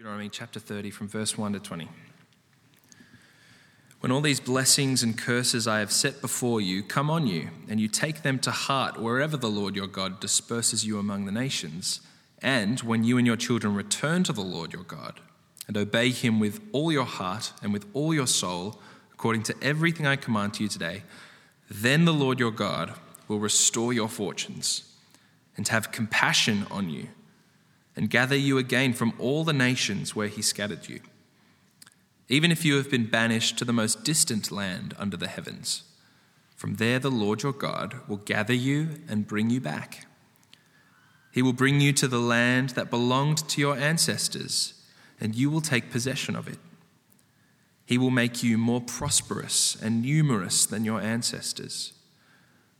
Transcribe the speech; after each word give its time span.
Deuteronomy 0.00 0.30
chapter 0.30 0.58
30, 0.58 0.90
from 0.90 1.08
verse 1.08 1.36
1 1.36 1.52
to 1.52 1.60
20. 1.60 1.86
When 4.00 4.10
all 4.10 4.22
these 4.22 4.40
blessings 4.40 5.02
and 5.02 5.18
curses 5.18 5.68
I 5.68 5.80
have 5.80 5.92
set 5.92 6.22
before 6.22 6.58
you 6.62 6.82
come 6.82 7.10
on 7.10 7.26
you, 7.26 7.50
and 7.68 7.78
you 7.78 7.86
take 7.86 8.22
them 8.22 8.38
to 8.38 8.50
heart 8.50 8.98
wherever 8.98 9.36
the 9.36 9.50
Lord 9.50 9.76
your 9.76 9.86
God 9.86 10.18
disperses 10.18 10.86
you 10.86 10.98
among 10.98 11.26
the 11.26 11.32
nations, 11.32 12.00
and 12.40 12.80
when 12.80 13.04
you 13.04 13.18
and 13.18 13.26
your 13.26 13.36
children 13.36 13.74
return 13.74 14.24
to 14.24 14.32
the 14.32 14.40
Lord 14.40 14.72
your 14.72 14.84
God, 14.84 15.20
and 15.68 15.76
obey 15.76 16.08
him 16.08 16.40
with 16.40 16.62
all 16.72 16.90
your 16.90 17.04
heart 17.04 17.52
and 17.62 17.70
with 17.70 17.84
all 17.92 18.14
your 18.14 18.26
soul, 18.26 18.80
according 19.12 19.42
to 19.42 19.54
everything 19.60 20.06
I 20.06 20.16
command 20.16 20.54
to 20.54 20.62
you 20.62 20.70
today, 20.70 21.02
then 21.70 22.06
the 22.06 22.14
Lord 22.14 22.40
your 22.40 22.52
God 22.52 22.94
will 23.28 23.38
restore 23.38 23.92
your 23.92 24.08
fortunes 24.08 24.94
and 25.58 25.68
have 25.68 25.92
compassion 25.92 26.66
on 26.70 26.88
you 26.88 27.08
and 28.00 28.08
gather 28.08 28.34
you 28.34 28.56
again 28.56 28.94
from 28.94 29.12
all 29.18 29.44
the 29.44 29.52
nations 29.52 30.16
where 30.16 30.26
he 30.26 30.40
scattered 30.40 30.88
you, 30.88 31.00
even 32.30 32.50
if 32.50 32.64
you 32.64 32.76
have 32.76 32.90
been 32.90 33.04
banished 33.04 33.58
to 33.58 33.64
the 33.66 33.74
most 33.74 34.04
distant 34.04 34.50
land 34.50 34.94
under 34.98 35.18
the 35.18 35.28
heavens. 35.28 35.82
From 36.56 36.76
there, 36.76 36.98
the 36.98 37.10
Lord 37.10 37.42
your 37.42 37.52
God 37.52 37.96
will 38.08 38.16
gather 38.16 38.54
you 38.54 39.02
and 39.06 39.26
bring 39.26 39.50
you 39.50 39.60
back. 39.60 40.06
He 41.30 41.42
will 41.42 41.52
bring 41.52 41.82
you 41.82 41.92
to 41.92 42.08
the 42.08 42.20
land 42.20 42.70
that 42.70 42.88
belonged 42.88 43.46
to 43.50 43.60
your 43.60 43.76
ancestors, 43.76 44.72
and 45.20 45.34
you 45.34 45.50
will 45.50 45.60
take 45.60 45.90
possession 45.90 46.34
of 46.34 46.48
it. 46.48 46.58
He 47.84 47.98
will 47.98 48.10
make 48.10 48.42
you 48.42 48.56
more 48.56 48.80
prosperous 48.80 49.76
and 49.76 50.00
numerous 50.00 50.64
than 50.64 50.86
your 50.86 51.02
ancestors. 51.02 51.92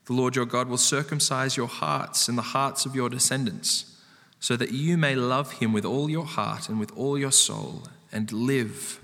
The 0.06 0.14
Lord 0.14 0.34
your 0.34 0.47
God 0.47 0.69
will 0.69 0.78
circumcise 0.78 1.59
your 1.59 1.69
hearts 1.69 2.27
and 2.27 2.39
the 2.39 2.52
hearts 2.56 2.87
of 2.87 2.97
your 2.97 3.11
descendants 3.11 3.91
so 4.40 4.56
that 4.56 4.72
you 4.72 4.96
may 4.96 5.14
love 5.14 5.52
him 5.52 5.72
with 5.72 5.84
all 5.84 6.08
your 6.10 6.24
heart 6.24 6.70
and 6.70 6.80
with 6.80 6.90
all 6.96 7.18
your 7.18 7.30
soul 7.30 7.84
and 8.10 8.32
live. 8.32 8.98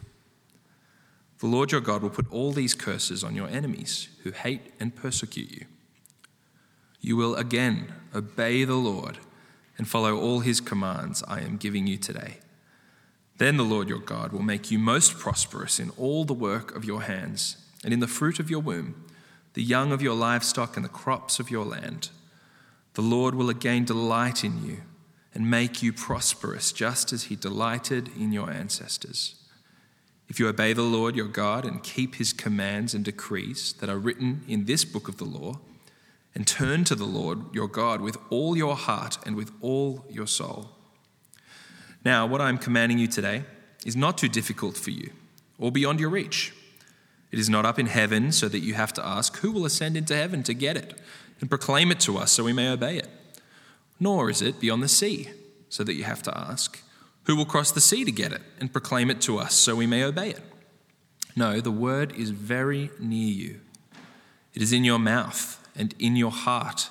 The 1.38 1.46
Lord 1.46 1.70
your 1.70 1.82
God 1.82 2.02
will 2.02 2.10
put 2.10 2.32
all 2.32 2.52
these 2.52 2.74
curses 2.74 3.23
on 3.23 3.37
your 3.37 3.46
enemies 3.46 4.09
who 4.23 4.30
hate 4.32 4.73
and 4.80 4.96
persecute 4.96 5.51
you. 5.51 5.66
You 7.02 7.16
will 7.16 7.37
again 7.37 7.93
obey 8.15 8.65
the 8.65 8.76
Lord 8.76 9.18
and 9.76 9.87
follow 9.87 10.18
all 10.18 10.40
his 10.40 10.62
commands 10.62 11.23
I 11.28 11.40
am 11.43 11.59
giving 11.59 11.87
you 11.87 11.98
today. 11.98 12.38
Then 13.37 13.59
the 13.59 13.62
Lord 13.62 13.90
your 13.90 13.98
God 13.98 14.32
will 14.32 14.43
make 14.43 14.71
you 14.71 14.78
most 14.78 15.18
prosperous 15.18 15.78
in 15.78 15.90
all 15.98 16.24
the 16.24 16.32
work 16.32 16.74
of 16.74 16.87
your 16.87 17.02
hands 17.02 17.59
and 17.84 17.93
in 17.93 18.00
the 18.00 18.09
fruit 18.09 18.40
of 18.40 18.48
your 18.48 18.60
womb, 18.60 19.04
the 19.52 19.62
young 19.62 19.93
of 19.93 20.00
your 20.00 20.15
livestock 20.15 20.76
and 20.76 20.84
the 20.84 20.88
crops 20.88 21.38
of 21.38 21.50
your 21.50 21.66
land. 21.66 22.09
The 22.95 23.02
Lord 23.02 23.34
will 23.34 23.50
again 23.50 23.84
delight 23.84 24.43
in 24.43 24.65
you 24.65 24.78
and 25.37 25.51
make 25.51 25.82
you 25.82 25.92
prosperous, 25.92 26.73
just 26.73 27.12
as 27.12 27.24
he 27.24 27.37
delighted 27.37 28.09
in 28.18 28.32
your 28.32 28.51
ancestors. 28.51 29.34
If 30.30 30.40
you 30.40 30.48
obey 30.48 30.73
the 30.73 30.80
Lord 30.80 31.15
your 31.15 31.28
God 31.28 31.66
and 31.66 31.82
keep 31.82 32.15
his 32.15 32.32
commands 32.32 32.95
and 32.95 33.04
decrees 33.04 33.74
that 33.74 33.90
are 33.90 33.98
written 33.98 34.45
in 34.48 34.65
this 34.65 34.87
book 34.87 35.09
of 35.09 35.18
the 35.18 35.26
law, 35.26 35.60
and 36.34 36.46
turn 36.46 36.84
to 36.84 36.95
the 36.95 37.04
Lord 37.04 37.54
your 37.54 37.68
God 37.68 38.01
with 38.01 38.16
all 38.30 38.56
your 38.56 38.76
heart 38.76 39.18
and 39.26 39.37
with 39.37 39.52
all 39.60 40.06
your 40.09 40.26
soul. 40.26 40.70
Now, 42.02 42.26
what 42.26 42.40
I'm 42.40 42.56
commanding 42.56 42.98
you 42.98 43.06
today 43.06 43.45
is 43.84 43.95
not 43.95 44.16
too 44.16 44.28
difficult 44.28 44.78
for 44.78 44.90
you 44.90 45.10
or 45.59 45.71
beyond 45.71 46.00
your 46.00 46.10
reach. 46.10 46.54
It 47.30 47.38
is 47.38 47.50
not 47.50 47.66
up 47.66 47.78
in 47.78 47.87
heaven 47.87 48.32
so 48.32 48.48
that 48.48 48.60
you 48.60 48.73
have 48.73 48.95
to 48.95 49.06
ask, 49.06 49.37
Who 49.38 49.52
will 49.52 49.66
ascend 49.66 49.98
into 49.98 50.16
heaven 50.16 50.43
to 50.45 50.54
get 50.54 50.78
it 50.78 50.95
and 51.40 51.50
proclaim 51.50 51.90
it 51.90 52.00
to 52.00 52.16
us 52.16 52.32
so 52.32 52.45
we 52.45 52.54
may 52.54 52.71
obey 52.71 52.96
it? 52.96 53.09
Nor 53.99 54.30
is 54.30 54.43
it 54.43 54.61
beyond 54.61 54.83
the 54.83 54.89
sea, 54.89 55.30
so 55.69 55.85
that 55.85 55.95
you 55.95 56.05
have 56.05 56.23
to 56.23 56.39
ask, 56.39 56.83
Who 57.25 57.37
will 57.37 57.45
cross 57.45 57.71
the 57.71 57.80
sea 57.80 58.05
to 58.05 58.13
get 58.13 58.33
it 58.33 58.43
and 58.61 58.73
proclaim 58.73 59.11
it 59.11 59.21
to 59.23 59.39
us 59.39 59.55
so 59.55 59.75
we 59.77 59.87
may 59.87 60.05
obey 60.05 60.30
it? 60.30 60.43
No, 61.35 61.61
the 61.61 61.71
word 61.71 62.13
is 62.13 62.30
very 62.30 62.91
near 62.99 63.33
you. 63.33 63.61
It 64.55 64.62
is 64.62 64.72
in 64.72 64.84
your 64.84 64.99
mouth 64.99 65.62
and 65.77 65.94
in 65.99 66.17
your 66.17 66.31
heart, 66.31 66.89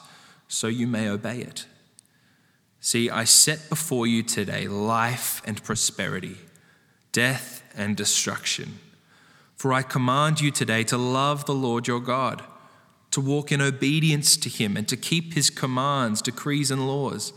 so 0.47 0.67
you 0.67 0.87
may 0.87 1.09
obey 1.09 1.39
it. 1.39 1.65
See, 2.79 3.09
I 3.09 3.23
set 3.23 3.69
before 3.69 4.05
you 4.05 4.21
today 4.21 4.67
life 4.67 5.41
and 5.45 5.63
prosperity, 5.63 6.37
death 7.11 7.63
and 7.75 7.97
destruction. 7.97 8.79
For 9.55 9.73
I 9.73 9.81
command 9.81 10.41
you 10.41 10.51
today 10.51 10.83
to 10.85 10.97
love 10.97 11.45
the 11.45 11.55
Lord 11.55 11.87
your 11.87 11.99
God 11.99 12.43
to 13.15 13.21
walk 13.21 13.49
in 13.49 13.61
obedience 13.61 14.35
to 14.35 14.49
Him 14.49 14.75
and 14.75 14.89
to 14.89 14.97
keep 14.97 15.35
His 15.35 15.49
commands, 15.49 16.21
decrees, 16.21 16.69
and 16.69 16.85
laws. 16.85 17.31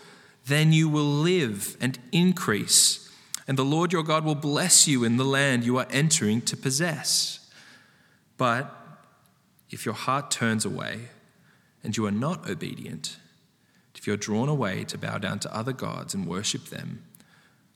Then 0.45 0.73
you 0.73 0.89
will 0.89 1.05
live 1.05 1.77
and 1.81 1.97
increase, 2.11 3.09
and 3.47 3.57
the 3.57 3.65
Lord 3.65 3.93
your 3.93 4.03
God 4.03 4.25
will 4.25 4.35
bless 4.35 4.89
you 4.89 5.05
in 5.05 5.19
the 5.19 5.25
land 5.25 5.63
you 5.63 5.79
are 5.79 5.87
entering 5.93 6.41
to 6.43 6.57
possess. 6.57 7.49
But 8.37 8.75
if 9.71 9.87
your 9.87 9.95
heart 9.95 10.33
turns 10.33 10.65
away 10.65 11.11
and 11.85 11.97
you 11.97 12.07
are 12.07 12.11
not 12.11 12.51
obedient, 12.51 13.17
if 13.95 14.05
you're 14.05 14.17
drawn 14.17 14.49
away 14.49 14.83
to 14.83 14.99
bow 14.99 15.19
down 15.19 15.39
to 15.41 15.57
other 15.57 15.73
gods 15.73 16.13
and 16.13 16.27
worship 16.27 16.71
them, 16.71 17.05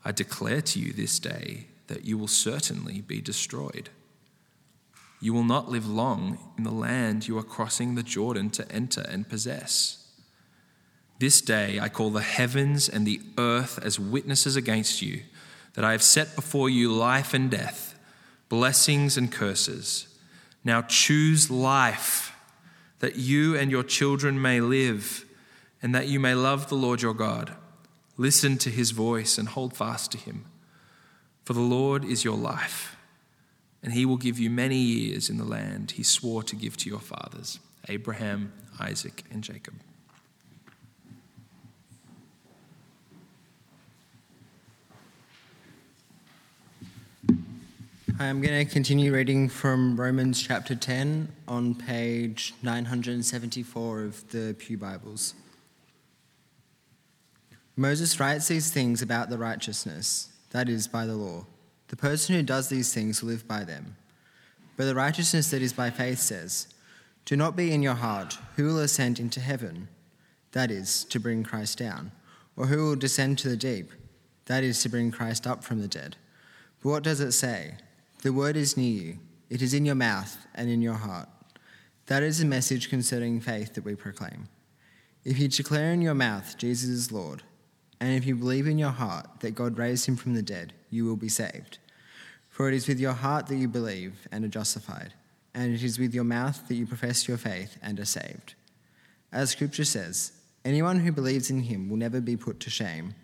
I 0.05 0.11
declare 0.11 0.61
to 0.63 0.81
you 0.81 0.93
this 0.93 1.21
day 1.21 1.67
that 1.87 2.05
you 2.05 2.19
will 2.19 2.27
certainly 2.27 3.01
be 3.01 3.21
destroyed. 3.21 3.91
You 5.23 5.33
will 5.33 5.45
not 5.45 5.71
live 5.71 5.89
long 5.89 6.37
in 6.59 6.65
the 6.65 6.73
land 6.73 7.29
you 7.29 7.39
are 7.39 7.45
crossing 7.45 7.95
the 7.95 8.03
Jordan 8.03 8.51
to 8.51 8.71
enter 8.73 9.07
and 9.09 9.29
possess. 9.29 10.05
This 11.21 11.41
day 11.41 11.79
I 11.79 11.89
call 11.89 12.11
the 12.11 12.23
heavens 12.23 12.89
and 12.89 13.07
the 13.07 13.21
earth 13.39 13.79
as 13.85 14.01
witnesses 14.01 14.57
against 14.57 15.01
you 15.01 15.23
that 15.75 15.85
I 15.85 15.93
have 15.93 16.03
set 16.03 16.35
before 16.35 16.69
you 16.69 16.93
life 16.93 17.35
and 17.35 17.49
death, 17.49 17.97
blessings 18.49 19.17
and 19.17 19.31
curses. 19.31 20.09
Now 20.65 20.83
choose 20.83 21.53
life, 21.53 22.35
that 22.99 23.15
you 23.15 23.57
and 23.57 23.71
your 23.71 23.85
children 23.85 24.43
may 24.43 24.61
live, 24.61 25.25
and 25.81 25.95
that 25.95 26.09
you 26.09 26.19
may 26.19 26.35
love 26.35 26.69
the 26.69 26.75
Lord 26.75 27.01
your 27.01 27.15
God. 27.15 27.55
Listen 28.17 28.59
to 28.59 28.71
his 28.71 28.91
voice 28.91 29.39
and 29.39 29.49
hold 29.49 29.77
fast 29.77 30.11
to 30.13 30.19
him. 30.19 30.47
For 31.45 31.53
the 31.53 31.61
Lord 31.61 32.05
is 32.05 32.25
your 32.25 32.37
life 32.37 32.97
and 33.83 33.93
he 33.93 34.07
will 34.07 34.17
give 34.17 34.39
you 34.39 34.49
many 34.49 34.77
years 34.77 35.29
in 35.29 35.39
the 35.39 35.45
land 35.45 35.93
he 35.93 36.03
swore 36.03 36.43
to 36.45 36.57
give 36.57 36.77
to 36.79 36.89
your 36.89 37.01
fathers, 37.01 37.59
Abraham, 37.89 38.53
Isaac, 38.79 39.25
and 39.31 39.43
Jacob. 39.43 39.75
I'm 48.21 48.41
going 48.41 48.65
to 48.65 48.73
continue 48.73 49.13
reading 49.13 49.49
from 49.49 49.99
Romans 49.99 50.41
chapter 50.41 50.77
10 50.77 51.29
on 51.49 51.75
page 51.75 52.55
974 52.63 54.03
of 54.05 54.31
the 54.31 54.55
Pew 54.59 54.79
Bibles. 54.79 55.35
Moses 57.75 58.21
writes 58.21 58.47
these 58.47 58.71
things 58.71 59.03
about 59.03 59.29
the 59.29 59.39
righteousness, 59.39 60.29
that 60.51 60.69
is, 60.69 60.87
by 60.87 61.05
the 61.05 61.17
law. 61.17 61.47
The 61.93 61.97
person 61.97 62.35
who 62.35 62.43
does 62.43 62.71
these 62.71 62.95
things 62.95 63.21
will 63.21 63.29
live 63.29 63.47
by 63.47 63.65
them. 63.65 63.97
But 64.79 64.87
the 64.87 64.95
righteousness 64.95 65.51
that 65.51 65.61
is 65.61 65.75
by 65.75 65.91
faith 65.91 66.21
says, 66.21 66.69
Do 67.27 67.37
not 67.37 67.55
be 67.55 67.71
in 67.71 67.83
your 67.83 67.97
heart, 67.97 68.39
who 68.57 68.65
will 68.65 68.79
ascend 68.79 69.21
into 69.21 69.41
heaven? 69.41 69.89
That 70.53 70.71
is, 70.71 71.05
to 71.05 71.21
bring 71.21 71.45
Christ 71.45 71.77
down. 71.77 72.11
Or 72.57 72.65
who 72.65 72.79
will 72.79 72.97
descend 72.97 73.37
to 73.39 73.51
the 73.51 73.59
deep? 73.59 73.93
That 74.47 74.65
is, 74.65 74.83
to 74.83 74.89
bring 74.89 75.11
Christ 75.11 75.47
up 75.47 75.63
from 75.63 75.83
the 75.83 75.87
dead. 75.87 76.17
But 76.83 76.89
what 76.89 77.03
does 77.03 77.21
it 77.21 77.33
say? 77.33 77.75
The 78.23 78.33
word 78.33 78.57
is 78.57 78.75
near 78.75 79.03
you, 79.03 79.19
it 79.51 79.61
is 79.61 79.75
in 79.75 79.85
your 79.85 79.95
mouth 79.95 80.39
and 80.55 80.71
in 80.71 80.81
your 80.81 80.95
heart. 80.95 81.29
That 82.07 82.23
is 82.23 82.39
the 82.39 82.47
message 82.47 82.89
concerning 82.89 83.39
faith 83.39 83.75
that 83.75 83.85
we 83.85 83.97
proclaim. 83.97 84.49
If 85.27 85.39
you 85.39 85.47
declare 85.47 85.93
in 85.93 86.01
your 86.01 86.15
mouth 86.15 86.57
Jesus 86.57 86.89
is 86.89 87.13
Lord, 87.13 87.43
and 88.01 88.15
if 88.15 88.25
you 88.25 88.35
believe 88.35 88.67
in 88.67 88.79
your 88.79 88.93
heart 88.93 89.27
that 89.41 89.55
God 89.55 89.77
raised 89.77 90.07
him 90.07 90.17
from 90.17 90.33
the 90.33 90.43
dead, 90.43 90.73
you 90.89 91.05
will 91.05 91.17
be 91.17 91.29
saved. 91.29 91.79
For 92.53 92.69
it 92.69 92.75
is 92.75 92.87
with 92.87 93.01
your 93.01 93.15
heart 93.15 93.47
that 93.47 93.57
you 93.57 93.67
believe 93.67 94.29
and 94.31 94.45
are 94.45 94.49
justified, 94.49 95.15
and 95.55 95.75
it 95.75 95.83
is 95.83 95.99
with 95.99 96.15
your 96.15 96.23
mouth 96.23 96.69
that 96.69 96.75
you 96.75 96.87
profess 96.87 97.27
your 97.27 97.39
faith 97.39 97.79
and 97.83 97.99
are 97.99 98.05
saved. 98.05 98.55
As 99.33 99.49
Scripture 99.49 99.87
says, 99.87 100.33
anyone 100.63 101.01
who 101.01 101.13
believes 101.13 101.49
in 101.49 101.63
him 101.63 101.89
will 101.89 101.97
never 101.97 102.21
be 102.21 102.37
put 102.37 102.61
to 102.61 102.69
shame, 102.69 103.15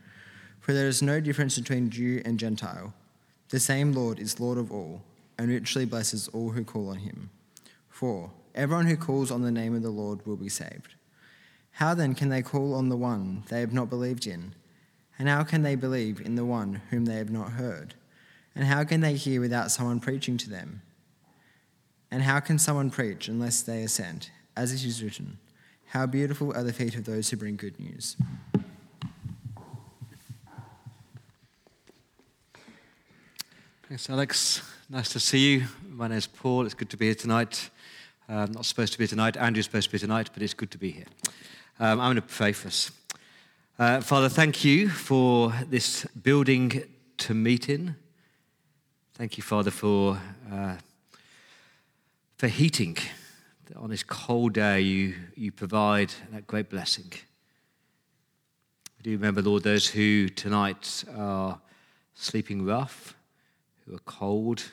for 0.60 0.72
there 0.72 0.88
is 0.88 1.02
no 1.02 1.20
difference 1.20 1.58
between 1.58 1.90
Jew 1.90 2.22
and 2.24 2.38
Gentile. 2.38 2.94
The 3.50 3.60
same 3.60 3.92
Lord 3.92 4.18
is 4.18 4.40
Lord 4.40 4.56
of 4.56 4.72
all, 4.72 5.02
and 5.36 5.50
richly 5.50 5.84
blesses 5.84 6.28
all 6.28 6.48
who 6.48 6.64
call 6.64 6.88
on 6.88 6.96
him. 6.96 7.28
For 7.90 8.30
everyone 8.54 8.86
who 8.86 8.96
calls 8.96 9.30
on 9.30 9.42
the 9.42 9.50
name 9.50 9.74
of 9.76 9.82
the 9.82 9.90
Lord 9.90 10.24
will 10.26 10.36
be 10.36 10.48
saved. 10.48 10.94
How 11.72 11.92
then 11.92 12.14
can 12.14 12.30
they 12.30 12.40
call 12.40 12.74
on 12.74 12.88
the 12.88 12.96
one 12.96 13.44
they 13.50 13.60
have 13.60 13.74
not 13.74 13.90
believed 13.90 14.26
in? 14.26 14.54
And 15.18 15.28
how 15.28 15.44
can 15.44 15.62
they 15.62 15.74
believe 15.74 16.18
in 16.18 16.34
the 16.34 16.46
one 16.46 16.80
whom 16.88 17.04
they 17.04 17.16
have 17.16 17.30
not 17.30 17.52
heard? 17.52 17.92
And 18.58 18.66
how 18.66 18.82
can 18.82 19.00
they 19.00 19.14
hear 19.14 19.40
without 19.40 19.70
someone 19.70 20.00
preaching 20.00 20.36
to 20.38 20.50
them? 20.50 20.82
And 22.10 22.24
how 22.24 22.40
can 22.40 22.58
someone 22.58 22.90
preach 22.90 23.28
unless 23.28 23.62
they 23.62 23.84
are 23.84 23.88
sent? 23.88 24.32
As 24.56 24.72
it 24.72 24.84
is 24.84 25.00
written, 25.00 25.38
How 25.86 26.06
beautiful 26.06 26.52
are 26.52 26.64
the 26.64 26.72
feet 26.72 26.96
of 26.96 27.04
those 27.04 27.30
who 27.30 27.36
bring 27.36 27.54
good 27.54 27.78
news. 27.78 28.16
Thanks, 33.88 34.10
Alex. 34.10 34.60
Nice 34.90 35.10
to 35.10 35.20
see 35.20 35.52
you. 35.52 35.66
My 35.88 36.08
name's 36.08 36.26
Paul. 36.26 36.66
It's 36.66 36.74
good 36.74 36.90
to 36.90 36.96
be 36.96 37.06
here 37.06 37.14
tonight. 37.14 37.70
I'm 38.28 38.50
not 38.50 38.66
supposed 38.66 38.92
to 38.94 38.98
be 38.98 39.06
tonight. 39.06 39.36
Andrew's 39.36 39.66
supposed 39.66 39.86
to 39.86 39.92
be 39.92 40.00
tonight, 40.00 40.30
but 40.34 40.42
it's 40.42 40.52
good 40.52 40.72
to 40.72 40.78
be 40.78 40.90
here. 40.90 41.06
Um, 41.78 42.00
I'm 42.00 42.06
going 42.08 42.16
to 42.16 42.22
pray 42.22 42.50
for 42.50 42.66
us. 42.66 42.90
Uh, 43.78 44.00
Father, 44.00 44.28
thank 44.28 44.64
you 44.64 44.88
for 44.88 45.54
this 45.70 46.06
building 46.06 46.82
to 47.18 47.34
meet 47.34 47.68
in. 47.68 47.94
Thank 49.18 49.36
you, 49.36 49.42
Father, 49.42 49.72
for, 49.72 50.16
uh, 50.48 50.76
for 52.36 52.46
heating. 52.46 52.96
On 53.74 53.90
this 53.90 54.04
cold 54.04 54.52
day, 54.52 54.80
you, 54.80 55.16
you 55.34 55.50
provide 55.50 56.14
that 56.30 56.46
great 56.46 56.70
blessing. 56.70 57.10
I 58.96 59.02
do 59.02 59.10
remember, 59.10 59.42
Lord, 59.42 59.64
those 59.64 59.88
who 59.88 60.28
tonight 60.28 61.02
are 61.16 61.58
sleeping 62.14 62.64
rough 62.64 63.16
who 63.84 63.96
are 63.96 64.00
cold, 64.06 64.70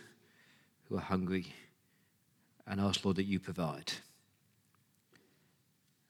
who 0.89 0.97
are 0.97 1.01
hungry, 1.01 1.47
and 2.67 2.79
ask, 2.79 3.03
Lord, 3.03 3.17
that 3.17 3.23
you 3.23 3.39
provide. 3.39 3.93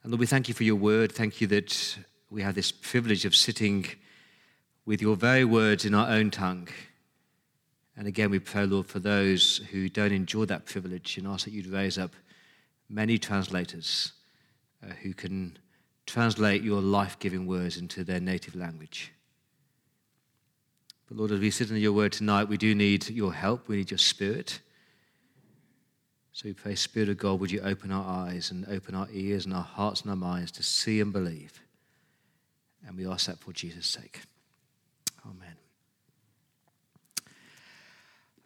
And 0.04 0.12
Lord, 0.12 0.20
we 0.20 0.28
thank 0.28 0.50
you 0.50 0.54
for 0.54 0.66
your 0.66 0.76
word. 0.76 1.14
Thank 1.14 1.40
you 1.40 1.48
that 1.48 2.00
we 2.30 2.42
have 2.42 2.56
this 2.56 2.74
privilege 2.74 3.24
of 3.24 3.34
sitting 3.34 3.86
with 4.86 5.02
your 5.02 5.16
very 5.16 5.46
words 5.46 5.86
in 5.86 5.94
our 5.94 6.10
own 6.10 6.32
tongue. 6.32 6.68
And 7.98 8.08
again, 8.08 8.30
we 8.30 8.40
pray, 8.40 8.66
Lord, 8.66 8.88
for 8.88 9.00
those 9.00 9.58
who 9.72 9.88
don't 9.88 10.12
enjoy 10.12 10.46
that 10.46 10.66
privilege 10.66 11.18
and 11.18 11.28
ask 11.28 11.46
that 11.46 11.52
you'd 11.52 11.68
raise 11.68 11.98
up 11.98 12.12
many 12.90 13.18
translators 13.18 14.12
uh, 14.84 14.94
who 15.02 15.14
can 15.14 15.58
translate 16.06 16.62
your 16.62 16.82
life 16.82 17.18
giving 17.20 17.48
words 17.48 17.78
into 17.78 18.04
their 18.04 18.20
native 18.20 18.56
language. 18.56 19.12
But 21.08 21.18
Lord, 21.18 21.32
as 21.32 21.40
we 21.40 21.52
sit 21.52 21.70
in 21.70 21.78
your 21.78 21.94
word 21.94 22.12
tonight, 22.12 22.50
we 22.50 22.58
do 22.58 22.76
need 22.76 23.10
your 23.10 23.34
help. 23.34 23.68
We 23.68 23.78
need 23.78 23.92
your 23.92 23.98
spirit. 23.98 24.60
So 26.34 26.50
we 26.50 26.54
pray, 26.54 26.76
Spirit 26.76 27.10
of 27.10 27.18
God, 27.18 27.40
would 27.40 27.52
you 27.52 27.62
open 27.62 27.92
our 27.92 28.28
eyes 28.28 28.52
and 28.52 28.68
open 28.68 28.94
our 28.94 29.08
ears 29.12 29.46
and 29.46 29.54
our 29.54 29.64
hearts 29.64 30.02
and 30.02 30.10
our 30.10 30.18
minds 30.18 30.52
to 30.54 30.64
see 30.64 31.00
and 31.00 31.14
believe. 31.14 31.62
And 32.86 32.98
we 32.98 33.08
ask 33.08 33.28
that 33.28 33.40
for 33.40 33.54
Jesus' 33.54 33.88
sake. 33.88 34.22
Amen. 35.26 35.65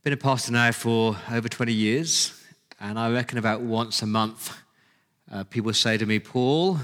Been 0.02 0.14
a 0.14 0.18
pastor 0.18 0.54
now 0.54 0.72
for 0.72 1.18
over 1.30 1.50
20 1.50 1.74
years, 1.74 2.42
and 2.80 2.98
I 2.98 3.12
reckon 3.12 3.38
about 3.38 3.60
once 3.60 4.02
a 4.02 4.06
month, 4.06 4.56
uh, 5.30 5.44
people 5.44 5.74
say 5.74 5.98
to 5.98 6.06
me, 6.06 6.20
Paul, 6.20 6.80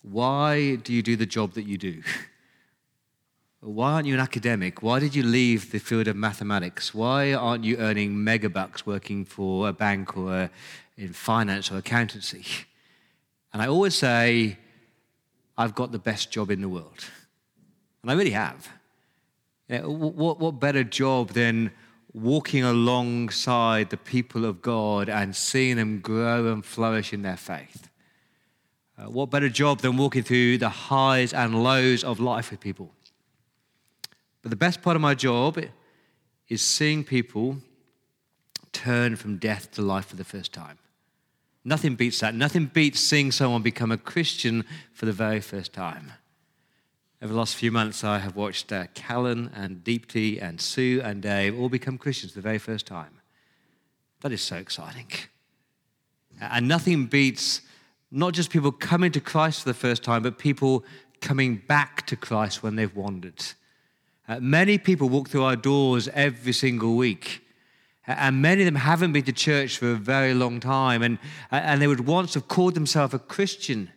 why 0.00 0.76
do 0.76 0.94
you 0.94 1.02
do 1.02 1.16
the 1.16 1.26
job 1.26 1.52
that 1.52 1.64
you 1.64 1.76
do? 1.76 2.02
Why 3.60 3.92
aren't 3.92 4.06
you 4.06 4.14
an 4.14 4.20
academic? 4.20 4.82
Why 4.82 5.00
did 5.00 5.14
you 5.14 5.22
leave 5.22 5.70
the 5.70 5.78
field 5.78 6.08
of 6.08 6.16
mathematics? 6.16 6.94
Why 6.94 7.34
aren't 7.34 7.62
you 7.62 7.76
earning 7.76 8.14
megabucks 8.14 8.86
working 8.86 9.26
for 9.26 9.68
a 9.68 9.74
bank 9.74 10.16
or 10.16 10.34
a, 10.34 10.50
in 10.96 11.12
finance 11.12 11.70
or 11.70 11.76
accountancy? 11.76 12.46
And 13.52 13.60
I 13.60 13.66
always 13.66 13.94
say, 13.96 14.56
I've 15.58 15.74
got 15.74 15.92
the 15.92 15.98
best 15.98 16.30
job 16.30 16.50
in 16.50 16.62
the 16.62 16.70
world. 16.70 17.04
And 18.00 18.10
I 18.10 18.14
really 18.14 18.30
have. 18.30 18.66
Yeah, 19.68 19.82
what, 19.82 20.40
what 20.40 20.58
better 20.58 20.84
job 20.84 21.30
than 21.30 21.70
walking 22.14 22.62
alongside 22.62 23.90
the 23.90 23.96
people 23.96 24.44
of 24.44 24.62
God 24.62 25.08
and 25.08 25.34
seeing 25.34 25.76
them 25.76 26.00
grow 26.00 26.52
and 26.52 26.64
flourish 26.64 27.12
in 27.12 27.22
their 27.22 27.36
faith? 27.36 27.88
Uh, 28.96 29.10
what 29.10 29.30
better 29.30 29.48
job 29.48 29.80
than 29.80 29.96
walking 29.96 30.22
through 30.22 30.58
the 30.58 30.68
highs 30.68 31.34
and 31.34 31.62
lows 31.62 32.04
of 32.04 32.20
life 32.20 32.52
with 32.52 32.60
people? 32.60 32.92
But 34.42 34.50
the 34.50 34.56
best 34.56 34.82
part 34.82 34.94
of 34.94 35.02
my 35.02 35.14
job 35.14 35.58
is 36.48 36.62
seeing 36.62 37.02
people 37.02 37.58
turn 38.72 39.16
from 39.16 39.38
death 39.38 39.72
to 39.72 39.82
life 39.82 40.06
for 40.06 40.16
the 40.16 40.24
first 40.24 40.52
time. 40.52 40.78
Nothing 41.64 41.94
beats 41.96 42.20
that. 42.20 42.34
Nothing 42.34 42.66
beats 42.66 43.00
seeing 43.00 43.32
someone 43.32 43.62
become 43.62 43.90
a 43.90 43.96
Christian 43.96 44.64
for 44.92 45.06
the 45.06 45.12
very 45.12 45.40
first 45.40 45.72
time. 45.72 46.12
Over 47.24 47.32
the 47.32 47.38
last 47.38 47.56
few 47.56 47.72
months, 47.72 48.04
I 48.04 48.18
have 48.18 48.36
watched 48.36 48.70
uh, 48.70 48.84
Callan 48.92 49.50
and 49.54 49.82
Deepti 49.82 50.42
and 50.42 50.60
Sue 50.60 51.00
and 51.02 51.22
Dave 51.22 51.58
all 51.58 51.70
become 51.70 51.96
Christians 51.96 52.32
for 52.32 52.36
the 52.36 52.42
very 52.42 52.58
first 52.58 52.86
time. 52.86 53.18
That 54.20 54.30
is 54.30 54.42
so 54.42 54.56
exciting. 54.56 55.06
And 56.38 56.68
nothing 56.68 57.06
beats 57.06 57.62
not 58.10 58.34
just 58.34 58.50
people 58.50 58.70
coming 58.70 59.10
to 59.12 59.22
Christ 59.22 59.62
for 59.62 59.70
the 59.70 59.74
first 59.74 60.02
time, 60.04 60.22
but 60.22 60.36
people 60.36 60.84
coming 61.22 61.62
back 61.66 62.06
to 62.08 62.16
Christ 62.16 62.62
when 62.62 62.76
they've 62.76 62.94
wandered. 62.94 63.42
Uh, 64.28 64.38
many 64.40 64.76
people 64.76 65.08
walk 65.08 65.30
through 65.30 65.44
our 65.44 65.56
doors 65.56 66.08
every 66.08 66.52
single 66.52 66.94
week. 66.94 67.42
And 68.06 68.42
many 68.42 68.60
of 68.60 68.66
them 68.66 68.74
haven't 68.74 69.14
been 69.14 69.24
to 69.24 69.32
church 69.32 69.78
for 69.78 69.92
a 69.92 69.96
very 69.96 70.34
long 70.34 70.60
time. 70.60 71.02
And, 71.02 71.18
and 71.50 71.80
they 71.80 71.86
would 71.86 72.06
once 72.06 72.34
have 72.34 72.48
called 72.48 72.74
themselves 72.74 73.14
a 73.14 73.18
Christian. 73.18 73.88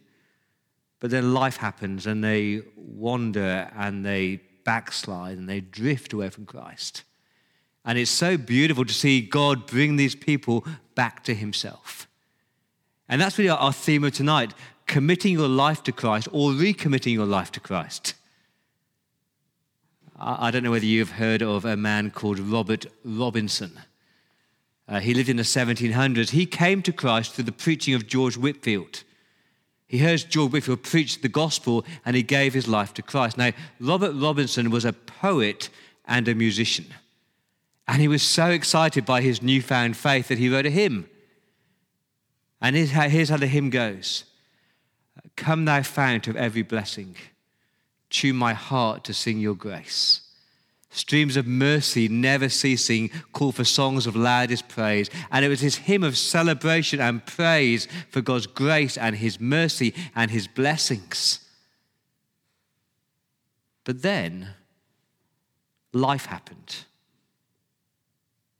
But 0.99 1.11
then 1.11 1.33
life 1.33 1.57
happens 1.57 2.07
and 2.07 2.23
they 2.23 2.61
wander 2.75 3.69
and 3.75 4.05
they 4.05 4.41
backslide 4.63 5.38
and 5.38 5.47
they 5.47 5.61
drift 5.61 6.13
away 6.13 6.29
from 6.29 6.45
Christ. 6.45 7.03
And 7.85 7.97
it's 7.97 8.11
so 8.11 8.38
beautiful 8.38 8.83
to 8.83 8.94
see 8.94 9.21
God 9.21 9.67
bring 9.67 9.95
these 9.95 10.15
people 10.15 10.65
back 10.95 11.23
to 11.25 11.33
Himself. 11.33 12.07
And 13.07 13.21
that's 13.21 13.38
really 13.38 13.49
our 13.49 13.71
theme 13.71 14.03
of 14.03 14.13
tonight 14.13 14.53
committing 14.88 15.33
your 15.33 15.47
life 15.47 15.83
to 15.83 15.91
Christ 15.91 16.27
or 16.31 16.51
recommitting 16.51 17.13
your 17.13 17.25
life 17.25 17.51
to 17.53 17.59
Christ. 17.59 18.13
I 20.19 20.50
don't 20.50 20.63
know 20.63 20.71
whether 20.71 20.85
you've 20.85 21.11
heard 21.11 21.43
of 21.43 21.63
a 21.63 21.77
man 21.77 22.09
called 22.09 22.39
Robert 22.39 22.88
Robinson. 23.03 23.79
Uh, 24.88 25.00
he 25.00 25.13
lived 25.13 25.29
in 25.29 25.38
the 25.38 25.43
1700s. 25.43 26.31
He 26.31 26.45
came 26.45 26.81
to 26.81 26.91
Christ 26.91 27.33
through 27.33 27.43
the 27.43 27.51
preaching 27.51 27.93
of 27.93 28.07
George 28.07 28.35
Whitefield. 28.35 29.03
He 29.88 30.00
heard 30.00 30.25
George 30.30 30.51
Whitefield 30.51 30.84
preach 30.84 31.22
the 31.22 31.30
gospel 31.30 31.86
and 32.06 32.16
he 32.16 32.24
gave 32.24 32.54
his 32.54 32.68
life 32.68 32.94
to 32.95 33.01
Christ. 33.01 33.38
Now, 33.38 33.51
Robert 33.80 34.12
Robinson 34.13 34.69
was 34.69 34.84
a 34.84 34.94
poet 34.94 35.69
and 36.06 36.28
a 36.28 36.36
musician. 36.36 36.88
And 37.88 38.01
he 38.01 38.10
was 38.10 38.22
so 38.22 38.48
excited 38.50 39.06
by 39.06 39.22
his 39.22 39.42
newfound 39.42 39.95
faith 39.95 40.28
that 40.28 40.38
he 40.38 40.50
wrote 40.50 40.66
a 40.66 40.69
hymn. 40.69 41.10
And 42.62 42.75
here's 42.75 43.30
how 43.30 43.38
the 43.38 43.48
hymn 43.48 43.69
goes 43.69 44.25
Come, 45.36 45.66
thou 45.66 45.84
fount 45.84 46.28
of 46.28 46.36
every 46.36 46.63
blessing 46.63 47.16
tune 48.10 48.36
my 48.36 48.54
heart 48.54 49.04
to 49.06 49.13
sing 49.13 49.39
your 49.39 49.56
grace. 49.56 50.22
Streams 50.97 51.38
of 51.38 51.45
mercy 51.45 52.07
never 52.07 52.49
ceasing 52.49 53.11
call 53.31 53.51
for 53.51 53.63
songs 53.63 54.07
of 54.07 54.15
loudest 54.15 54.67
praise. 54.67 55.12
And 55.29 55.45
it 55.45 55.48
was 55.48 55.60
his 55.60 55.75
hymn 55.75 56.03
of 56.03 56.17
celebration 56.17 57.00
and 57.00 57.24
praise 57.24 57.88
for 58.10 58.19
God's 58.19 58.48
grace 58.48 58.98
and 58.98 59.15
his 59.15 59.39
mercy 59.39 59.93
and 60.15 60.31
his 60.31 60.48
blessings. 60.48 61.48
But 63.83 64.01
then 64.01 64.55
life 65.93 66.25
happened. 66.25 66.77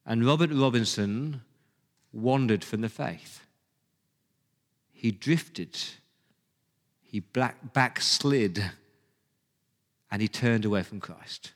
And 0.06 0.24
Robert 0.24 0.52
Robinson 0.54 1.42
wandered 2.14 2.64
from 2.64 2.82
the 2.82 2.90
faith. 2.90 3.48
He 4.94 5.10
drifted. 5.10 5.76
He 7.02 7.20
backslid 7.20 8.64
and 10.12 10.22
he 10.22 10.28
turned 10.28 10.66
away 10.66 10.84
from 10.84 11.00
Christ. 11.00 11.54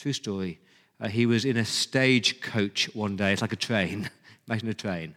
True 0.00 0.14
story. 0.14 0.58
Uh, 0.98 1.08
he 1.08 1.26
was 1.26 1.44
in 1.44 1.58
a 1.58 1.64
stagecoach 1.64 2.88
one 2.94 3.16
day. 3.16 3.34
It's 3.34 3.42
like 3.42 3.52
a 3.52 3.56
train. 3.56 4.08
Imagine 4.48 4.68
a 4.68 4.74
train. 4.74 5.14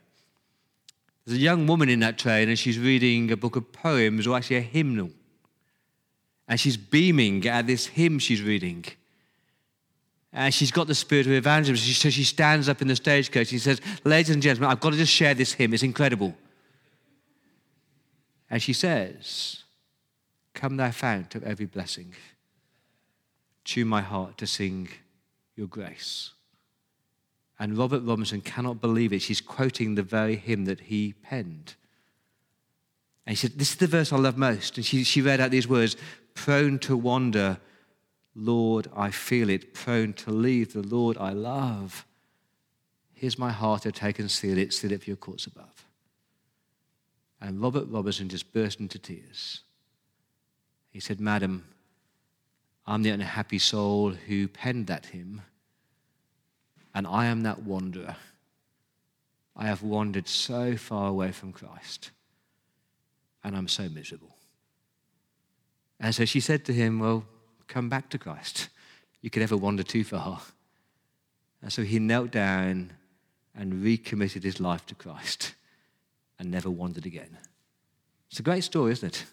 There's 1.26 1.38
a 1.38 1.42
young 1.42 1.68
woman 1.68 1.88
in 1.88 2.02
that 2.02 2.18
train, 2.18 2.50
and 2.50 2.60
she's 2.60 2.78
reading 2.78 3.32
a 3.32 3.38
book 3.38 3.56
of 3.56 3.72
poems, 3.72 4.28
or 4.28 4.36
actually 4.36 4.58
a 4.58 4.62
hymnal. 4.62 5.10
And 6.50 6.60
she's 6.60 6.76
beaming 6.76 7.48
at 7.48 7.66
this 7.66 7.86
hymn 7.86 8.20
she's 8.20 8.42
reading. 8.42 8.84
And 10.34 10.54
she's 10.54 10.72
got 10.72 10.88
the 10.88 10.96
spirit 10.96 11.28
of 11.28 11.32
evangelism. 11.32 11.94
So 11.94 12.10
she 12.10 12.26
stands 12.26 12.68
up 12.68 12.82
in 12.82 12.90
the 12.90 12.98
stagecoach. 12.98 13.48
She 13.48 13.60
says, 13.60 13.80
Ladies 14.04 14.32
and 14.32 14.42
gentlemen, 14.44 14.70
I've 14.70 14.82
got 14.82 14.90
to 14.90 14.98
just 14.98 15.14
share 15.14 15.34
this 15.34 15.54
hymn. 15.54 15.74
It's 15.74 15.84
incredible. 15.84 16.36
And 18.50 18.62
she 18.62 18.74
says, 18.74 19.64
Come, 20.54 20.76
thou 20.76 20.92
fount 20.92 21.36
of 21.36 21.44
every 21.44 21.68
blessing. 21.68 22.14
Tune 23.64 23.88
my 23.88 24.02
heart 24.02 24.38
to 24.40 24.48
sing 24.48 24.90
your 25.56 25.68
grace. 25.68 26.32
And 27.60 27.78
Robert 27.78 28.02
Robinson 28.04 28.42
cannot 28.42 28.82
believe 28.82 29.14
it. 29.14 29.22
She's 29.22 29.42
quoting 29.42 29.96
the 29.96 30.04
very 30.04 30.36
hymn 30.36 30.66
that 30.66 30.82
he 30.82 31.14
penned. 31.14 31.76
And 33.26 33.36
he 33.36 33.36
said, 33.36 33.58
This 33.58 33.72
is 33.72 33.78
the 33.78 33.88
verse 33.88 34.12
I 34.12 34.18
love 34.18 34.38
most. 34.38 34.78
And 34.78 34.86
she, 34.86 35.04
she 35.04 35.22
read 35.22 35.40
out 35.40 35.52
these 35.52 35.68
words 35.68 35.96
Prone 36.34 36.80
to 36.80 36.98
wander, 36.98 37.60
Lord, 38.36 38.90
I 38.96 39.12
feel 39.12 39.50
it. 39.50 39.74
Prone 39.74 40.14
to 40.14 40.32
leave 40.32 40.74
the 40.74 40.82
Lord 40.82 41.18
I 41.18 41.32
love. 41.32 42.06
Here's 43.14 43.40
my 43.40 43.52
heart, 43.52 43.88
I 43.88 43.92
take 43.92 44.20
and 44.20 44.30
seal 44.30 44.58
it, 44.58 44.74
seal 44.74 44.92
it 44.92 45.04
for 45.04 45.10
your 45.10 45.18
courts 45.18 45.46
above. 45.46 45.86
And 47.40 47.62
Robert 47.62 47.86
Robinson 47.90 48.28
just 48.28 48.52
burst 48.52 48.80
into 48.80 49.00
tears. 49.00 49.62
He 50.90 51.00
said, 51.00 51.22
Madam, 51.22 51.66
I'm 52.86 53.04
the 53.04 53.12
unhappy 53.12 53.60
soul 53.60 54.12
who 54.12 54.48
penned 54.48 54.88
that 54.88 55.08
hymn, 55.08 55.42
And 56.94 57.08
I 57.08 57.26
am 57.26 57.42
that 57.42 57.64
wanderer. 57.64 58.18
I 59.56 59.68
have 59.68 59.84
wandered 59.84 60.28
so 60.28 60.76
far 60.76 61.08
away 61.08 61.32
from 61.32 61.54
Christ, 61.54 62.12
and 63.44 63.56
I'm 63.56 63.68
so 63.68 63.88
miserable. 63.88 64.36
And 66.00 66.14
so 66.14 66.26
she 66.26 66.40
said 66.40 66.66
to 66.66 66.74
him, 66.74 67.00
Well, 67.00 67.26
come 67.68 67.88
back 67.88 68.10
to 68.10 68.18
Christ. 68.18 68.70
You 69.22 69.30
could 69.30 69.40
never 69.40 69.56
wander 69.56 69.84
too 69.84 70.04
far. 70.04 70.42
And 71.62 71.72
so 71.72 71.84
he 71.84 71.98
knelt 71.98 72.32
down 72.32 72.92
and 73.56 73.82
recommitted 73.84 74.44
his 74.44 74.60
life 74.60 74.86
to 74.88 74.96
Christ 74.96 75.54
and 76.38 76.52
never 76.52 76.70
wandered 76.70 77.06
again. 77.06 77.38
It's 78.30 78.40
a 78.40 78.44
great 78.44 78.64
story, 78.64 78.92
isn't 78.92 79.16
it? 79.16 79.26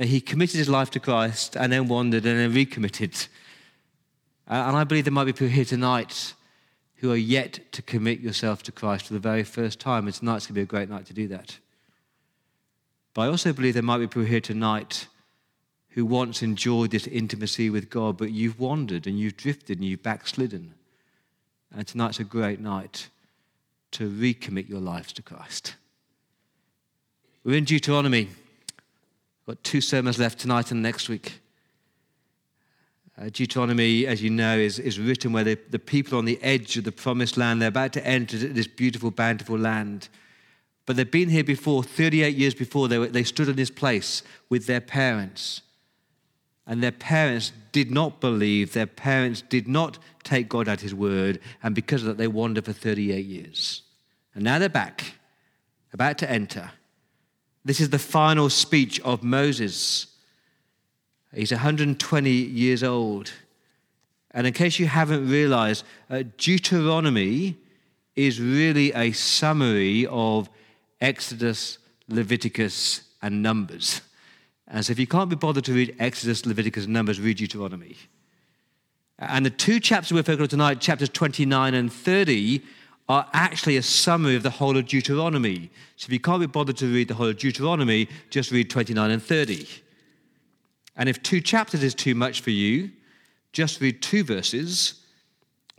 That 0.00 0.08
he 0.08 0.22
committed 0.22 0.56
his 0.56 0.70
life 0.70 0.90
to 0.92 0.98
Christ 0.98 1.58
and 1.58 1.70
then 1.70 1.86
wandered 1.86 2.24
and 2.24 2.38
then 2.38 2.54
recommitted. 2.54 3.26
And 4.46 4.74
I 4.74 4.82
believe 4.82 5.04
there 5.04 5.12
might 5.12 5.26
be 5.26 5.34
people 5.34 5.48
here 5.48 5.66
tonight 5.66 6.32
who 6.96 7.12
are 7.12 7.16
yet 7.16 7.70
to 7.72 7.82
commit 7.82 8.20
yourself 8.20 8.62
to 8.62 8.72
Christ 8.72 9.08
for 9.08 9.12
the 9.12 9.18
very 9.18 9.42
first 9.42 9.78
time. 9.78 10.06
And 10.06 10.14
tonight's 10.14 10.46
going 10.46 10.54
to 10.54 10.58
be 10.60 10.62
a 10.62 10.64
great 10.64 10.88
night 10.88 11.04
to 11.04 11.12
do 11.12 11.28
that. 11.28 11.58
But 13.12 13.20
I 13.20 13.26
also 13.26 13.52
believe 13.52 13.74
there 13.74 13.82
might 13.82 13.98
be 13.98 14.06
people 14.06 14.22
here 14.22 14.40
tonight 14.40 15.06
who 15.90 16.06
once 16.06 16.42
enjoyed 16.42 16.92
this 16.92 17.06
intimacy 17.06 17.68
with 17.68 17.90
God, 17.90 18.16
but 18.16 18.30
you've 18.30 18.58
wandered 18.58 19.06
and 19.06 19.20
you've 19.20 19.36
drifted 19.36 19.80
and 19.80 19.86
you've 19.86 20.02
backslidden. 20.02 20.72
And 21.76 21.86
tonight's 21.86 22.20
a 22.20 22.24
great 22.24 22.58
night 22.58 23.10
to 23.90 24.08
recommit 24.08 24.66
your 24.66 24.80
lives 24.80 25.12
to 25.12 25.20
Christ. 25.20 25.74
We're 27.44 27.58
in 27.58 27.64
Deuteronomy. 27.64 28.30
Got 29.50 29.64
two 29.64 29.80
sermons 29.80 30.16
left 30.16 30.38
tonight 30.38 30.70
and 30.70 30.80
next 30.80 31.08
week. 31.08 31.40
Uh, 33.18 33.30
Deuteronomy, 33.32 34.06
as 34.06 34.22
you 34.22 34.30
know, 34.30 34.56
is, 34.56 34.78
is 34.78 35.00
written 35.00 35.32
where 35.32 35.42
the, 35.42 35.58
the 35.70 35.78
people 35.80 36.18
on 36.18 36.24
the 36.24 36.40
edge 36.40 36.76
of 36.76 36.84
the 36.84 36.92
promised 36.92 37.36
land, 37.36 37.60
they're 37.60 37.68
about 37.68 37.92
to 37.94 38.06
enter 38.06 38.36
this 38.36 38.68
beautiful, 38.68 39.10
bountiful 39.10 39.58
land. 39.58 40.08
But 40.86 40.94
they've 40.94 41.10
been 41.10 41.30
here 41.30 41.42
before, 41.42 41.82
38 41.82 42.36
years 42.36 42.54
before, 42.54 42.86
they, 42.86 42.98
were, 42.98 43.08
they 43.08 43.24
stood 43.24 43.48
in 43.48 43.56
this 43.56 43.72
place 43.72 44.22
with 44.48 44.66
their 44.66 44.80
parents. 44.80 45.62
And 46.64 46.80
their 46.80 46.92
parents 46.92 47.50
did 47.72 47.90
not 47.90 48.20
believe, 48.20 48.72
their 48.72 48.86
parents 48.86 49.42
did 49.42 49.66
not 49.66 49.98
take 50.22 50.48
God 50.48 50.68
at 50.68 50.80
his 50.80 50.94
word, 50.94 51.40
and 51.60 51.74
because 51.74 52.02
of 52.02 52.06
that, 52.06 52.18
they 52.18 52.28
wandered 52.28 52.66
for 52.66 52.72
38 52.72 53.26
years. 53.26 53.82
And 54.32 54.44
now 54.44 54.60
they're 54.60 54.68
back, 54.68 55.14
about 55.92 56.18
to 56.18 56.30
enter. 56.30 56.70
This 57.64 57.80
is 57.80 57.90
the 57.90 57.98
final 57.98 58.48
speech 58.48 59.00
of 59.00 59.22
Moses. 59.22 60.06
He's 61.34 61.52
120 61.52 62.30
years 62.30 62.82
old. 62.82 63.32
And 64.32 64.46
in 64.46 64.52
case 64.52 64.78
you 64.78 64.86
haven't 64.86 65.28
realized, 65.28 65.84
uh, 66.08 66.22
Deuteronomy 66.38 67.56
is 68.16 68.40
really 68.40 68.92
a 68.92 69.12
summary 69.12 70.06
of 70.06 70.48
Exodus, 71.00 71.78
Leviticus, 72.08 73.02
and 73.22 73.42
Numbers. 73.42 74.00
And 74.68 74.84
so 74.84 74.92
if 74.92 74.98
you 74.98 75.06
can't 75.06 75.28
be 75.28 75.36
bothered 75.36 75.64
to 75.64 75.72
read 75.72 75.96
Exodus, 75.98 76.46
Leviticus, 76.46 76.84
and 76.84 76.92
Numbers, 76.92 77.20
read 77.20 77.38
Deuteronomy. 77.38 77.96
And 79.18 79.44
the 79.44 79.50
two 79.50 79.80
chapters 79.80 80.12
we're 80.12 80.22
focusing 80.22 80.42
on 80.42 80.48
tonight, 80.48 80.80
chapters 80.80 81.08
29 81.08 81.74
and 81.74 81.92
30, 81.92 82.62
are 83.10 83.26
actually 83.32 83.76
a 83.76 83.82
summary 83.82 84.36
of 84.36 84.44
the 84.44 84.50
whole 84.50 84.76
of 84.76 84.86
Deuteronomy. 84.86 85.68
So 85.96 86.06
if 86.06 86.12
you 86.12 86.20
can't 86.20 86.38
be 86.38 86.46
bothered 86.46 86.76
to 86.76 86.86
read 86.86 87.08
the 87.08 87.14
whole 87.14 87.26
of 87.26 87.38
Deuteronomy, 87.38 88.08
just 88.30 88.52
read 88.52 88.70
29 88.70 89.10
and 89.10 89.20
30. 89.20 89.66
And 90.94 91.08
if 91.08 91.20
two 91.20 91.40
chapters 91.40 91.82
is 91.82 91.92
too 91.92 92.14
much 92.14 92.40
for 92.40 92.50
you, 92.50 92.92
just 93.52 93.80
read 93.80 94.00
two 94.00 94.22
verses, 94.22 95.02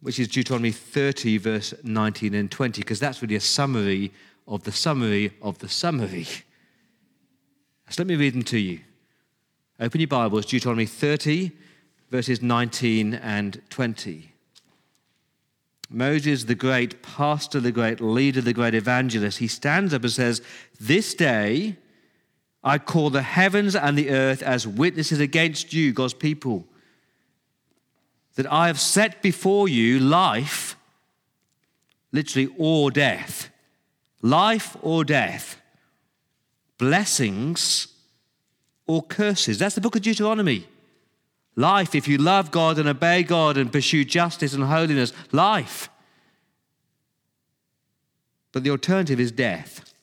which 0.02 0.20
is 0.20 0.28
Deuteronomy 0.28 0.72
30, 0.72 1.38
verse 1.38 1.74
19 1.86 2.34
and 2.34 2.52
20, 2.52 2.82
because 2.82 3.00
that's 3.00 3.22
really 3.22 3.36
a 3.36 3.40
summary 3.40 4.12
of 4.46 4.64
the 4.64 4.74
summary 4.74 5.32
of 5.42 5.58
the 5.60 5.70
summary. 5.70 6.28
So 7.90 8.00
let 8.00 8.08
me 8.08 8.18
read 8.18 8.34
them 8.34 8.44
to 8.44 8.58
you. 8.58 8.82
Open 9.80 10.02
your 10.02 10.10
Bibles, 10.10 10.48
Deuteronomy 10.48 10.86
30, 10.86 11.52
verses 12.10 12.42
19 12.42 13.14
and 13.14 13.62
20. 13.70 14.31
Moses, 15.92 16.46
the 16.46 16.56
great 16.56 17.02
pastor, 17.02 17.60
the 17.60 17.72
great 17.72 18.00
leader, 18.00 18.42
the 18.42 18.54
great 18.54 18.74
evangelist, 18.74 19.40
he 19.40 19.48
stands 19.48 19.94
up 19.94 20.04
and 20.04 20.12
says, 20.12 20.42
This 20.80 21.14
day 21.14 21.78
I 22.64 22.78
call 22.78 23.10
the 23.10 23.22
heavens 23.22 23.76
and 23.76 23.98
the 23.98 24.10
earth 24.10 24.42
as 24.42 24.68
witnesses 24.68 25.20
against 25.20 25.74
you, 25.74 25.92
God's 25.92 26.14
people, 26.14 26.66
that 28.36 28.52
I 28.52 28.68
have 28.68 28.80
set 28.80 29.22
before 29.22 29.68
you 29.68 30.00
life, 30.00 30.78
literally, 32.12 32.50
or 32.58 32.90
death. 32.92 33.50
Life 34.22 34.78
or 34.82 35.04
death 35.04 35.62
blessings 36.82 37.90
or 38.88 39.04
curses. 39.04 39.60
That's 39.60 39.76
the 39.76 39.82
book 39.82 39.96
of 39.96 40.02
Deuteronomy. 40.02 40.68
Life, 41.56 41.96
if 41.96 42.08
you 42.08 42.18
love 42.18 42.52
God 42.52 42.80
and 42.80 42.88
obey 42.88 43.24
God 43.24 43.58
and 43.58 43.72
pursue 43.72 44.06
justice 44.06 44.54
and 44.54 44.64
holiness, 44.64 45.14
life. 45.32 45.90
But 48.52 48.64
the 48.64 48.70
alternative 48.70 49.20
is 49.20 49.32
death. 49.32 49.94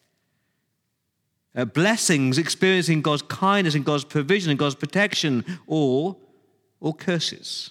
Uh, 1.55 1.65
blessings, 1.65 2.39
experiencing 2.39 3.03
God's 3.03 3.23
kindness 3.23 3.75
and 3.75 3.85
God's 3.85 4.05
provision 4.05 4.51
and 4.51 4.59
God's 4.59 4.75
protection, 4.75 5.45
or, 5.67 6.17
or 6.81 6.95
curses. 6.95 7.71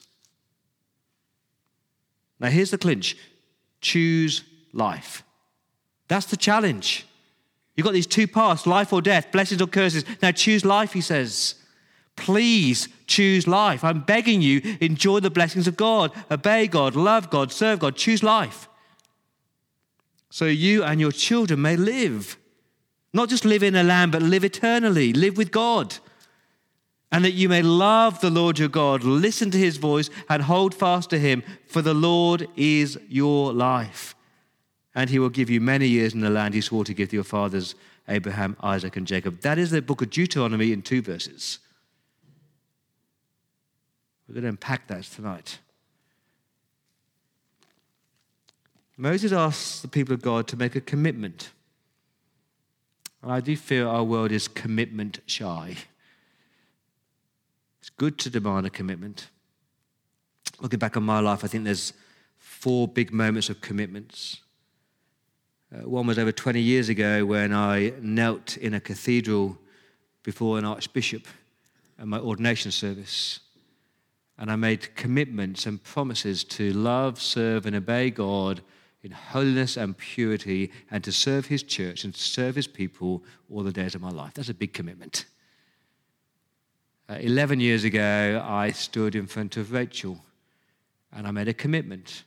Now, 2.40 2.50
here's 2.50 2.72
the 2.72 2.78
clinch 2.78 3.16
choose 3.80 4.44
life. 4.74 5.24
That's 6.08 6.26
the 6.26 6.38
challenge. 6.38 7.06
You've 7.76 7.86
got 7.86 7.94
these 7.94 8.08
two 8.08 8.28
paths 8.28 8.66
life 8.66 8.92
or 8.92 9.02
death, 9.02 9.32
blessings 9.32 9.62
or 9.62 9.68
curses. 9.68 10.04
Now 10.22 10.32
choose 10.32 10.66
life, 10.66 10.94
he 10.94 11.02
says. 11.02 11.56
Please 12.18 12.90
choose 13.08 13.48
life. 13.48 13.84
I'm 13.84 14.02
begging 14.02 14.42
you, 14.42 14.62
enjoy 14.82 15.22
the 15.22 15.30
blessings 15.30 15.68
of 15.68 15.78
God, 15.78 16.12
obey 16.30 16.68
God, 16.68 16.96
love 16.96 17.30
God, 17.30 17.54
serve 17.54 17.80
God, 17.80 17.96
choose 17.96 18.22
life. 18.22 18.68
So 20.30 20.46
you 20.46 20.84
and 20.84 21.00
your 21.00 21.14
children 21.14 21.62
may 21.62 21.78
live. 21.78 22.38
Not 23.14 23.30
just 23.30 23.46
live 23.46 23.64
in 23.64 23.76
a 23.76 23.84
land, 23.84 24.12
but 24.12 24.22
live 24.22 24.44
eternally, 24.44 25.14
live 25.14 25.38
with 25.38 25.52
God. 25.52 25.96
And 27.10 27.24
that 27.24 27.32
you 27.32 27.48
may 27.48 27.62
love 27.62 28.20
the 28.20 28.30
Lord 28.30 28.60
your 28.60 28.68
God, 28.68 29.04
listen 29.04 29.50
to 29.52 29.58
his 29.58 29.78
voice, 29.78 30.10
and 30.28 30.44
hold 30.44 30.76
fast 30.76 31.10
to 31.12 31.18
him, 31.18 31.42
for 31.66 31.82
the 31.82 31.94
Lord 31.94 32.50
is 32.58 33.00
your 33.08 33.54
life 33.54 34.14
and 34.98 35.12
he 35.12 35.20
will 35.20 35.30
give 35.30 35.48
you 35.48 35.62
many 35.62 35.88
years 35.88 36.16
in 36.16 36.22
the 36.22 36.30
land 36.30 36.56
he 36.56 36.60
swore 36.60 36.84
to 36.84 36.94
give 36.94 37.10
to 37.10 37.16
your 37.16 37.24
fathers, 37.24 37.76
Abraham, 38.10 38.58
Isaac, 38.64 38.98
and 38.98 39.06
Jacob. 39.06 39.42
That 39.42 39.60
is 39.60 39.70
the 39.70 39.80
book 39.80 40.02
of 40.02 40.10
Deuteronomy 40.10 40.74
in 40.74 40.82
two 40.82 41.04
verses. 41.04 41.60
We're 44.28 44.34
going 44.34 44.44
to 44.44 44.50
unpack 44.50 44.88
that 44.88 45.04
tonight. 45.04 45.60
Moses 48.98 49.32
asks 49.32 49.82
the 49.82 49.88
people 49.88 50.14
of 50.14 50.22
God 50.22 50.48
to 50.48 50.58
make 50.58 50.76
a 50.76 50.82
commitment. 50.82 51.52
And 53.22 53.32
I 53.32 53.40
do 53.40 53.56
feel 53.56 53.88
our 53.88 54.04
world 54.04 54.32
is 54.32 54.48
commitment 54.48 55.20
shy. 55.28 55.78
It's 57.80 57.90
good 57.92 58.18
to 58.20 58.30
demand 58.30 58.66
a 58.66 58.70
commitment. 58.70 59.30
Looking 60.60 60.80
back 60.80 60.98
on 60.98 61.04
my 61.04 61.20
life, 61.20 61.44
I 61.44 61.48
think 61.48 61.64
there's 61.64 61.94
four 62.38 62.88
big 62.88 63.14
moments 63.14 63.50
of 63.50 63.62
commitments. 63.62 64.42
Uh, 65.72 65.88
one 65.88 66.08
was 66.08 66.18
over 66.18 66.32
20 66.32 66.60
years 66.60 66.90
ago 66.90 67.26
when 67.26 67.54
I 67.54 67.94
knelt 68.02 68.58
in 68.58 68.74
a 68.74 68.80
cathedral 68.80 69.58
before 70.24 70.58
an 70.58 70.66
archbishop 70.66 71.28
at 72.00 72.08
my 72.08 72.20
ordination 72.20 72.72
service. 72.72 73.42
And 74.38 74.52
I 74.52 74.56
made 74.56 74.96
commitments 74.96 75.66
and 75.66 75.84
promises 75.84 76.44
to 76.46 76.72
love, 76.74 77.20
serve, 77.20 77.66
and 77.66 77.76
obey 77.76 78.12
God 78.12 78.62
in 79.04 79.12
holiness 79.12 79.78
and 79.78 79.98
purity, 79.98 80.72
and 80.92 81.04
to 81.04 81.12
serve 81.12 81.48
His 81.48 81.64
church 81.64 82.04
and 82.04 82.14
to 82.14 82.20
serve 82.20 82.56
His 82.56 82.68
people 82.68 83.24
all 83.52 83.64
the 83.64 83.72
days 83.72 83.96
of 83.96 84.02
my 84.02 84.10
life. 84.10 84.34
That's 84.34 84.50
a 84.50 84.54
big 84.54 84.74
commitment. 84.74 85.26
Uh, 87.10 87.18
11 87.22 87.60
years 87.62 87.84
ago, 87.84 88.44
I 88.46 88.72
stood 88.72 89.16
in 89.16 89.28
front 89.28 89.56
of 89.56 89.72
Rachel 89.72 90.20
and 91.14 91.26
I 91.26 91.32
made 91.32 91.48
a 91.48 91.54
commitment 91.54 92.26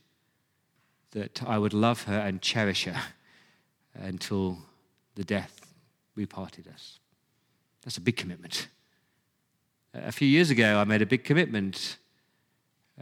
that 1.10 1.42
I 1.46 1.58
would 1.58 1.74
love 1.74 2.04
her 2.04 2.18
and 2.18 2.40
cherish 2.40 2.84
her 2.84 3.00
until 3.94 4.58
the 5.16 5.24
death 5.24 5.60
we 6.14 6.24
parted 6.24 6.66
us. 6.68 6.98
That's 7.82 7.98
a 7.98 8.00
big 8.00 8.16
commitment. 8.16 8.68
A 9.92 10.12
few 10.12 10.28
years 10.28 10.50
ago, 10.50 10.78
I 10.78 10.84
made 10.84 11.02
a 11.02 11.06
big 11.06 11.24
commitment 11.24 11.98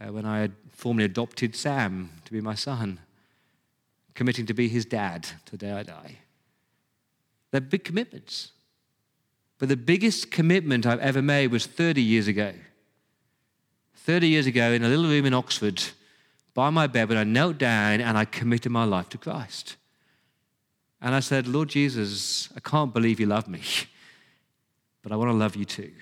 uh, 0.00 0.12
when 0.12 0.24
I 0.24 0.40
had 0.40 0.52
formally 0.72 1.04
adopted 1.04 1.56
Sam 1.56 2.10
to 2.24 2.32
be 2.32 2.40
my 2.40 2.54
son, 2.54 3.00
committing 4.14 4.46
to 4.46 4.54
be 4.54 4.68
his 4.68 4.84
dad 4.84 5.24
to 5.46 5.52
the 5.52 5.58
day 5.58 5.72
I 5.72 5.82
die. 5.82 6.18
They're 7.50 7.60
big 7.60 7.84
commitments. 7.84 8.52
But 9.58 9.68
the 9.68 9.76
biggest 9.76 10.30
commitment 10.30 10.86
I've 10.86 11.00
ever 11.00 11.22
made 11.22 11.50
was 11.50 11.66
30 11.66 12.00
years 12.00 12.28
ago. 12.28 12.52
30 13.96 14.28
years 14.28 14.46
ago, 14.46 14.72
in 14.72 14.84
a 14.84 14.88
little 14.88 15.04
room 15.04 15.26
in 15.26 15.34
Oxford, 15.34 15.82
by 16.54 16.70
my 16.70 16.86
bed 16.86 17.08
when 17.08 17.18
I 17.18 17.24
knelt 17.24 17.58
down 17.58 18.00
and 18.00 18.16
I 18.16 18.24
committed 18.24 18.72
my 18.72 18.84
life 18.84 19.08
to 19.10 19.18
Christ. 19.18 19.76
And 21.00 21.14
I 21.14 21.20
said, 21.20 21.46
Lord 21.46 21.68
Jesus, 21.68 22.48
I 22.56 22.60
can't 22.60 22.92
believe 22.92 23.20
you 23.20 23.26
love 23.26 23.48
me, 23.48 23.62
but 25.02 25.12
I 25.12 25.16
want 25.16 25.30
to 25.30 25.36
love 25.36 25.56
you 25.56 25.64
too. 25.64 25.92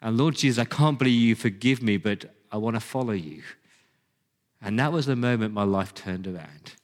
And 0.00 0.18
Lord 0.18 0.34
Jesus, 0.34 0.60
I 0.60 0.64
can't 0.64 0.98
believe 0.98 1.20
you 1.20 1.34
forgive 1.34 1.82
me, 1.82 1.96
but 1.96 2.24
I 2.52 2.58
want 2.58 2.76
to 2.76 2.80
follow 2.80 3.12
you. 3.12 3.42
And 4.60 4.78
that 4.78 4.92
was 4.92 5.06
the 5.06 5.16
moment 5.16 5.54
my 5.54 5.64
life 5.64 5.94
turned 5.94 6.26
around. 6.26 6.74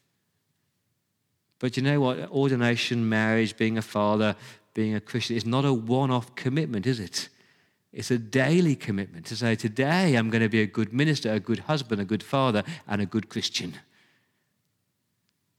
But 1.61 1.77
you 1.77 1.83
know 1.83 2.01
what? 2.01 2.31
Ordination, 2.31 3.09
marriage, 3.09 3.57
being 3.57 3.79
a 3.79 3.83
father, 3.83 4.35
being 4.75 4.95
a 4.95 5.01
Christian 5.01 5.37
is 5.37 5.47
not 5.47 5.65
a 5.65 5.73
one 5.73 6.11
off 6.11 6.35
commitment, 6.35 6.87
is 6.87 6.99
it? 6.99 7.29
It's 7.93 8.11
a 8.11 8.19
daily 8.19 8.77
commitment 8.77 9.27
to 9.27 9.37
say, 9.37 9.55
today 9.55 10.15
I'm 10.15 10.31
going 10.31 10.43
to 10.43 10.49
be 10.49 10.63
a 10.63 10.67
good 10.67 10.93
minister, 10.93 11.33
a 11.33 11.41
good 11.41 11.61
husband, 11.61 12.01
a 12.01 12.05
good 12.05 12.23
father, 12.23 12.63
and 12.87 13.01
a 13.01 13.07
good 13.07 13.29
Christian. 13.29 13.75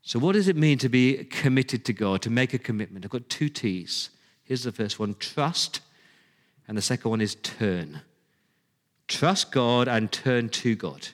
So, 0.02 0.20
what 0.20 0.34
does 0.34 0.48
it 0.48 0.56
mean 0.56 0.78
to 0.80 0.90
be 0.90 1.26
committed 1.26 1.86
to 1.86 1.94
God, 1.94 2.22
to 2.22 2.30
make 2.30 2.54
a 2.54 2.58
commitment? 2.58 3.06
I've 3.06 3.12
got 3.12 3.30
two 3.30 3.50
T's. 3.50 4.10
Here's 4.44 4.64
the 4.64 4.72
first 4.72 5.00
one 5.00 5.16
trust 5.20 5.82
and 6.68 6.78
the 6.78 6.82
second 6.84 7.10
one 7.10 7.20
is 7.20 7.36
turn. 7.36 8.02
Trust 9.10 9.52
God 9.52 9.88
and 9.88 10.12
turn 10.12 10.50
to 10.50 10.76
God. 10.76 11.10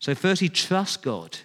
So, 0.00 0.14
firstly, 0.14 0.48
trust 0.48 1.02
God. 1.02 1.38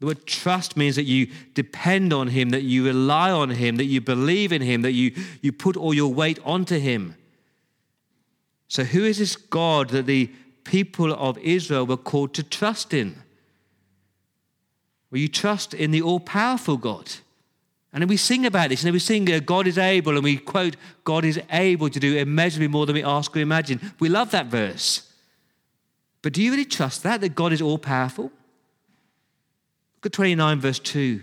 The 0.00 0.06
word 0.06 0.26
trust 0.26 0.76
means 0.76 0.96
that 0.96 1.04
you 1.04 1.28
depend 1.54 2.12
on 2.12 2.28
Him, 2.28 2.50
that 2.50 2.62
you 2.62 2.84
rely 2.84 3.30
on 3.30 3.50
Him, 3.50 3.76
that 3.76 3.86
you 3.86 4.00
believe 4.00 4.52
in 4.52 4.60
Him, 4.60 4.82
that 4.82 4.92
you, 4.92 5.12
you 5.40 5.52
put 5.52 5.76
all 5.76 5.94
your 5.94 6.12
weight 6.12 6.38
onto 6.44 6.78
Him. 6.78 7.14
So, 8.66 8.84
who 8.84 9.04
is 9.04 9.18
this 9.18 9.36
God 9.36 9.90
that 9.90 10.06
the 10.06 10.30
people 10.64 11.12
of 11.14 11.38
Israel 11.38 11.86
were 11.86 11.96
called 11.96 12.34
to 12.34 12.42
trust 12.42 12.92
in? 12.92 13.22
Well, 15.10 15.20
you 15.20 15.28
trust 15.28 15.72
in 15.72 15.92
the 15.92 16.02
all 16.02 16.20
powerful 16.20 16.76
God. 16.76 17.10
And 17.92 18.08
we 18.08 18.16
sing 18.18 18.44
about 18.44 18.68
this, 18.68 18.84
and 18.84 18.92
we 18.92 18.98
sing, 18.98 19.32
uh, 19.32 19.40
God 19.40 19.66
is 19.66 19.78
able, 19.78 20.14
and 20.14 20.22
we 20.22 20.36
quote, 20.36 20.76
God 21.04 21.24
is 21.24 21.40
able 21.50 21.88
to 21.88 21.98
do 21.98 22.16
immeasurably 22.16 22.68
more 22.68 22.84
than 22.84 22.94
we 22.94 23.02
ask 23.02 23.34
or 23.34 23.40
imagine. 23.40 23.80
We 23.98 24.08
love 24.08 24.30
that 24.32 24.46
verse. 24.46 25.10
But 26.20 26.34
do 26.34 26.42
you 26.42 26.50
really 26.50 26.64
trust 26.66 27.02
that, 27.04 27.20
that 27.22 27.34
God 27.34 27.52
is 27.52 27.62
all 27.62 27.78
powerful? 27.78 28.24
Look 28.24 30.06
at 30.06 30.12
29, 30.12 30.60
verse 30.60 30.78
2. 30.78 31.22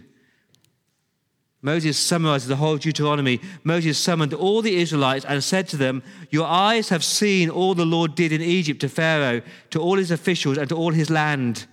Moses 1.62 1.98
summarizes 1.98 2.48
the 2.48 2.58
whole 2.58 2.78
Deuteronomy. 2.78 3.42
Moses 3.64 3.98
summoned 3.98 4.34
all 4.34 4.62
the 4.62 4.76
Israelites 4.76 5.26
and 5.26 5.44
said 5.44 5.68
to 5.70 5.78
them, 5.78 6.04
Your 6.30 6.46
eyes 6.46 6.90
have 6.90 7.04
seen 7.04 7.50
all 7.50 7.74
the 7.74 7.86
Lord 7.86 8.14
did 8.14 8.32
in 8.32 8.42
Egypt 8.42 8.82
to 8.82 8.90
Pharaoh, 8.90 9.42
to 9.72 9.80
all 9.80 9.98
his 9.98 10.12
officials, 10.12 10.58
and 10.58 10.70
to 10.70 10.76
all 10.76 10.92
his 10.92 11.10
land. 11.10 11.66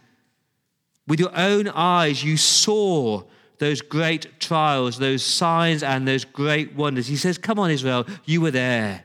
With 1.06 1.20
your 1.20 1.36
own 1.36 1.68
eyes 1.68 2.24
you 2.24 2.36
saw 2.36 3.24
those 3.62 3.80
great 3.80 4.40
trials, 4.40 4.98
those 4.98 5.22
signs, 5.22 5.84
and 5.84 6.06
those 6.06 6.24
great 6.24 6.74
wonders. 6.74 7.06
He 7.06 7.14
says, 7.14 7.38
Come 7.38 7.60
on, 7.60 7.70
Israel, 7.70 8.04
you 8.24 8.40
were 8.40 8.50
there. 8.50 9.04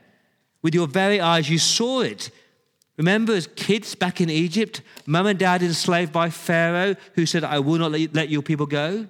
With 0.64 0.74
your 0.74 0.88
very 0.88 1.22
eyes, 1.22 1.48
you 1.48 1.60
saw 1.60 2.02
it. 2.02 2.32
Remember, 2.98 3.34
as 3.34 3.46
kids 3.56 3.94
back 3.94 4.20
in 4.20 4.32
Egypt, 4.32 4.82
mum 5.06 5.28
and 5.28 5.38
dad 5.38 5.62
enslaved 5.62 6.12
by 6.12 6.32
Pharaoh, 6.32 6.96
who 7.14 7.28
said, 7.28 7.44
I 7.44 7.60
will 7.60 7.78
not 7.78 7.92
let 7.92 8.30
your 8.30 8.42
people 8.42 8.66
go? 8.66 9.08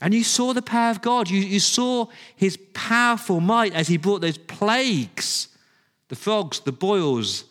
And 0.00 0.14
you 0.14 0.24
saw 0.24 0.54
the 0.54 0.62
power 0.62 0.90
of 0.90 1.02
God. 1.02 1.28
You, 1.28 1.40
you 1.40 1.60
saw 1.60 2.06
his 2.34 2.56
powerful 2.72 3.38
might 3.38 3.74
as 3.74 3.88
he 3.88 3.98
brought 3.98 4.22
those 4.22 4.38
plagues 4.38 5.48
the 6.08 6.16
frogs, 6.16 6.60
the 6.60 6.72
boils, 6.72 7.44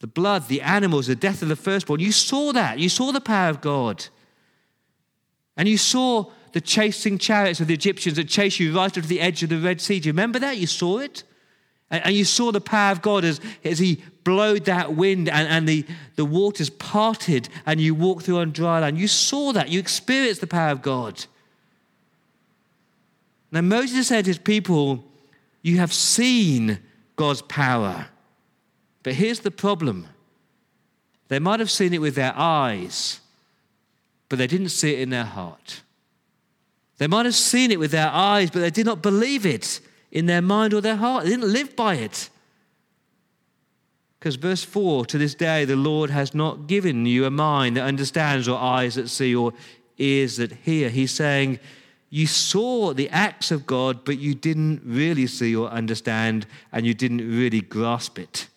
the 0.00 0.06
blood, 0.06 0.48
the 0.48 0.60
animals, 0.60 1.06
the 1.06 1.16
death 1.16 1.40
of 1.40 1.48
the 1.48 1.56
firstborn. 1.56 2.00
You 2.00 2.12
saw 2.12 2.52
that. 2.52 2.78
You 2.78 2.90
saw 2.90 3.12
the 3.12 3.20
power 3.20 3.48
of 3.48 3.62
God. 3.62 4.06
And 5.56 5.68
you 5.68 5.78
saw 5.78 6.30
the 6.52 6.60
chasing 6.60 7.18
chariots 7.18 7.60
of 7.60 7.66
the 7.66 7.74
Egyptians 7.74 8.16
that 8.16 8.28
chased 8.28 8.60
you 8.60 8.74
right 8.74 8.86
up 8.86 9.02
to 9.02 9.08
the 9.08 9.20
edge 9.20 9.42
of 9.42 9.48
the 9.48 9.58
Red 9.58 9.80
Sea. 9.80 10.00
Do 10.00 10.08
you 10.08 10.12
remember 10.12 10.38
that? 10.38 10.56
You 10.56 10.66
saw 10.66 10.98
it? 10.98 11.24
And, 11.90 12.14
you 12.14 12.24
saw 12.24 12.50
the 12.50 12.60
power 12.60 12.92
of 12.92 13.02
God 13.02 13.24
as, 13.24 13.40
as 13.62 13.78
He 13.78 14.02
blowed 14.24 14.64
that 14.64 14.94
wind 14.94 15.28
and, 15.28 15.46
and 15.48 15.68
the, 15.68 15.84
the 16.16 16.24
waters 16.24 16.70
parted 16.70 17.48
and 17.66 17.80
you 17.80 17.94
walked 17.94 18.24
through 18.24 18.38
on 18.38 18.52
dry 18.52 18.80
land. 18.80 18.98
You 18.98 19.06
saw 19.06 19.52
that. 19.52 19.68
You 19.68 19.78
experienced 19.78 20.40
the 20.40 20.46
power 20.46 20.70
of 20.70 20.82
God. 20.82 21.26
Now, 23.52 23.60
Moses 23.60 24.08
said 24.08 24.24
to 24.24 24.30
his 24.30 24.38
people, 24.38 25.04
You 25.62 25.76
have 25.76 25.92
seen 25.92 26.80
God's 27.16 27.42
power. 27.42 28.08
But 29.04 29.14
here's 29.14 29.40
the 29.40 29.50
problem 29.50 30.08
they 31.28 31.38
might 31.38 31.60
have 31.60 31.70
seen 31.70 31.94
it 31.94 32.00
with 32.00 32.16
their 32.16 32.32
eyes 32.36 33.20
but 34.34 34.38
they 34.38 34.48
didn't 34.48 34.70
see 34.70 34.92
it 34.92 34.98
in 34.98 35.10
their 35.10 35.22
heart. 35.22 35.82
They 36.98 37.06
might 37.06 37.24
have 37.24 37.36
seen 37.36 37.70
it 37.70 37.78
with 37.78 37.92
their 37.92 38.10
eyes, 38.10 38.50
but 38.50 38.58
they 38.58 38.70
did 38.70 38.84
not 38.84 39.00
believe 39.00 39.46
it 39.46 39.78
in 40.10 40.26
their 40.26 40.42
mind 40.42 40.74
or 40.74 40.80
their 40.80 40.96
heart. 40.96 41.22
They 41.22 41.30
didn't 41.30 41.52
live 41.52 41.76
by 41.76 41.94
it. 41.94 42.30
Because 44.18 44.34
verse 44.34 44.64
4 44.64 45.06
to 45.06 45.18
this 45.18 45.36
day, 45.36 45.64
the 45.64 45.76
Lord 45.76 46.10
has 46.10 46.34
not 46.34 46.66
given 46.66 47.06
you 47.06 47.26
a 47.26 47.30
mind 47.30 47.76
that 47.76 47.84
understands, 47.84 48.48
or 48.48 48.58
eyes 48.58 48.96
that 48.96 49.08
see, 49.08 49.36
or 49.36 49.52
ears 49.98 50.38
that 50.38 50.50
hear. 50.50 50.88
He's 50.88 51.12
saying, 51.12 51.60
You 52.10 52.26
saw 52.26 52.92
the 52.92 53.08
acts 53.10 53.52
of 53.52 53.66
God, 53.66 54.04
but 54.04 54.18
you 54.18 54.34
didn't 54.34 54.82
really 54.84 55.28
see 55.28 55.54
or 55.54 55.68
understand, 55.68 56.44
and 56.72 56.84
you 56.84 56.92
didn't 56.92 57.18
really 57.18 57.60
grasp 57.60 58.18
it. 58.18 58.48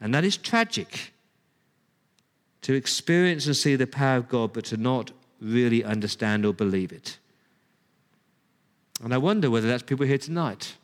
And 0.00 0.14
that 0.14 0.22
is 0.22 0.36
tragic 0.36 1.10
to 2.62 2.74
experience 2.74 3.46
and 3.46 3.56
see 3.56 3.76
the 3.76 3.86
power 3.86 4.18
of 4.18 4.28
God, 4.28 4.52
but 4.52 4.66
to 4.66 4.76
not 4.76 5.12
really 5.40 5.82
understand 5.82 6.44
or 6.44 6.52
believe 6.52 6.92
it. 6.92 7.18
And 9.02 9.14
I 9.14 9.18
wonder 9.18 9.50
whether 9.50 9.66
that's 9.66 9.82
people 9.82 10.06
here 10.06 10.18
tonight. 10.18 10.76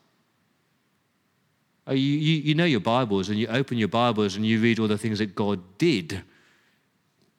Oh, 1.87 1.93
you, 1.93 2.01
you, 2.01 2.41
you 2.41 2.55
know 2.55 2.65
your 2.65 2.81
Bibles 2.81 3.29
and 3.29 3.39
you 3.39 3.47
open 3.49 3.79
your 3.79 3.89
Bibles 3.89 4.37
and 4.37 4.45
you 4.45 4.61
read 4.61 4.81
all 4.81 4.89
the 4.89 4.99
things 4.99 5.19
that 5.19 5.35
God 5.35 5.61
did, 5.79 6.23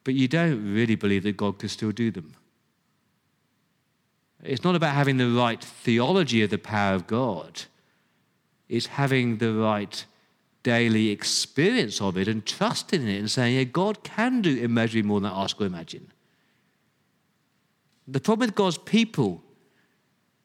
but 0.04 0.14
you 0.14 0.28
don't 0.28 0.72
really 0.72 0.94
believe 0.94 1.24
that 1.24 1.36
God 1.36 1.58
could 1.58 1.70
still 1.70 1.92
do 1.92 2.10
them. 2.10 2.32
It's 4.42 4.64
not 4.64 4.76
about 4.76 4.94
having 4.94 5.16
the 5.16 5.28
right 5.28 5.62
theology 5.62 6.42
of 6.42 6.50
the 6.50 6.58
power 6.58 6.94
of 6.94 7.06
God, 7.06 7.62
it's 8.68 8.86
having 8.86 9.38
the 9.38 9.52
right 9.52 10.04
daily 10.68 11.08
experience 11.08 11.98
of 12.02 12.18
it 12.18 12.28
and 12.28 12.44
trusting 12.44 13.00
in 13.00 13.08
it 13.08 13.18
and 13.18 13.30
saying, 13.30 13.56
yeah, 13.56 13.64
God 13.64 14.04
can 14.04 14.42
do 14.42 14.54
immeasurably 14.54 15.08
more 15.08 15.18
than 15.18 15.32
I 15.32 15.42
ask 15.44 15.58
or 15.58 15.64
imagine. 15.64 16.12
The 18.06 18.20
problem 18.20 18.48
with 18.48 18.54
God's 18.54 18.76
people 18.76 19.42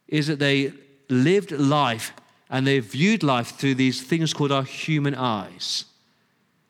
is 0.07 0.27
that 0.27 0.39
they 0.39 0.71
lived 1.09 1.51
life 1.51 2.13
and 2.49 2.65
they 2.65 2.79
viewed 2.79 3.21
life 3.21 3.57
through 3.57 3.75
these 3.75 4.01
things 4.01 4.33
called 4.33 4.53
our 4.53 4.63
human 4.63 5.13
eyes. 5.13 5.85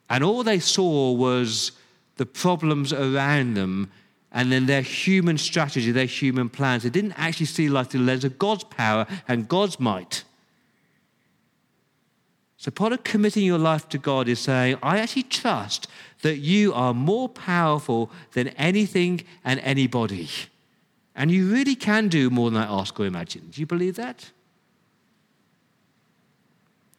And 0.10 0.24
all 0.24 0.42
they 0.44 0.60
saw 0.60 1.12
was 1.12 1.74
the 2.16 2.26
problems 2.26 2.92
around 2.92 3.54
them 3.54 3.92
and 4.32 4.52
then 4.52 4.66
their 4.66 4.82
human 4.82 5.38
strategy, 5.38 5.92
their 5.92 6.06
human 6.06 6.50
plans. 6.50 6.82
They 6.82 6.90
didn't 6.90 7.14
actually 7.18 7.46
see 7.46 7.70
life 7.70 7.90
through 7.90 8.00
the 8.00 8.08
lens 8.08 8.26
of 8.26 8.40
God's 8.40 8.64
power 8.64 9.06
and 9.28 9.48
God's 9.48 9.80
might. 9.80 10.24
So, 12.64 12.72
part 12.72 12.94
of 12.94 13.04
committing 13.04 13.44
your 13.44 13.58
life 13.58 13.90
to 13.90 13.98
God 13.98 14.30
is 14.30 14.40
saying, 14.40 14.78
I 14.82 15.00
actually 15.00 15.24
trust 15.24 15.90
that 16.22 16.38
you 16.38 16.74
are 16.74 16.94
more 16.94 17.28
powerful 17.28 18.10
than 18.32 18.48
anything 18.48 19.26
and 19.44 19.60
anybody. 19.60 20.30
And 21.14 21.30
you 21.30 21.52
really 21.52 21.76
can 21.76 22.08
do 22.08 22.30
more 22.30 22.50
than 22.50 22.64
I 22.64 22.66
ask 22.66 22.98
or 22.98 23.06
imagine. 23.06 23.50
Do 23.52 23.60
you 23.60 23.68
believe 23.68 23.98
that? 23.98 24.32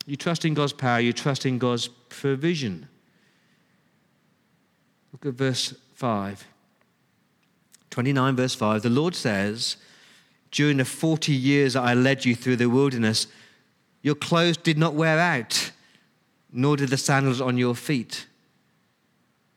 You 0.05 0.17
trust 0.17 0.45
in 0.45 0.53
God's 0.53 0.75
power, 0.75 1.01
you 1.01 1.15
trust 1.15 1.47
in 1.47 1.57
God's 1.57 1.89
provision. 2.11 2.87
Look 5.15 5.25
at 5.25 5.33
verse 5.33 5.73
5. 5.95 6.47
29, 7.89 8.37
verse 8.37 8.55
5. 8.55 8.83
The 8.83 8.91
Lord 8.91 9.15
says, 9.15 9.79
During 10.51 10.77
the 10.77 10.85
40 10.85 11.33
years 11.33 11.73
that 11.73 11.85
I 11.85 11.95
led 11.95 12.27
you 12.27 12.35
through 12.35 12.57
the 12.57 12.69
wilderness, 12.69 13.29
your 14.05 14.15
clothes 14.15 14.59
did 14.59 14.77
not 14.77 14.93
wear 14.93 15.19
out, 15.19 15.73
nor 16.53 16.77
did 16.77 16.91
the 16.91 16.99
sandals 16.99 17.41
on 17.41 17.57
your 17.57 17.75
feet. 17.75 18.27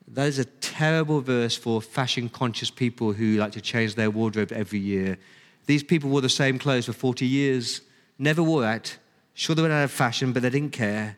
That 0.07 0.27
is 0.27 0.39
a 0.39 0.45
terrible 0.45 1.19
verse 1.19 1.57
for 1.57 1.81
fashion 1.81 2.29
conscious 2.29 2.71
people 2.71 3.11
who 3.11 3.35
like 3.35 3.51
to 3.51 3.61
change 3.61 3.95
their 3.95 4.09
wardrobe 4.09 4.53
every 4.53 4.79
year. 4.79 5.17
These 5.65 5.83
people 5.83 6.09
wore 6.09 6.21
the 6.21 6.29
same 6.29 6.57
clothes 6.57 6.85
for 6.85 6.93
40 6.93 7.25
years, 7.25 7.81
never 8.17 8.41
wore 8.41 8.63
out. 8.63 8.97
Sure, 9.33 9.53
they 9.53 9.61
went 9.61 9.73
out 9.73 9.83
of 9.83 9.91
fashion, 9.91 10.31
but 10.31 10.43
they 10.43 10.49
didn't 10.49 10.71
care. 10.71 11.17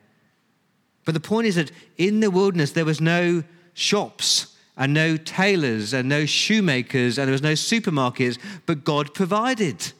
But 1.05 1.13
the 1.13 1.19
point 1.19 1.45
is 1.45 1.53
that 1.53 1.71
in 1.97 2.21
the 2.21 2.31
wilderness, 2.31 2.71
there 2.71 2.83
was 2.83 2.99
no 2.99 3.43
shops 3.75 4.55
and 4.75 4.91
no 4.91 5.17
tailors 5.17 5.93
and 5.93 6.09
no 6.09 6.25
shoemakers 6.25 7.19
and 7.19 7.27
there 7.27 7.31
was 7.31 7.43
no 7.43 7.53
supermarkets, 7.53 8.39
but 8.65 8.83
God 8.83 9.13
provided. 9.13 9.93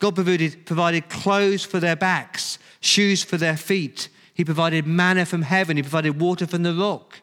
God 0.00 0.14
provided, 0.14 0.66
provided 0.66 1.08
clothes 1.08 1.64
for 1.64 1.78
their 1.78 1.94
backs, 1.94 2.58
shoes 2.80 3.22
for 3.22 3.36
their 3.36 3.56
feet. 3.56 4.08
He 4.34 4.44
provided 4.44 4.86
manna 4.86 5.26
from 5.26 5.42
heaven. 5.42 5.76
He 5.76 5.82
provided 5.82 6.20
water 6.20 6.46
from 6.46 6.62
the 6.62 6.74
rock. 6.74 7.20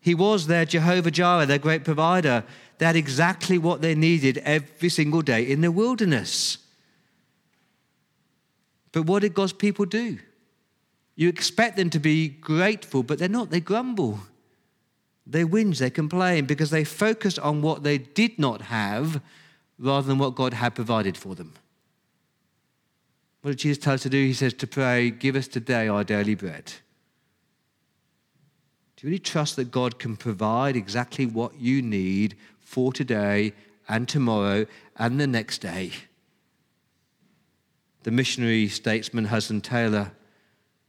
He 0.00 0.14
was 0.14 0.48
their 0.48 0.64
Jehovah 0.64 1.12
Jireh, 1.12 1.46
their 1.46 1.58
great 1.58 1.84
provider. 1.84 2.44
They 2.78 2.86
had 2.86 2.96
exactly 2.96 3.56
what 3.56 3.80
they 3.80 3.94
needed 3.94 4.38
every 4.38 4.88
single 4.88 5.22
day 5.22 5.48
in 5.48 5.60
the 5.60 5.70
wilderness. 5.70 6.58
But 8.90 9.06
what 9.06 9.22
did 9.22 9.34
God's 9.34 9.52
people 9.52 9.86
do? 9.86 10.18
You 11.14 11.28
expect 11.28 11.76
them 11.76 11.90
to 11.90 12.00
be 12.00 12.28
grateful, 12.28 13.04
but 13.04 13.20
they're 13.20 13.28
not. 13.28 13.50
They 13.50 13.60
grumble. 13.60 14.18
They 15.26 15.44
whinge, 15.44 15.78
they 15.78 15.90
complain 15.90 16.44
because 16.44 16.70
they 16.70 16.84
focus 16.84 17.38
on 17.38 17.62
what 17.62 17.84
they 17.84 17.98
did 17.98 18.38
not 18.38 18.62
have 18.62 19.22
rather 19.78 20.06
than 20.06 20.18
what 20.18 20.34
God 20.34 20.54
had 20.54 20.74
provided 20.74 21.16
for 21.16 21.34
them. 21.34 21.54
What 23.42 23.50
did 23.52 23.58
Jesus 23.58 23.82
tell 23.82 23.94
us 23.94 24.02
to 24.02 24.08
do? 24.08 24.24
He 24.24 24.32
says 24.32 24.54
to 24.54 24.66
pray, 24.66 25.10
Give 25.10 25.36
us 25.36 25.48
today 25.48 25.88
our 25.88 26.04
daily 26.04 26.34
bread. 26.34 26.72
Do 28.96 29.06
you 29.06 29.10
really 29.10 29.18
trust 29.18 29.56
that 29.56 29.70
God 29.70 29.98
can 29.98 30.16
provide 30.16 30.76
exactly 30.76 31.26
what 31.26 31.60
you 31.60 31.82
need 31.82 32.36
for 32.60 32.92
today 32.92 33.52
and 33.88 34.08
tomorrow 34.08 34.66
and 34.96 35.20
the 35.20 35.26
next 35.26 35.58
day? 35.58 35.92
The 38.04 38.10
missionary 38.10 38.68
statesman 38.68 39.26
Hudson 39.26 39.60
Taylor 39.60 40.12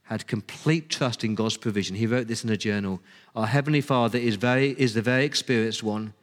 had 0.04 0.26
complete 0.26 0.88
trust 0.88 1.24
in 1.24 1.34
God's 1.34 1.56
provision. 1.56 1.96
He 1.96 2.06
wrote 2.06 2.28
this 2.28 2.44
in 2.44 2.50
a 2.50 2.56
journal. 2.56 3.00
Our 3.34 3.46
Heavenly 3.46 3.80
Father 3.80 4.18
is, 4.18 4.36
very, 4.36 4.70
is 4.78 4.94
the 4.94 5.02
very 5.02 5.24
experienced 5.24 5.82
one. 5.82 6.14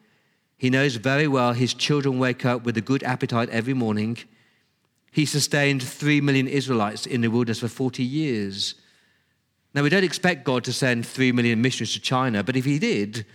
He 0.64 0.70
knows 0.70 0.96
very 0.96 1.28
well 1.28 1.52
his 1.52 1.74
children 1.74 2.20
wake 2.20 2.46
up 2.46 2.64
with 2.64 2.78
a 2.78 2.82
good 2.82 3.04
appetite 3.04 3.50
every 3.50 3.74
morning. 3.74 4.18
He 5.12 5.26
sustained 5.26 5.84
three 5.84 6.22
million 6.22 6.48
Israelites 6.48 7.06
in 7.06 7.20
the 7.20 7.28
wilderness 7.28 7.60
for 7.60 7.68
40 7.68 8.02
years. 8.02 8.76
Now, 9.74 9.84
we 9.84 9.90
don't 9.90 10.06
expect 10.06 10.46
God 10.46 10.64
to 10.64 10.72
send 10.72 11.06
three 11.06 11.34
million 11.34 11.62
missionaries 11.62 11.92
to 11.96 12.00
China, 12.00 12.46
but 12.46 12.56
if 12.56 12.64
He 12.64 12.80
did, 12.80 13.26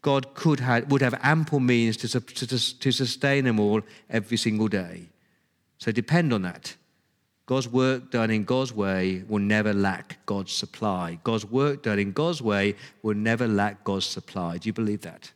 God 0.00 0.32
could 0.32 0.60
have, 0.60 0.90
would 0.90 1.02
have 1.02 1.20
ample 1.22 1.60
means 1.60 1.98
to, 1.98 2.20
to, 2.20 2.46
to 2.46 2.90
sustain 2.90 3.44
them 3.44 3.60
all 3.60 3.82
every 4.08 4.38
single 4.38 4.68
day. 4.68 5.10
So 5.76 5.92
depend 5.92 6.32
on 6.32 6.40
that. 6.40 6.74
God's 7.44 7.68
work 7.68 8.10
done 8.10 8.30
in 8.30 8.44
God's 8.44 8.72
way 8.72 9.24
will 9.28 9.40
never 9.40 9.74
lack 9.74 10.24
God's 10.24 10.52
supply. 10.52 11.18
God's 11.22 11.44
work 11.44 11.82
done 11.82 11.98
in 11.98 12.12
God's 12.12 12.40
way 12.40 12.76
will 13.02 13.14
never 13.14 13.46
lack 13.46 13.84
God's 13.84 14.06
supply. 14.06 14.56
Do 14.56 14.70
you 14.70 14.72
believe 14.72 15.02
that? 15.02 15.32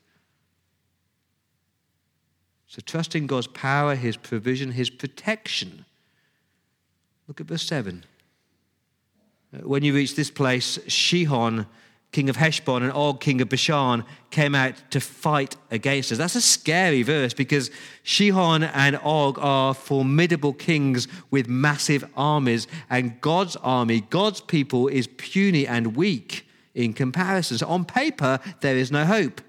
So 2.70 2.80
trust 2.86 3.16
in 3.16 3.26
God's 3.26 3.48
power, 3.48 3.96
His 3.96 4.16
provision, 4.16 4.70
His 4.70 4.90
protection. 4.90 5.84
Look 7.26 7.40
at 7.40 7.48
verse 7.48 7.64
7. 7.64 8.04
Uh, 9.52 9.66
when 9.66 9.82
you 9.82 9.92
reach 9.92 10.14
this 10.14 10.30
place, 10.30 10.78
Sihon, 10.86 11.66
king 12.12 12.28
of 12.28 12.36
Heshbon, 12.36 12.84
and 12.84 12.92
Og, 12.92 13.20
king 13.20 13.40
of 13.40 13.48
Bashan, 13.48 14.04
came 14.30 14.54
out 14.54 14.74
to 14.92 15.00
fight 15.00 15.56
against 15.72 16.12
us. 16.12 16.18
That's 16.18 16.36
a 16.36 16.40
scary 16.40 17.02
verse 17.02 17.34
because 17.34 17.72
Sihon 18.04 18.62
and 18.62 19.00
Og 19.02 19.40
are 19.40 19.74
formidable 19.74 20.52
kings 20.52 21.08
with 21.32 21.48
massive 21.48 22.04
armies, 22.16 22.68
and 22.88 23.20
God's 23.20 23.56
army, 23.56 24.02
God's 24.10 24.40
people, 24.40 24.86
is 24.86 25.08
puny 25.08 25.66
and 25.66 25.96
weak 25.96 26.46
in 26.76 26.92
comparison. 26.92 27.58
So 27.58 27.66
on 27.66 27.84
paper, 27.84 28.38
there 28.60 28.76
is 28.76 28.92
no 28.92 29.04
hope. 29.04 29.40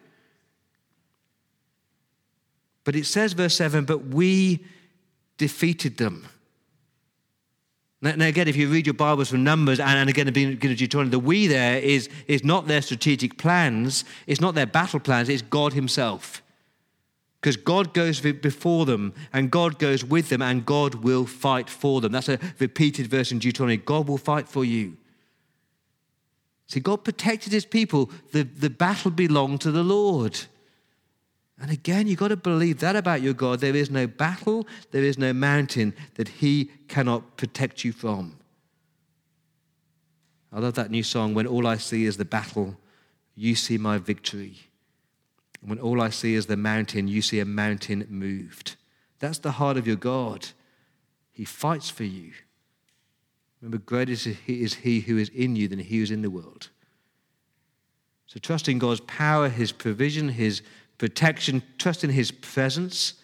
But 2.92 3.00
it 3.00 3.06
says, 3.06 3.32
verse 3.32 3.56
7, 3.56 3.86
but 3.86 4.08
we 4.08 4.60
defeated 5.38 5.96
them. 5.96 6.28
Now, 8.02 8.28
again, 8.28 8.50
if 8.50 8.58
you 8.58 8.68
read 8.68 8.86
your 8.86 8.96
Bibles 8.96 9.30
from 9.30 9.46
Numbers 9.46 9.80
and, 9.80 9.98
and 9.98 10.10
again, 10.10 10.30
being 10.34 10.58
Deuteronomy, 10.58 11.10
the 11.10 11.18
we 11.18 11.48
there 11.48 11.80
is, 11.80 12.10
is 12.28 12.44
not 12.44 12.68
their 12.68 12.82
strategic 12.82 13.38
plans, 13.38 14.04
it's 14.28 14.42
not 14.42 14.56
their 14.56 14.66
battle 14.66 15.00
plans, 15.00 15.30
it's 15.30 15.42
God 15.42 15.72
Himself. 15.72 16.42
Because 17.40 17.56
God 17.56 17.94
goes 17.94 18.20
before 18.20 18.86
them 18.86 19.14
and 19.32 19.50
God 19.50 19.80
goes 19.80 20.04
with 20.04 20.28
them 20.28 20.42
and 20.42 20.66
God 20.66 20.96
will 20.96 21.26
fight 21.26 21.70
for 21.70 22.02
them. 22.02 22.12
That's 22.12 22.28
a 22.28 22.40
repeated 22.60 23.08
verse 23.08 23.32
in 23.32 23.40
Deuteronomy 23.40 23.78
God 23.78 24.10
will 24.10 24.18
fight 24.18 24.50
for 24.50 24.66
you. 24.66 24.98
See, 26.68 26.82
God 26.82 27.06
protected 27.06 27.54
His 27.54 27.66
people, 27.66 28.12
the, 28.34 28.44
the 28.44 28.70
battle 28.70 29.12
belonged 29.12 29.62
to 29.62 29.72
the 29.72 29.82
Lord. 29.82 30.38
And 31.62 31.70
again, 31.70 32.08
you've 32.08 32.18
got 32.18 32.30
to 32.30 32.36
believe 32.36 32.80
that 32.80 32.96
about 32.96 33.22
your 33.22 33.36
God. 33.36 33.60
There 33.60 33.76
is 33.76 33.92
no 33.92 34.08
battle, 34.08 34.68
there 34.90 35.04
is 35.04 35.20
no 35.20 35.32
mountain 35.32 35.94
that 36.16 36.28
He 36.28 36.72
cannot 36.88 37.38
protect 37.38 37.86
you 37.86 37.92
from. 37.92 38.38
I 40.52 40.60
love 40.60 40.74
that 40.74 40.90
new 40.90 41.04
song, 41.04 41.36
When 41.36 41.46
All 41.46 41.68
I 41.68 41.78
See 41.78 42.06
Is 42.06 42.18
the 42.18 42.26
Battle, 42.26 42.78
You 43.36 43.54
See 43.56 43.78
My 43.78 44.00
Victory. 44.00 44.58
When 45.62 45.80
all 45.80 46.02
I 46.02 46.10
see 46.10 46.34
is 46.34 46.48
the 46.48 46.58
mountain, 46.58 47.08
you 47.08 47.22
see 47.22 47.40
a 47.40 47.46
mountain 47.46 48.08
moved. 48.10 48.76
That's 49.20 49.38
the 49.38 49.52
heart 49.52 49.78
of 49.78 49.86
your 49.86 49.96
God. 49.96 50.48
He 51.32 51.46
fights 51.46 51.92
for 51.92 52.04
you. 52.04 52.32
Remember, 53.62 53.78
greater 53.78 54.14
is 54.14 54.74
He 54.74 55.02
who 55.02 55.18
is 55.20 55.30
in 55.30 55.56
you 55.56 55.68
than 55.68 55.78
He 55.78 55.98
who 55.98 56.04
is 56.04 56.10
in 56.10 56.24
the 56.24 56.32
world. 56.32 56.70
So, 58.26 58.40
trusting 58.40 58.80
God's 58.80 59.02
power, 59.02 59.50
His 59.50 59.72
provision, 59.72 60.30
His 60.30 60.64
protection, 61.02 61.64
trust 61.80 62.04
in 62.04 62.12
his 62.12 62.30
presence. 62.30 63.16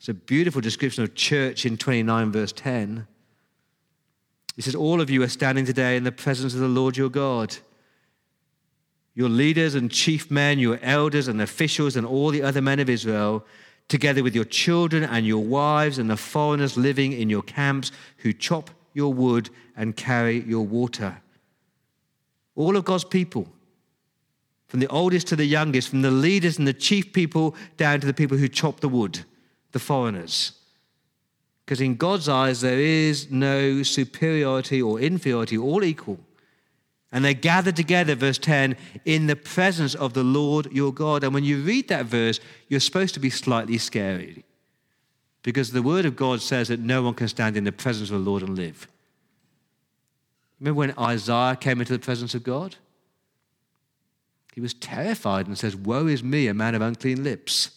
It's 0.00 0.08
a 0.08 0.14
beautiful 0.14 0.60
description 0.60 1.04
of 1.04 1.14
church 1.14 1.64
in 1.64 1.76
29, 1.76 2.32
verse 2.32 2.50
10. 2.50 3.06
He 4.56 4.62
says, 4.62 4.74
All 4.74 5.00
of 5.00 5.08
you 5.08 5.22
are 5.22 5.28
standing 5.28 5.64
today 5.64 5.96
in 5.96 6.02
the 6.02 6.10
presence 6.10 6.52
of 6.52 6.58
the 6.58 6.66
Lord 6.66 6.96
your 6.96 7.08
God. 7.08 7.56
Your 9.14 9.28
leaders 9.28 9.76
and 9.76 9.88
chief 9.88 10.32
men, 10.32 10.58
your 10.58 10.80
elders 10.82 11.28
and 11.28 11.40
officials, 11.40 11.94
and 11.94 12.04
all 12.04 12.30
the 12.30 12.42
other 12.42 12.60
men 12.60 12.80
of 12.80 12.90
Israel, 12.90 13.46
together 13.86 14.24
with 14.24 14.34
your 14.34 14.44
children 14.44 15.04
and 15.04 15.24
your 15.24 15.44
wives 15.44 15.96
and 15.96 16.10
the 16.10 16.16
foreigners 16.16 16.76
living 16.76 17.12
in 17.12 17.30
your 17.30 17.42
camps 17.42 17.92
who 18.16 18.32
chop 18.32 18.68
your 18.94 19.14
wood 19.14 19.48
and 19.76 19.96
carry 19.96 20.40
your 20.40 20.66
water. 20.66 21.22
All 22.56 22.76
of 22.76 22.84
God's 22.84 23.04
people 23.04 23.46
from 24.70 24.78
the 24.78 24.86
oldest 24.86 25.26
to 25.26 25.34
the 25.34 25.44
youngest, 25.44 25.88
from 25.88 26.02
the 26.02 26.12
leaders 26.12 26.56
and 26.56 26.66
the 26.66 26.72
chief 26.72 27.12
people 27.12 27.56
down 27.76 27.98
to 27.98 28.06
the 28.06 28.14
people 28.14 28.36
who 28.36 28.46
chop 28.46 28.78
the 28.78 28.88
wood, 28.88 29.24
the 29.72 29.80
foreigners. 29.80 30.52
Because 31.64 31.80
in 31.80 31.96
God's 31.96 32.28
eyes, 32.28 32.60
there 32.60 32.78
is 32.78 33.32
no 33.32 33.82
superiority 33.82 34.80
or 34.80 35.00
inferiority, 35.00 35.58
all 35.58 35.82
equal. 35.82 36.20
And 37.10 37.24
they 37.24 37.34
gathered 37.34 37.74
together, 37.74 38.14
verse 38.14 38.38
10, 38.38 38.76
in 39.04 39.26
the 39.26 39.34
presence 39.34 39.96
of 39.96 40.14
the 40.14 40.22
Lord 40.22 40.70
your 40.70 40.94
God. 40.94 41.24
And 41.24 41.34
when 41.34 41.42
you 41.42 41.62
read 41.62 41.88
that 41.88 42.06
verse, 42.06 42.38
you're 42.68 42.78
supposed 42.78 43.14
to 43.14 43.20
be 43.20 43.28
slightly 43.30 43.76
scary. 43.76 44.44
Because 45.42 45.72
the 45.72 45.82
word 45.82 46.04
of 46.06 46.14
God 46.14 46.42
says 46.42 46.68
that 46.68 46.78
no 46.78 47.02
one 47.02 47.14
can 47.14 47.26
stand 47.26 47.56
in 47.56 47.64
the 47.64 47.72
presence 47.72 48.10
of 48.10 48.22
the 48.22 48.30
Lord 48.30 48.44
and 48.44 48.56
live. 48.56 48.86
Remember 50.60 50.78
when 50.78 50.94
Isaiah 50.96 51.56
came 51.56 51.80
into 51.80 51.92
the 51.92 51.98
presence 51.98 52.36
of 52.36 52.44
God? 52.44 52.76
He 54.60 54.62
was 54.62 54.74
terrified 54.74 55.46
and 55.46 55.56
says, 55.56 55.74
Woe 55.74 56.06
is 56.06 56.22
me, 56.22 56.46
a 56.46 56.52
man 56.52 56.74
of 56.74 56.82
unclean 56.82 57.24
lips. 57.24 57.70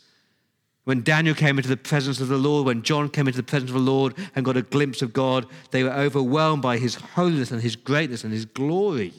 When 0.84 1.02
Daniel 1.02 1.34
came 1.34 1.58
into 1.58 1.70
the 1.70 1.78
presence 1.78 2.20
of 2.20 2.28
the 2.28 2.36
Lord, 2.36 2.66
when 2.66 2.82
John 2.82 3.08
came 3.08 3.26
into 3.26 3.38
the 3.38 3.44
presence 3.44 3.72
of 3.72 3.76
the 3.76 3.92
Lord 3.92 4.14
and 4.36 4.44
got 4.44 4.58
a 4.58 4.64
glimpse 4.64 5.02
of 5.02 5.14
God, 5.14 5.46
they 5.72 5.82
were 5.82 5.94
overwhelmed 5.94 6.62
by 6.62 6.78
his 6.78 6.96
holiness 6.96 7.52
and 7.52 7.62
his 7.62 7.78
greatness 7.78 8.26
and 8.26 8.34
his 8.34 8.44
glory. 8.44 9.14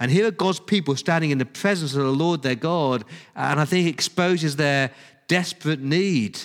And 0.00 0.10
here 0.10 0.26
are 0.26 0.32
God's 0.32 0.58
people 0.58 0.96
standing 0.96 1.30
in 1.30 1.38
the 1.38 1.44
presence 1.44 1.94
of 1.94 2.02
the 2.02 2.10
Lord 2.10 2.42
their 2.42 2.56
God, 2.56 3.04
and 3.36 3.60
I 3.60 3.64
think 3.66 3.86
exposes 3.86 4.56
their 4.56 4.90
desperate 5.28 5.80
need. 5.80 6.40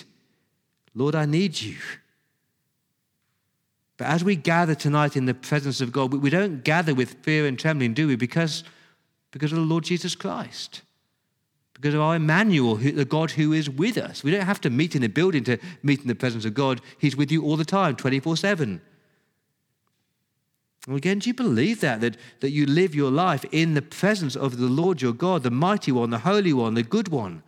Lord, 0.94 1.16
I 1.16 1.26
need 1.26 1.60
you. 1.60 1.78
But 3.96 4.06
as 4.06 4.22
we 4.22 4.36
gather 4.36 4.76
tonight 4.76 5.16
in 5.16 5.26
the 5.26 5.34
presence 5.34 5.80
of 5.80 5.90
God, 5.90 6.14
we 6.14 6.30
don't 6.30 6.62
gather 6.62 6.94
with 6.94 7.14
fear 7.24 7.48
and 7.48 7.58
trembling, 7.58 7.94
do 7.94 8.06
we? 8.06 8.14
Because 8.14 8.62
because 9.32 9.50
of 9.50 9.58
the 9.58 9.64
Lord 9.64 9.82
Jesus 9.82 10.14
Christ. 10.14 10.82
Because 11.74 11.94
of 11.94 12.00
our 12.00 12.14
Emmanuel, 12.14 12.76
the 12.76 13.04
God 13.04 13.32
who 13.32 13.52
is 13.52 13.68
with 13.68 13.98
us. 13.98 14.22
We 14.22 14.30
don't 14.30 14.42
have 14.42 14.60
to 14.60 14.70
meet 14.70 14.94
in 14.94 15.02
a 15.02 15.08
building 15.08 15.42
to 15.44 15.58
meet 15.82 16.00
in 16.00 16.06
the 16.06 16.14
presence 16.14 16.44
of 16.44 16.54
God. 16.54 16.80
He's 16.98 17.16
with 17.16 17.32
you 17.32 17.42
all 17.42 17.56
the 17.56 17.64
time, 17.64 17.96
24 17.96 18.36
7. 18.36 18.80
And 20.86 20.96
again, 20.96 21.18
do 21.18 21.30
you 21.30 21.34
believe 21.34 21.80
that, 21.80 22.00
that? 22.00 22.16
That 22.40 22.50
you 22.50 22.66
live 22.66 22.94
your 22.94 23.10
life 23.10 23.44
in 23.50 23.74
the 23.74 23.82
presence 23.82 24.36
of 24.36 24.58
the 24.58 24.66
Lord 24.66 25.02
your 25.02 25.12
God, 25.12 25.42
the 25.42 25.50
mighty 25.50 25.90
one, 25.90 26.10
the 26.10 26.18
holy 26.18 26.52
one, 26.52 26.74
the 26.74 26.82
good 26.82 27.08
one? 27.08 27.42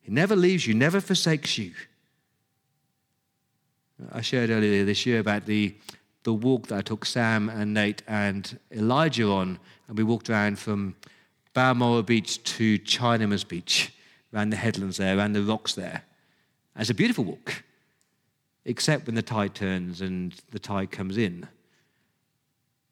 He 0.00 0.12
never 0.12 0.36
leaves 0.36 0.66
you, 0.66 0.74
never 0.74 1.00
forsakes 1.00 1.56
you. 1.56 1.72
I 4.12 4.20
shared 4.20 4.50
earlier 4.50 4.84
this 4.84 5.06
year 5.06 5.20
about 5.20 5.46
the, 5.46 5.74
the 6.24 6.32
walk 6.32 6.66
that 6.66 6.78
I 6.78 6.82
took 6.82 7.06
Sam 7.06 7.48
and 7.48 7.72
Nate 7.72 8.02
and 8.06 8.58
Elijah 8.70 9.28
on 9.30 9.58
and 9.88 9.98
we 9.98 10.04
walked 10.04 10.30
around 10.30 10.58
from 10.58 10.94
Balmoral 11.52 12.02
Beach 12.02 12.42
to 12.44 12.78
Chinaman's 12.80 13.44
Beach, 13.44 13.92
around 14.32 14.50
the 14.50 14.56
headlands 14.56 14.96
there, 14.96 15.16
around 15.16 15.34
the 15.34 15.42
rocks 15.42 15.74
there. 15.74 16.02
It's 16.76 16.90
a 16.90 16.94
beautiful 16.94 17.24
walk, 17.24 17.62
except 18.64 19.06
when 19.06 19.14
the 19.14 19.22
tide 19.22 19.54
turns 19.54 20.00
and 20.00 20.34
the 20.50 20.58
tide 20.58 20.90
comes 20.90 21.16
in. 21.16 21.46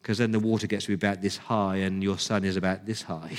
Because 0.01 0.19
then 0.19 0.31
the 0.31 0.41
water 0.41 0.67
gets 0.67 0.85
to 0.85 0.89
be 0.89 0.95
about 0.95 1.23
this 1.23 1.37
high 1.37 1.77
and 1.77 2.03
your 2.03 2.19
son 2.19 2.45
is 2.45 2.57
about 2.57 2.87
this 2.87 3.03
high. 3.03 3.37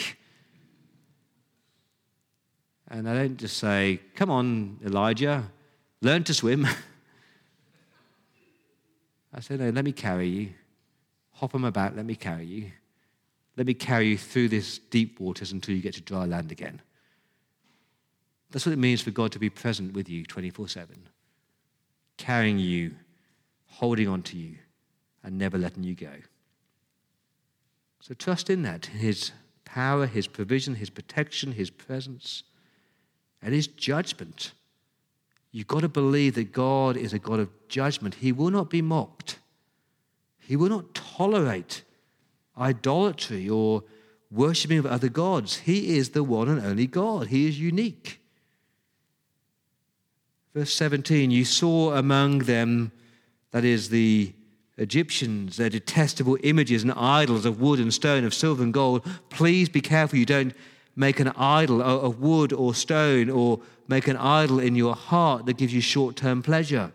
And 2.90 3.10
I 3.10 3.16
don't 3.16 3.38
just 3.38 3.58
say, 3.58 4.02
Come 4.16 4.30
on, 4.30 4.80
Elijah, 4.86 5.50
learn 6.02 6.24
to 6.26 6.34
swim. 6.34 6.68
I 9.34 9.40
say, 9.40 9.58
No, 9.58 9.70
let 9.70 9.84
me 9.84 9.94
carry 9.94 10.28
you. 10.28 10.50
Hop 11.32 11.56
on 11.56 11.62
my 11.62 11.70
back, 11.70 11.94
let 11.96 12.06
me 12.06 12.16
carry 12.16 12.46
you. 12.46 12.72
Let 13.56 13.68
me 13.68 13.74
carry 13.74 14.10
you 14.10 14.18
through 14.18 14.50
this 14.50 14.80
deep 14.80 15.20
waters 15.20 15.52
until 15.52 15.76
you 15.76 15.82
get 15.82 15.94
to 15.96 16.02
dry 16.02 16.26
land 16.26 16.52
again. 16.52 16.82
That's 18.52 18.66
what 18.66 18.74
it 18.74 18.80
means 18.80 19.02
for 19.02 19.12
God 19.12 19.32
to 19.32 19.40
be 19.40 19.50
present 19.50 19.94
with 19.94 20.10
you 20.10 20.26
24 20.26 20.68
7, 20.68 20.96
carrying 22.18 22.60
you, 22.60 22.96
holding 23.66 24.08
on 24.08 24.22
to 24.24 24.38
you, 24.38 24.58
and 25.24 25.38
never 25.38 25.58
letting 25.58 25.84
you 25.84 25.96
go. 25.96 26.14
So 28.00 28.14
trust 28.14 28.50
in 28.50 28.64
that, 28.64 28.88
His 28.88 29.32
power, 29.66 30.06
His 30.06 30.28
provision, 30.28 30.76
His 30.76 30.90
protection, 30.90 31.54
His 31.54 31.70
presence, 31.70 32.44
and 33.42 33.54
His 33.54 33.68
judgment. 33.68 34.52
You've 35.52 35.68
got 35.68 35.82
to 35.82 35.90
believe 35.90 36.36
that 36.36 36.52
God 36.52 36.98
is 36.98 37.14
a 37.14 37.20
God 37.20 37.40
of 37.40 37.50
judgment. 37.70 38.16
He 38.16 38.32
will 38.32 38.50
not 38.50 38.70
be 38.70 38.82
mocked, 38.82 39.40
He 40.40 40.56
will 40.56 40.70
not 40.70 40.94
tolerate 40.94 41.84
idolatry 42.58 43.50
or 43.50 43.84
worshipping 44.32 44.80
of 44.80 44.86
other 44.86 45.10
gods. 45.10 45.60
He 45.60 45.98
is 45.98 46.10
the 46.10 46.24
one 46.24 46.50
and 46.50 46.66
only 46.66 46.88
God, 46.88 47.28
He 47.28 47.48
is 47.48 47.60
unique. 47.60 48.20
Verse 50.54 50.74
17 50.74 51.32
You 51.32 51.46
saw 51.46 51.94
among 51.94 52.40
them, 52.40 52.92
that 53.52 53.66
is, 53.66 53.90
the 53.90 54.34
Egyptians, 54.78 55.58
their 55.58 55.70
detestable 55.70 56.38
images 56.44 56.84
and 56.84 56.92
idols 56.94 57.46
of 57.46 57.62
wood 57.62 57.80
and 57.80 57.94
stone, 57.94 58.24
of 58.24 58.34
silver 58.34 58.64
and 58.64 58.74
gold. 58.74 59.06
Please 59.30 59.70
be 59.70 59.82
careful 59.82 60.18
you 60.18 60.26
don't 60.26 60.54
make 60.96 61.20
an 61.20 61.30
idol 61.30 61.82
of 61.82 62.20
wood 62.20 62.54
or 62.54 62.74
stone 62.74 63.30
or 63.30 63.60
make 63.88 64.08
an 64.08 64.18
idol 64.18 64.60
in 64.60 64.76
your 64.76 64.96
heart 64.96 65.46
that 65.46 65.58
gives 65.58 65.74
you 65.74 65.82
short 65.82 66.16
term 66.16 66.42
pleasure. 66.42 66.92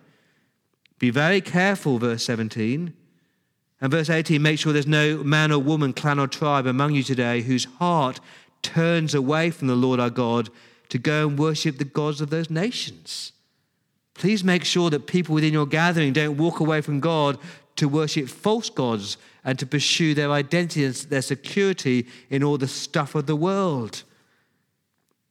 Be 0.99 1.11
very 1.11 1.40
careful, 1.40 1.99
verse 1.99 2.25
17. 2.25 2.92
And 3.81 3.91
verse 3.93 4.11
18 4.11 4.43
make 4.43 4.59
sure 4.59 4.73
there's 4.73 4.87
no 4.87 5.23
man 5.23 5.53
or 5.53 5.59
woman, 5.59 5.93
clan 5.93 6.19
or 6.19 6.27
tribe 6.27 6.67
among 6.67 6.95
you 6.95 7.03
today 7.03 7.43
whose 7.43 7.64
heart 7.64 8.21
turns 8.62 9.14
away 9.14 9.51
from 9.51 9.69
the 9.69 9.77
Lord 9.77 10.01
our 10.01 10.11
God 10.11 10.51
to 10.88 10.99
go 10.99 11.29
and 11.29 11.38
worship 11.38 11.79
the 11.79 11.85
gods 11.85 12.21
of 12.21 12.31
those 12.31 12.51
nations. 12.51 13.33
Please 14.14 14.43
make 14.43 14.64
sure 14.64 14.91
that 14.91 15.07
people 15.07 15.35
within 15.35 15.53
your 15.53 15.67
gathering 15.67 16.12
don't 16.12 16.37
walk 16.37 16.59
away 16.59 16.81
from 16.81 16.99
God 16.99 17.38
to 17.77 17.88
worship 17.88 18.29
false 18.29 18.69
gods 18.69 19.17
and 19.45 19.59
to 19.59 19.67
pursue 19.67 20.12
their 20.12 20.33
identity 20.33 20.85
and 20.85 20.95
their 20.95 21.23
security 21.23 22.07
in 22.29 22.43
all 22.43 22.59
the 22.59 22.67
stuff 22.67 23.14
of 23.14 23.27
the 23.27 23.37
world. 23.37 24.03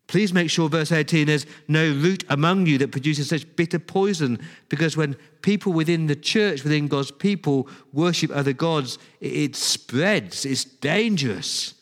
Please 0.07 0.33
make 0.33 0.49
sure, 0.49 0.69
verse 0.69 0.91
18, 0.91 1.27
there's 1.27 1.45
no 1.67 1.85
root 1.91 2.23
among 2.29 2.65
you 2.65 2.77
that 2.77 2.93
produces 2.93 3.27
such 3.27 3.55
bitter 3.57 3.77
poison, 3.77 4.39
because 4.69 4.95
when 4.95 5.15
people 5.41 5.73
within 5.73 6.07
the 6.07 6.15
church, 6.15 6.63
within 6.63 6.87
God's 6.87 7.11
people, 7.11 7.67
worship 7.91 8.31
other 8.31 8.53
gods, 8.53 8.97
it 9.19 9.55
spreads, 9.55 10.45
it's 10.45 10.63
dangerous. 10.63 11.73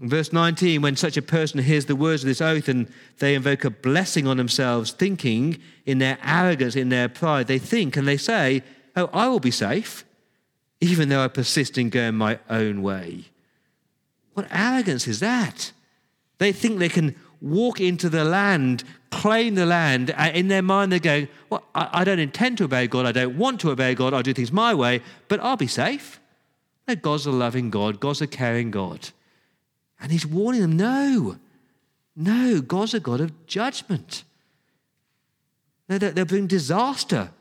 Verse 0.00 0.32
19, 0.32 0.82
when 0.82 0.96
such 0.96 1.16
a 1.16 1.22
person 1.22 1.60
hears 1.60 1.84
the 1.84 1.94
words 1.94 2.24
of 2.24 2.28
this 2.28 2.40
oath 2.40 2.68
and 2.68 2.90
they 3.18 3.34
invoke 3.34 3.64
a 3.64 3.70
blessing 3.70 4.26
on 4.26 4.38
themselves, 4.38 4.92
thinking 4.92 5.58
in 5.84 5.98
their 5.98 6.18
arrogance, 6.24 6.74
in 6.74 6.88
their 6.88 7.08
pride, 7.08 7.46
they 7.46 7.58
think 7.58 7.96
and 7.96 8.08
they 8.08 8.16
say, 8.16 8.62
Oh, 8.96 9.10
I 9.12 9.28
will 9.28 9.40
be 9.40 9.50
safe, 9.52 10.04
even 10.80 11.10
though 11.10 11.22
I 11.22 11.28
persist 11.28 11.78
in 11.78 11.90
going 11.90 12.16
my 12.16 12.40
own 12.48 12.82
way. 12.82 13.26
What 14.32 14.48
arrogance 14.50 15.06
is 15.06 15.20
that? 15.20 15.70
They 16.40 16.52
think 16.52 16.78
they 16.78 16.88
can 16.88 17.14
walk 17.42 17.82
into 17.82 18.08
the 18.08 18.24
land, 18.24 18.82
claim 19.10 19.56
the 19.56 19.66
land. 19.66 20.08
In 20.32 20.48
their 20.48 20.62
mind, 20.62 20.90
they're 20.90 20.98
going, 20.98 21.28
Well, 21.50 21.62
I, 21.74 22.02
don't 22.02 22.18
intend 22.18 22.56
to 22.58 22.64
obey 22.64 22.86
God. 22.86 23.04
I 23.04 23.12
don't 23.12 23.36
want 23.36 23.60
to 23.60 23.70
obey 23.70 23.94
God. 23.94 24.14
I'll 24.14 24.22
do 24.22 24.32
things 24.32 24.50
my 24.50 24.72
way, 24.72 25.02
but 25.28 25.38
I'll 25.40 25.58
be 25.58 25.66
safe. 25.66 26.18
No, 26.88 26.96
God's 26.96 27.26
a 27.26 27.30
loving 27.30 27.68
God. 27.68 28.00
God's 28.00 28.22
a 28.22 28.26
caring 28.26 28.70
God. 28.70 29.10
And 30.00 30.10
He's 30.10 30.24
warning 30.24 30.62
them, 30.62 30.78
No, 30.78 31.36
no, 32.16 32.62
God's 32.62 32.94
a 32.94 33.00
God 33.00 33.20
of 33.20 33.46
judgment. 33.46 34.24
They'll 35.88 36.24
bring 36.24 36.46
disaster 36.46 37.32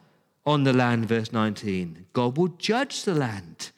on 0.46 0.66
the 0.66 0.74
land, 0.74 1.08
verse 1.08 1.32
19. 1.32 2.08
God 2.12 2.38
will 2.38 2.50
judge 2.50 3.04
the 3.04 3.16
land. 3.16 3.72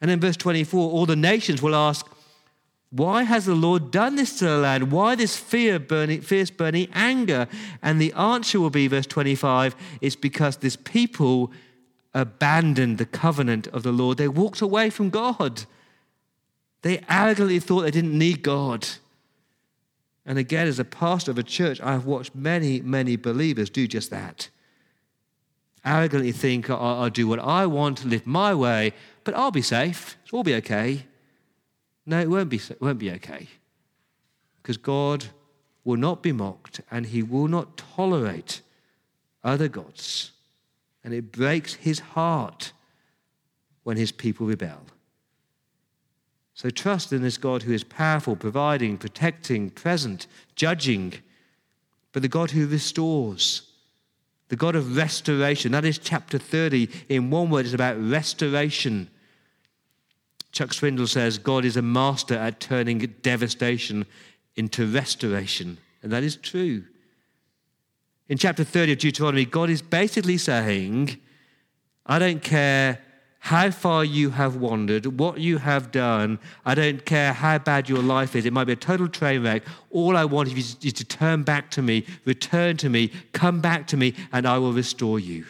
And 0.00 0.08
in 0.08 0.20
verse 0.20 0.36
24, 0.36 0.88
all 0.88 1.06
the 1.06 1.16
nations 1.16 1.60
will 1.60 1.74
ask, 1.74 2.06
Why 2.92 3.22
has 3.22 3.46
the 3.46 3.54
Lord 3.54 3.90
done 3.90 4.16
this 4.16 4.38
to 4.38 4.44
the 4.44 4.58
land? 4.58 4.92
Why 4.92 5.14
this 5.14 5.36
fear 5.36 5.78
burning, 5.78 6.20
fierce 6.20 6.50
burning 6.50 6.88
anger? 6.92 7.48
And 7.82 8.00
the 8.00 8.12
answer 8.12 8.60
will 8.60 8.70
be, 8.70 8.86
verse 8.86 9.06
25, 9.06 9.74
it's 10.00 10.14
because 10.14 10.58
this 10.58 10.76
people 10.76 11.50
abandoned 12.14 12.98
the 12.98 13.06
covenant 13.06 13.66
of 13.68 13.82
the 13.82 13.92
Lord. 13.92 14.18
They 14.18 14.28
walked 14.28 14.60
away 14.60 14.90
from 14.90 15.08
God. 15.08 15.64
They 16.82 17.02
arrogantly 17.08 17.58
thought 17.58 17.82
they 17.82 17.90
didn't 17.90 18.16
need 18.16 18.42
God. 18.42 18.86
And 20.26 20.38
again, 20.38 20.66
as 20.66 20.78
a 20.78 20.84
pastor 20.84 21.30
of 21.30 21.38
a 21.38 21.42
church, 21.42 21.80
I've 21.80 22.04
watched 22.04 22.34
many, 22.34 22.80
many 22.80 23.16
believers 23.16 23.70
do 23.70 23.88
just 23.88 24.10
that 24.10 24.50
arrogantly 25.84 26.32
think 26.32 26.70
I'll, 26.70 26.78
I'll 26.78 27.10
do 27.10 27.26
what 27.26 27.40
I 27.40 27.66
want, 27.66 28.04
live 28.04 28.26
my 28.26 28.54
way, 28.54 28.92
but 29.24 29.34
I'll 29.34 29.50
be 29.50 29.62
safe. 29.62 30.16
It'll 30.24 30.38
all 30.38 30.44
be 30.44 30.54
okay. 30.56 31.06
No, 32.04 32.20
it 32.20 32.30
won't 32.30 32.48
be, 32.48 32.56
it 32.56 32.80
won't 32.80 32.98
be 32.98 33.10
okay. 33.12 33.48
Because 34.60 34.76
God 34.76 35.26
will 35.84 35.96
not 35.96 36.22
be 36.22 36.32
mocked 36.32 36.80
and 36.90 37.06
he 37.06 37.22
will 37.22 37.48
not 37.48 37.76
tolerate 37.76 38.60
other 39.42 39.68
gods. 39.68 40.32
And 41.04 41.12
it 41.12 41.32
breaks 41.32 41.74
his 41.74 41.98
heart 42.00 42.72
when 43.82 43.96
his 43.96 44.12
people 44.12 44.46
rebel. 44.46 44.80
So 46.54 46.70
trust 46.70 47.12
in 47.12 47.22
this 47.22 47.38
God 47.38 47.62
who 47.62 47.72
is 47.72 47.82
powerful, 47.82 48.36
providing, 48.36 48.98
protecting, 48.98 49.70
present, 49.70 50.26
judging, 50.54 51.14
but 52.12 52.22
the 52.22 52.28
God 52.28 52.50
who 52.50 52.66
restores 52.66 53.62
the 54.52 54.56
God 54.56 54.76
of 54.76 54.98
restoration. 54.98 55.72
That 55.72 55.86
is 55.86 55.96
chapter 55.96 56.36
30. 56.36 56.88
In 57.08 57.30
one 57.30 57.48
word, 57.48 57.64
it's 57.64 57.74
about 57.74 57.96
restoration. 57.98 59.08
Chuck 60.52 60.70
Swindoll 60.70 61.08
says 61.08 61.38
God 61.38 61.64
is 61.64 61.76
a 61.76 61.82
master 61.82 62.34
at 62.34 62.60
turning 62.60 62.98
devastation 63.22 64.06
into 64.54 64.86
restoration. 64.86 65.78
And 66.02 66.12
that 66.12 66.22
is 66.22 66.36
true. 66.36 66.84
In 68.28 68.38
chapter 68.38 68.62
30 68.62 68.92
of 68.92 68.98
Deuteronomy, 68.98 69.44
God 69.44 69.70
is 69.70 69.82
basically 69.82 70.38
saying, 70.38 71.18
I 72.06 72.18
don't 72.18 72.42
care 72.42 73.00
how 73.38 73.70
far 73.70 74.04
you 74.04 74.30
have 74.30 74.56
wandered, 74.56 75.18
what 75.18 75.38
you 75.38 75.58
have 75.58 75.90
done. 75.90 76.38
I 76.64 76.74
don't 76.74 77.04
care 77.04 77.32
how 77.32 77.58
bad 77.58 77.88
your 77.88 78.02
life 78.02 78.36
is. 78.36 78.46
It 78.46 78.52
might 78.52 78.64
be 78.64 78.74
a 78.74 78.76
total 78.76 79.08
train 79.08 79.42
wreck. 79.42 79.64
All 79.90 80.16
I 80.16 80.24
want 80.24 80.56
is 80.56 80.76
to 80.76 81.04
turn 81.04 81.42
back 81.42 81.70
to 81.72 81.82
me, 81.82 82.06
return 82.24 82.76
to 82.76 82.88
me, 82.88 83.10
come 83.32 83.60
back 83.60 83.86
to 83.88 83.96
me, 83.96 84.14
and 84.32 84.46
I 84.46 84.58
will 84.58 84.72
restore 84.72 85.18
you. 85.18 85.44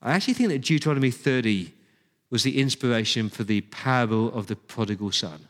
I 0.00 0.12
actually 0.12 0.34
think 0.34 0.50
that 0.50 0.60
Deuteronomy 0.60 1.10
30 1.10 1.72
was 2.30 2.42
the 2.44 2.60
inspiration 2.60 3.28
for 3.28 3.44
the 3.44 3.60
parable 3.62 4.32
of 4.32 4.46
the 4.46 4.56
prodigal 4.56 5.10
son. 5.10 5.48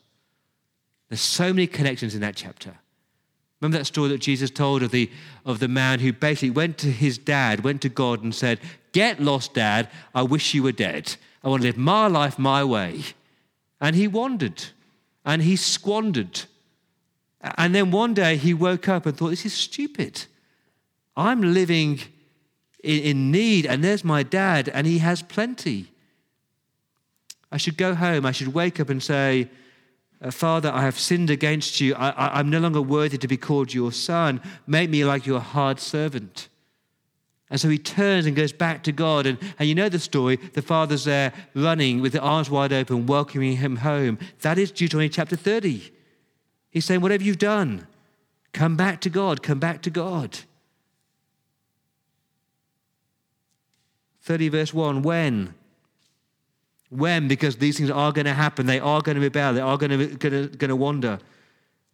There's 1.08 1.20
so 1.20 1.52
many 1.52 1.66
connections 1.66 2.14
in 2.14 2.20
that 2.22 2.36
chapter. 2.36 2.74
Remember 3.60 3.78
that 3.78 3.84
story 3.84 4.08
that 4.08 4.20
Jesus 4.20 4.50
told 4.50 4.82
of 4.82 4.90
the, 4.90 5.10
of 5.44 5.58
the 5.58 5.68
man 5.68 6.00
who 6.00 6.12
basically 6.12 6.50
went 6.50 6.78
to 6.78 6.90
his 6.90 7.18
dad, 7.18 7.62
went 7.62 7.82
to 7.82 7.90
God 7.90 8.22
and 8.22 8.34
said, 8.34 8.58
Get 8.92 9.20
lost, 9.20 9.54
dad. 9.54 9.88
I 10.14 10.22
wish 10.22 10.54
you 10.54 10.62
were 10.62 10.72
dead. 10.72 11.16
I 11.44 11.48
want 11.48 11.62
to 11.62 11.68
live 11.68 11.76
my 11.76 12.06
life 12.06 12.38
my 12.38 12.64
way. 12.64 13.02
And 13.80 13.94
he 13.94 14.08
wandered 14.08 14.64
and 15.24 15.42
he 15.42 15.56
squandered. 15.56 16.42
And 17.40 17.74
then 17.74 17.90
one 17.90 18.14
day 18.14 18.36
he 18.36 18.54
woke 18.54 18.88
up 18.88 19.06
and 19.06 19.16
thought, 19.16 19.30
This 19.30 19.46
is 19.46 19.52
stupid. 19.52 20.24
I'm 21.16 21.42
living 21.42 22.00
in 22.82 23.02
in 23.02 23.30
need, 23.30 23.66
and 23.66 23.84
there's 23.84 24.04
my 24.04 24.22
dad, 24.22 24.70
and 24.70 24.86
he 24.86 24.98
has 24.98 25.22
plenty. 25.22 25.92
I 27.52 27.56
should 27.56 27.76
go 27.76 27.94
home. 27.94 28.24
I 28.24 28.32
should 28.32 28.54
wake 28.54 28.78
up 28.80 28.90
and 28.90 29.02
say, 29.02 29.48
uh, 30.22 30.30
Father, 30.30 30.70
I 30.72 30.82
have 30.82 30.98
sinned 30.98 31.30
against 31.30 31.80
you. 31.80 31.94
I, 31.94 32.40
am 32.40 32.50
no 32.50 32.58
longer 32.58 32.82
worthy 32.82 33.18
to 33.18 33.28
be 33.28 33.36
called 33.36 33.72
your 33.72 33.92
son. 33.92 34.40
Make 34.66 34.90
me 34.90 35.04
like 35.04 35.26
your 35.26 35.40
hard 35.40 35.80
servant. 35.80 36.48
And 37.48 37.60
so 37.60 37.68
he 37.68 37.78
turns 37.78 38.26
and 38.26 38.36
goes 38.36 38.52
back 38.52 38.84
to 38.84 38.92
God. 38.92 39.26
And, 39.26 39.38
and 39.58 39.68
you 39.68 39.74
know 39.74 39.88
the 39.88 39.98
story. 39.98 40.36
The 40.36 40.62
father's 40.62 41.04
there 41.04 41.32
running 41.54 42.00
with 42.00 42.12
the 42.12 42.20
arms 42.20 42.50
wide 42.50 42.72
open, 42.72 43.06
welcoming 43.06 43.56
him 43.56 43.76
home. 43.76 44.18
That 44.42 44.58
is 44.58 44.70
Deuteronomy 44.70 45.08
chapter 45.08 45.36
30. 45.36 45.90
He's 46.70 46.84
saying, 46.84 47.00
Whatever 47.00 47.24
you've 47.24 47.38
done, 47.38 47.88
come 48.52 48.76
back 48.76 49.00
to 49.00 49.10
God, 49.10 49.42
come 49.42 49.58
back 49.58 49.82
to 49.82 49.90
God. 49.90 50.40
30 54.22 54.48
verse 54.50 54.72
1 54.72 55.02
When? 55.02 55.54
When? 56.90 57.28
Because 57.28 57.56
these 57.56 57.78
things 57.78 57.90
are 57.90 58.12
going 58.12 58.26
to 58.26 58.34
happen. 58.34 58.66
They 58.66 58.80
are 58.80 59.00
going 59.00 59.14
to 59.14 59.22
rebel. 59.22 59.54
They 59.54 59.60
are 59.60 59.78
going 59.78 59.90
to, 59.90 60.06
going 60.16 60.48
to, 60.50 60.56
going 60.56 60.68
to 60.68 60.76
wander. 60.76 61.18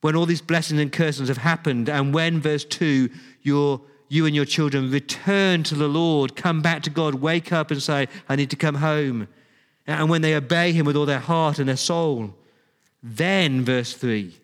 when 0.01 0.17
all 0.17 0.27
these 0.27 0.41
blessings 0.41 0.81
and 0.81 0.93
curses 0.93 1.29
have 1.29 1.39
happened, 1.39 1.89
and 1.89 2.15
when, 2.15 2.41
verse 2.41 2.65
2, 2.65 3.11
your, 3.43 3.81
you 4.09 4.25
and 4.27 4.35
your 4.35 4.45
children 4.45 4.91
return 4.91 5.63
to 5.65 5.75
the 5.75 5.89
Lord, 5.89 6.35
come 6.35 6.63
back 6.63 6.83
to 6.83 6.91
God, 6.91 7.17
wake 7.17 7.53
up 7.53 7.71
and 7.71 7.83
say, 7.83 8.09
I 8.29 8.37
need 8.37 8.51
to 8.51 8.57
come 8.57 8.77
home. 8.77 9.29
And 9.87 10.09
when 10.09 10.23
they 10.23 10.35
obey 10.35 10.73
Him 10.73 10.87
with 10.87 10.97
all 10.97 11.07
their 11.07 11.21
heart 11.21 11.59
and 11.59 11.69
their 11.69 11.77
soul, 11.77 12.35
then, 13.03 13.65
verse 13.65 13.93
3, 13.95 14.35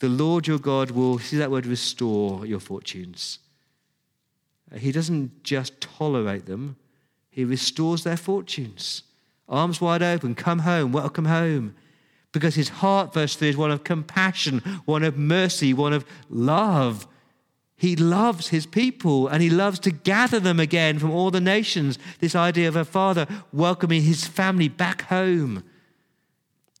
the 0.00 0.08
Lord 0.08 0.46
your 0.46 0.58
God 0.58 0.90
will, 0.90 1.18
see 1.18 1.36
that 1.36 1.50
word, 1.50 1.66
restore 1.66 2.46
your 2.46 2.60
fortunes. 2.60 3.38
He 4.76 4.92
doesn't 4.92 5.44
just 5.44 5.80
tolerate 5.80 6.46
them, 6.46 6.76
He 7.30 7.44
restores 7.44 8.04
their 8.04 8.16
fortunes. 8.16 9.02
Arms 9.48 9.80
wide 9.80 10.02
open, 10.02 10.34
come 10.34 10.60
home, 10.60 10.92
welcome 10.92 11.26
home. 11.26 11.74
Because 12.32 12.54
his 12.54 12.68
heart, 12.68 13.14
verse 13.14 13.36
3, 13.36 13.50
is 13.50 13.56
one 13.56 13.70
of 13.70 13.84
compassion, 13.84 14.58
one 14.86 15.04
of 15.04 15.16
mercy, 15.16 15.72
one 15.72 15.92
of 15.92 16.04
love. 16.28 17.06
He 17.76 17.94
loves 17.94 18.48
his 18.48 18.66
people 18.66 19.28
and 19.28 19.42
he 19.42 19.50
loves 19.50 19.78
to 19.80 19.90
gather 19.90 20.40
them 20.40 20.58
again 20.58 20.98
from 20.98 21.10
all 21.10 21.30
the 21.30 21.40
nations. 21.40 21.98
This 22.20 22.34
idea 22.34 22.68
of 22.68 22.76
a 22.76 22.84
father 22.84 23.26
welcoming 23.52 24.02
his 24.02 24.26
family 24.26 24.68
back 24.68 25.02
home. 25.02 25.62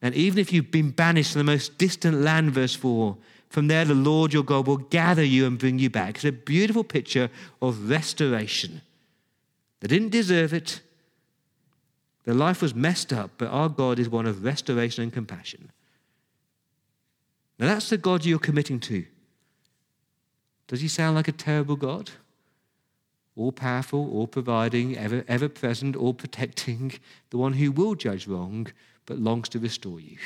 And 0.02 0.14
even 0.14 0.38
if 0.38 0.52
you've 0.52 0.70
been 0.70 0.90
banished 0.90 1.32
to 1.32 1.38
the 1.38 1.44
most 1.44 1.78
distant 1.78 2.20
land, 2.20 2.52
verse 2.52 2.74
4, 2.74 3.16
from 3.48 3.68
there 3.68 3.84
the 3.84 3.94
Lord 3.94 4.32
your 4.32 4.42
God 4.42 4.66
will 4.66 4.78
gather 4.78 5.24
you 5.24 5.46
and 5.46 5.58
bring 5.58 5.78
you 5.78 5.88
back. 5.88 6.16
It's 6.16 6.24
a 6.24 6.32
beautiful 6.32 6.84
picture 6.84 7.30
of 7.62 7.88
restoration. 7.88 8.82
They 9.80 9.88
didn't 9.88 10.10
deserve 10.10 10.52
it, 10.52 10.80
their 12.24 12.34
life 12.34 12.62
was 12.62 12.74
messed 12.74 13.12
up, 13.12 13.32
but 13.36 13.48
our 13.48 13.68
God 13.68 13.98
is 13.98 14.08
one 14.08 14.26
of 14.26 14.44
restoration 14.44 15.02
and 15.02 15.12
compassion. 15.12 15.70
Now, 17.58 17.66
that's 17.66 17.90
the 17.90 17.98
God 17.98 18.24
you're 18.24 18.38
committing 18.38 18.80
to. 18.80 19.04
Does 20.66 20.80
he 20.80 20.88
sound 20.88 21.14
like 21.14 21.28
a 21.28 21.32
terrible 21.32 21.76
God? 21.76 22.10
All 23.36 23.52
powerful, 23.52 24.10
all 24.12 24.26
providing, 24.26 24.96
ever, 24.96 25.24
ever 25.28 25.48
present, 25.48 25.96
all 25.96 26.14
protecting, 26.14 26.94
the 27.30 27.38
one 27.38 27.52
who 27.52 27.70
will 27.70 27.94
judge 27.94 28.26
wrong, 28.26 28.68
but 29.06 29.18
longs 29.18 29.48
to 29.50 29.58
restore 29.58 30.00
you. 30.00 30.16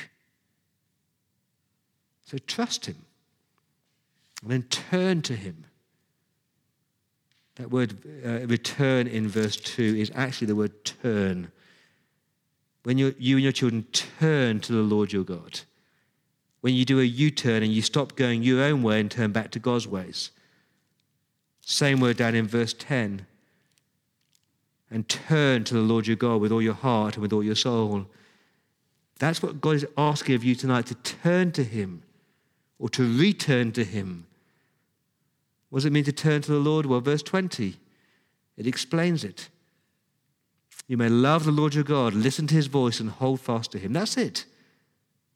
So 2.25 2.39
trust 2.39 2.87
him. 2.87 3.05
And 4.43 4.53
then 4.53 4.63
turn 4.65 5.23
to 5.23 5.35
him. 5.35 5.65
That 7.57 7.71
word 7.71 7.97
uh, 8.25 8.47
return 8.47 9.09
in 9.09 9.27
verse 9.29 9.57
2 9.57 9.83
is 9.83 10.13
actually 10.15 10.47
the 10.47 10.55
word 10.55 10.85
turn 10.85 11.51
when 12.89 12.97
you, 12.97 13.15
you 13.19 13.37
and 13.37 13.43
your 13.43 13.53
children 13.53 13.83
turn 13.93 14.61
to 14.61 14.73
the 14.73 14.79
Lord 14.79 15.13
your 15.13 15.23
God. 15.23 15.61
When 16.63 16.73
you 16.73 16.87
do 16.87 17.01
a 17.01 17.05
U 17.05 17.31
turn 17.31 17.63
and 17.63 17.71
you 17.71 17.83
stop 17.83 18.17
going 18.17 18.43
your 18.43 18.63
own 18.63 18.83
way 18.83 18.99
and 18.99 19.11
turn 19.11 19.31
back 19.31 19.51
to 19.51 19.59
God's 19.59 19.87
ways. 19.87 20.31
Same 21.61 22.01
word 22.01 22.17
down 22.17 22.35
in 22.35 22.49
verse 22.49 22.73
10. 22.73 23.27
And 24.91 25.07
turn 25.07 25.65
to 25.65 25.75
the 25.75 25.83
Lord 25.83 26.07
your 26.07 26.17
God 26.17 26.41
with 26.41 26.51
all 26.51 26.63
your 26.63 26.73
heart 26.73 27.17
and 27.17 27.21
with 27.21 27.35
all 27.35 27.45
your 27.45 27.55
soul. 27.55 28.07
That's 29.19 29.43
what 29.43 29.61
God 29.61 29.75
is 29.75 29.87
asking 29.99 30.37
of 30.37 30.43
you 30.43 30.55
tonight 30.55 30.87
to 30.87 30.95
turn 30.95 31.53
to 31.53 31.65
Him 31.65 32.03
or 32.79 32.89
to 32.89 33.19
return 33.19 33.71
to 33.73 33.85
Him. 33.85 34.27
What 35.69 35.81
does 35.81 35.85
it 35.85 35.93
mean 35.93 36.05
to 36.05 36.13
turn 36.13 36.41
to 36.41 36.53
the 36.53 36.59
Lord? 36.59 36.87
Well, 36.87 37.03
verse 37.03 37.23
20, 37.23 37.77
it 38.57 38.67
explains 38.67 39.25
it. 39.25 39.51
You 40.89 40.97
may 40.97 41.11
love 41.11 41.45
the 41.45 41.53
Lord 41.53 41.75
your 41.75 41.85
God, 41.85 42.15
listen 42.15 42.47
to 42.49 42.55
his 42.55 42.67
voice, 42.67 42.99
and 42.99 43.11
hold 43.11 43.41
fast 43.41 43.71
to 43.73 43.79
him. 43.79 43.93
That's 43.93 44.17
it. 44.17 44.47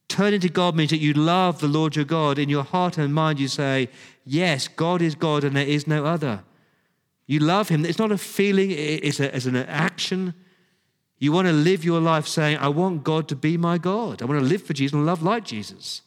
Turning 0.08 0.40
to 0.40 0.48
God 0.48 0.74
means 0.74 0.90
that 0.90 0.98
you 0.98 1.12
love 1.12 1.60
the 1.60 1.68
Lord 1.68 1.94
your 1.94 2.06
God. 2.06 2.38
In 2.38 2.48
your 2.48 2.64
heart 2.64 2.98
and 2.98 3.14
mind, 3.14 3.38
you 3.38 3.48
say, 3.48 3.88
Yes, 4.24 4.66
God 4.66 5.02
is 5.02 5.14
God 5.14 5.44
and 5.44 5.56
there 5.56 5.66
is 5.66 5.86
no 5.86 6.04
other. 6.04 6.42
You 7.26 7.40
love 7.40 7.68
him. 7.68 7.84
It's 7.84 7.98
not 7.98 8.12
a 8.12 8.18
feeling, 8.18 8.70
it's, 8.70 9.20
a, 9.20 9.34
it's 9.34 9.46
an 9.46 9.56
action. 9.56 10.34
You 11.18 11.32
want 11.32 11.48
to 11.48 11.52
live 11.52 11.84
your 11.84 12.00
life 12.00 12.26
saying, 12.26 12.58
I 12.58 12.68
want 12.68 13.04
God 13.04 13.28
to 13.28 13.36
be 13.36 13.56
my 13.56 13.78
God. 13.78 14.22
I 14.22 14.24
want 14.24 14.40
to 14.40 14.46
live 14.46 14.62
for 14.62 14.72
Jesus 14.72 14.92
and 14.92 15.06
love 15.06 15.22
like 15.22 15.44
Jesus. 15.44 16.02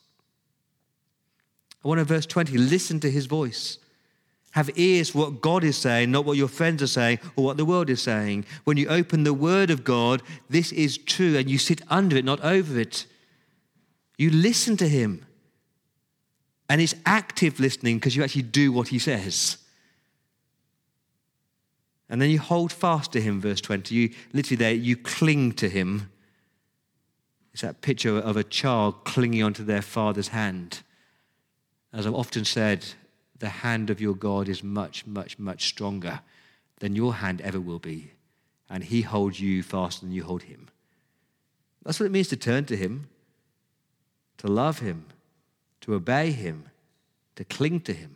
I 1.83 1.87
want 1.87 1.99
to, 1.99 2.05
verse 2.05 2.25
20, 2.25 2.57
listen 2.57 2.99
to 2.99 3.09
his 3.09 3.25
voice. 3.25 3.77
Have 4.55 4.69
ears 4.77 5.09
for 5.09 5.17
what 5.17 5.41
God 5.41 5.65
is 5.65 5.77
saying, 5.77 6.11
not 6.11 6.23
what 6.23 6.37
your 6.37 6.47
friends 6.47 6.81
are 6.81 6.87
saying 6.87 7.19
or 7.35 7.43
what 7.43 7.57
the 7.57 7.65
world 7.65 7.89
is 7.89 8.01
saying. 8.01 8.45
When 8.63 8.77
you 8.77 8.87
open 8.87 9.25
the 9.25 9.33
Word 9.33 9.69
of 9.69 9.83
God, 9.83 10.23
this 10.49 10.71
is 10.71 10.97
true, 10.97 11.35
and 11.35 11.49
you 11.49 11.57
sit 11.57 11.81
under 11.89 12.15
it, 12.15 12.23
not 12.23 12.39
over 12.39 12.79
it. 12.79 13.05
You 14.17 14.29
listen 14.29 14.77
to 14.77 14.87
Him. 14.87 15.25
And 16.69 16.79
it's 16.79 16.95
active 17.05 17.59
listening 17.59 17.97
because 17.97 18.15
you 18.15 18.23
actually 18.23 18.43
do 18.43 18.71
what 18.71 18.87
He 18.87 18.97
says. 18.97 19.57
And 22.07 22.21
then 22.21 22.29
you 22.29 22.39
hold 22.39 22.71
fast 22.71 23.11
to 23.11 23.19
Him, 23.19 23.41
verse 23.41 23.59
20. 23.59 23.93
You 23.93 24.13
literally 24.31 24.55
there, 24.55 24.73
you 24.73 24.95
cling 24.95 25.51
to 25.55 25.67
Him. 25.67 26.09
It's 27.51 27.61
that 27.61 27.81
picture 27.81 28.17
of 28.17 28.37
a 28.37 28.43
child 28.43 29.03
clinging 29.03 29.43
onto 29.43 29.65
their 29.65 29.81
father's 29.81 30.29
hand. 30.29 30.81
As 31.91 32.07
I've 32.07 32.15
often 32.15 32.45
said, 32.45 32.85
the 33.39 33.49
hand 33.49 33.89
of 33.89 34.01
your 34.01 34.15
God 34.15 34.47
is 34.47 34.63
much, 34.63 35.05
much, 35.05 35.37
much 35.37 35.67
stronger 35.67 36.21
than 36.79 36.95
your 36.95 37.15
hand 37.15 37.41
ever 37.41 37.59
will 37.59 37.79
be. 37.79 38.11
And 38.69 38.83
he 38.83 39.01
holds 39.01 39.39
you 39.39 39.63
faster 39.63 40.05
than 40.05 40.13
you 40.13 40.23
hold 40.23 40.43
him. 40.43 40.67
That's 41.83 41.99
what 41.99 42.07
it 42.07 42.11
means 42.11 42.29
to 42.29 42.37
turn 42.37 42.65
to 42.65 42.75
him, 42.75 43.09
to 44.39 44.47
love 44.47 44.79
him, 44.79 45.05
to 45.81 45.93
obey 45.93 46.31
him, 46.31 46.65
to 47.35 47.43
cling 47.43 47.81
to 47.81 47.93
him. 47.93 48.15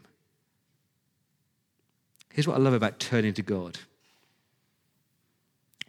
Here's 2.32 2.47
what 2.47 2.58
I 2.58 2.60
love 2.60 2.73
about 2.73 2.99
turning 2.99 3.34
to 3.34 3.41
God. 3.41 3.79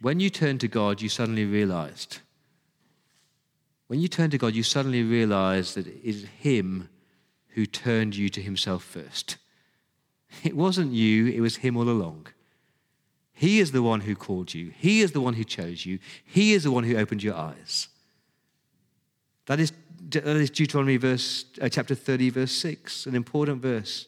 When 0.01 0.19
you 0.19 0.29
turn 0.29 0.57
to 0.59 0.67
God, 0.67 1.01
you 1.01 1.09
suddenly 1.09 1.45
realized. 1.45 2.19
When 3.87 3.99
you 3.99 4.07
turn 4.07 4.29
to 4.31 4.37
God, 4.37 4.55
you 4.55 4.63
suddenly 4.63 5.03
realize 5.03 5.75
that 5.75 5.85
it 5.85 5.99
is 6.01 6.25
Him 6.39 6.89
who 7.51 7.65
turned 7.65 8.15
you 8.15 8.29
to 8.29 8.41
himself 8.41 8.83
first. 8.83 9.37
It 10.43 10.55
wasn't 10.55 10.93
you, 10.93 11.27
it 11.27 11.41
was 11.41 11.57
him 11.57 11.75
all 11.75 11.89
along. 11.89 12.27
He 13.33 13.59
is 13.59 13.71
the 13.71 13.83
one 13.83 14.01
who 14.01 14.15
called 14.15 14.53
you, 14.53 14.71
he 14.77 15.01
is 15.01 15.11
the 15.11 15.21
one 15.21 15.33
who 15.33 15.43
chose 15.43 15.85
you, 15.85 15.99
he 16.23 16.53
is 16.53 16.63
the 16.63 16.71
one 16.71 16.83
who 16.83 16.95
opened 16.95 17.23
your 17.23 17.35
eyes. 17.35 17.89
That 19.47 19.59
is, 19.59 19.73
that 20.09 20.25
is 20.25 20.49
Deuteronomy 20.49 20.97
verse, 20.97 21.45
uh, 21.61 21.67
chapter 21.67 21.95
30, 21.95 22.29
verse 22.29 22.51
6, 22.51 23.07
an 23.07 23.15
important 23.15 23.61
verse. 23.61 24.07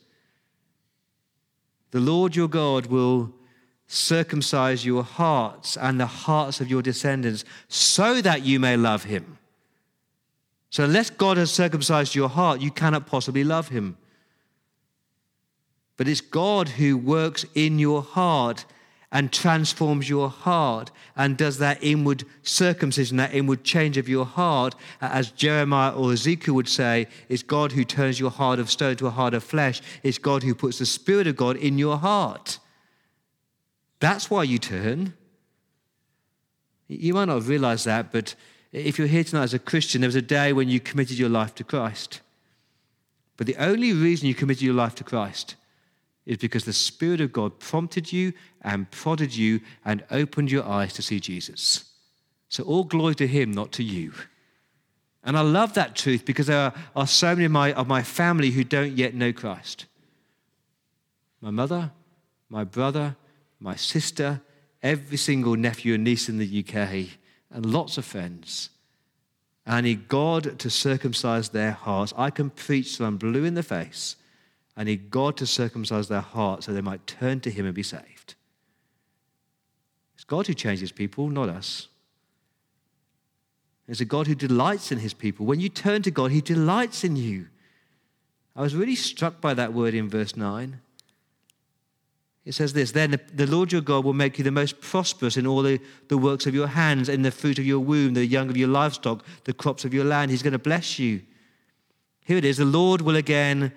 The 1.92 2.00
Lord 2.00 2.36
your 2.36 2.48
God 2.48 2.86
will 2.86 3.34
circumcise 3.88 4.86
your 4.86 5.04
hearts 5.04 5.78
and 5.78 6.00
the 6.00 6.06
hearts 6.06 6.62
of 6.62 6.70
your 6.70 6.82
descendants 6.82 7.44
so 7.68 8.22
that 8.22 8.44
you 8.44 8.60
may 8.60 8.78
love 8.78 9.04
him 9.04 9.38
so, 10.74 10.84
unless 10.84 11.12
God 11.12 11.38
has 11.38 11.52
circumcised 11.52 12.16
your 12.16 12.30
heart, 12.30 12.60
you 12.60 12.72
cannot 12.72 13.06
possibly 13.06 13.44
love 13.44 13.68
Him. 13.68 13.96
But 15.98 16.08
it's 16.08 16.20
God 16.20 16.68
who 16.68 16.98
works 16.98 17.46
in 17.54 17.78
your 17.78 18.02
heart 18.02 18.66
and 19.12 19.32
transforms 19.32 20.10
your 20.10 20.30
heart 20.32 20.90
and 21.16 21.38
does 21.38 21.60
that 21.60 21.78
inward 21.84 22.24
circumcision, 22.42 23.18
that 23.18 23.36
inward 23.36 23.64
change 23.64 23.98
of 23.98 24.10
your 24.10 24.26
heart. 24.26 24.74
As 25.00 25.30
Jeremiah 25.30 25.94
or 25.94 26.12
Ezekiel 26.12 26.56
would 26.56 26.68
say, 26.68 27.06
it's 27.30 27.44
God 27.44 27.74
who 27.74 27.84
turns 27.86 28.20
your 28.20 28.32
heart 28.32 28.58
of 28.58 28.72
stone 28.72 28.96
to 28.96 29.06
a 29.06 29.12
heart 29.12 29.36
of 29.36 29.44
flesh. 29.44 29.80
It's 30.02 30.18
God 30.18 30.42
who 30.42 30.56
puts 30.56 30.80
the 30.80 30.88
Spirit 30.88 31.28
of 31.28 31.36
God 31.36 31.56
in 31.56 31.78
your 31.78 32.00
heart. 32.00 32.58
That's 34.00 34.28
why 34.28 34.42
you 34.42 34.58
turn. 34.58 35.14
You 36.88 37.14
might 37.14 37.26
not 37.26 37.36
have 37.36 37.48
realized 37.48 37.86
that, 37.86 38.12
but 38.12 38.34
if 38.74 38.98
you're 38.98 39.08
here 39.08 39.24
tonight 39.24 39.44
as 39.44 39.54
a 39.54 39.60
Christian, 39.60 40.02
there 40.02 40.08
was 40.08 40.16
a 40.16 40.22
day 40.22 40.52
when 40.52 40.68
you 40.68 40.80
committed 40.80 41.20
your 41.20 41.30
life 41.30 41.54
to 41.56 41.64
Christ. 41.64 42.22
But 43.38 43.46
the 43.46 43.56
only 43.58 43.94
reason 43.94 44.28
you 44.28 44.34
committed 44.34 44.64
your 44.64 44.74
life 44.74 44.96
to 44.96 45.04
Christ 45.04 45.56
is 46.26 46.38
because 46.38 46.66
the 46.66 46.74
Spirit 46.74 47.22
of 47.22 47.32
God 47.32 47.60
prompted 47.60 48.12
you 48.12 48.34
and 48.62 48.90
prodded 48.90 49.36
you 49.36 49.62
and 49.86 50.04
opened 50.10 50.52
your 50.52 50.66
eyes 50.66 50.94
to 50.94 51.02
see 51.02 51.20
Jesus. 51.20 51.86
So 52.50 52.64
all 52.64 52.84
glory 52.84 53.16
to 53.16 53.28
Him, 53.28 53.52
not 53.52 53.72
to 53.74 53.84
you. 53.84 54.14
And 55.24 55.38
I 55.38 55.42
love 55.42 55.76
that 55.76 55.96
truth 55.96 56.26
because 56.26 56.48
there 56.48 56.74
are, 56.96 57.08
so 57.08 57.36
many 57.36 57.46
of 57.46 57.52
my, 57.52 57.74
of 57.74 57.88
my 57.88 58.02
family 58.02 58.52
who 58.52 58.64
don't 58.64 58.98
yet 58.98 59.14
know 59.14 59.32
Christ. 59.32 59.86
My 61.42 61.52
mother, 61.52 61.92
my 62.50 62.64
brother, 62.64 63.16
my 63.60 63.76
sister, 63.76 64.42
every 64.82 65.18
single 65.18 65.56
nephew 65.56 65.94
and 65.94 66.04
niece 66.04 66.28
in 66.28 66.40
the 66.40 66.66
UK 66.68 67.20
and 67.54 67.66
lots 67.66 67.98
of 67.98 68.06
friends. 68.06 68.70
I 69.66 69.80
need 69.80 70.10
God 70.10 70.60
to 70.60 70.70
circumcise 70.70 71.50
their 71.50 71.72
hearts. 71.72 72.14
I 72.18 72.30
can 72.30 72.50
preach 72.50 72.98
till 72.98 73.06
I'm 73.06 73.18
blue 73.18 73.46
in 73.46 73.54
the 73.54 73.64
face. 73.64 74.18
I 74.76 74.84
need 74.84 75.10
God 75.10 75.38
to 75.38 75.46
circumcise 75.46 76.10
their 76.10 76.22
hearts 76.22 76.66
so 76.66 76.74
they 76.74 76.82
might 76.82 77.08
turn 77.08 77.40
to 77.42 77.52
Him 77.52 77.66
and 77.66 77.76
be 77.76 77.84
saved. 77.84 78.36
It's 80.16 80.26
God 80.26 80.48
who 80.48 80.54
changes 80.54 80.92
people, 80.92 81.30
not 81.30 81.48
us. 81.48 81.88
It's 83.88 84.02
a 84.02 84.06
God 84.06 84.28
who 84.28 84.36
delights 84.36 84.92
in 84.92 85.00
His 85.00 85.14
people. 85.14 85.46
When 85.46 85.60
you 85.60 85.70
turn 85.70 86.02
to 86.02 86.12
God, 86.12 86.32
He 86.32 86.42
delights 86.42 87.04
in 87.04 87.16
you. 87.16 87.48
I 88.56 88.62
was 88.62 88.76
really 88.76 88.96
struck 88.96 89.42
by 89.42 89.54
that 89.54 89.74
word 89.74 89.94
in 89.94 90.10
verse 90.10 90.36
9. 90.36 90.80
It 92.46 92.54
says 92.54 92.74
this 92.74 92.92
Then 92.92 93.20
the 93.34 93.48
Lord 93.48 93.72
your 93.72 93.82
God 93.82 94.04
will 94.04 94.14
make 94.14 94.38
you 94.38 94.44
the 94.44 94.52
most 94.52 94.82
prosperous 94.82 95.38
in 95.38 95.48
all 95.48 95.62
the, 95.62 95.80
the 96.10 96.18
works 96.18 96.46
of 96.46 96.54
your 96.54 96.68
hands, 96.68 97.10
in 97.10 97.22
the 97.22 97.32
fruit 97.32 97.60
of 97.60 97.66
your 97.66 97.80
womb, 97.80 98.14
the 98.14 98.26
young 98.26 98.50
of 98.50 98.58
your 98.58 98.68
livestock, 98.68 99.24
the 99.46 99.54
crops 99.54 99.86
of 99.86 99.94
your 99.94 100.06
land. 100.06 100.32
He's 100.32 100.44
going 100.44 100.54
to 100.54 100.60
bless 100.60 101.00
you. 101.00 101.22
Here 102.26 102.38
it 102.38 102.46
is 102.46 102.58
the 102.58 102.66
Lord 102.66 103.02
will 103.02 103.16
again 103.16 103.74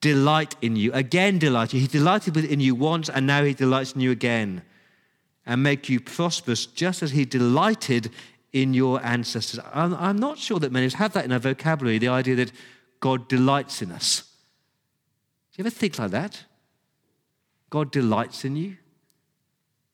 delight 0.00 0.54
in 0.60 0.76
you, 0.76 0.92
again 0.92 1.38
delight 1.38 1.72
you. 1.72 1.80
He 1.80 1.86
delighted 1.86 2.36
in 2.36 2.60
you 2.60 2.74
once, 2.74 3.08
and 3.08 3.26
now 3.26 3.42
he 3.42 3.54
delights 3.54 3.92
in 3.92 4.00
you 4.00 4.10
again, 4.10 4.62
and 5.46 5.62
make 5.62 5.88
you 5.88 6.00
prosperous, 6.00 6.66
just 6.66 7.02
as 7.02 7.12
he 7.12 7.24
delighted 7.24 8.10
in 8.52 8.74
your 8.74 9.04
ancestors. 9.04 9.60
I'm, 9.72 9.94
I'm 9.94 10.18
not 10.18 10.38
sure 10.38 10.58
that 10.60 10.72
many 10.72 10.86
of 10.86 10.92
us 10.92 10.98
have 10.98 11.12
that 11.14 11.24
in 11.24 11.32
our 11.32 11.38
vocabulary, 11.38 11.98
the 11.98 12.08
idea 12.08 12.36
that 12.36 12.52
God 13.00 13.28
delights 13.28 13.82
in 13.82 13.92
us. 13.92 14.22
Do 15.52 15.62
you 15.62 15.66
ever 15.66 15.70
think 15.70 15.98
like 15.98 16.10
that? 16.10 16.44
God 17.74 17.90
delights 17.90 18.44
in 18.44 18.54
you. 18.54 18.76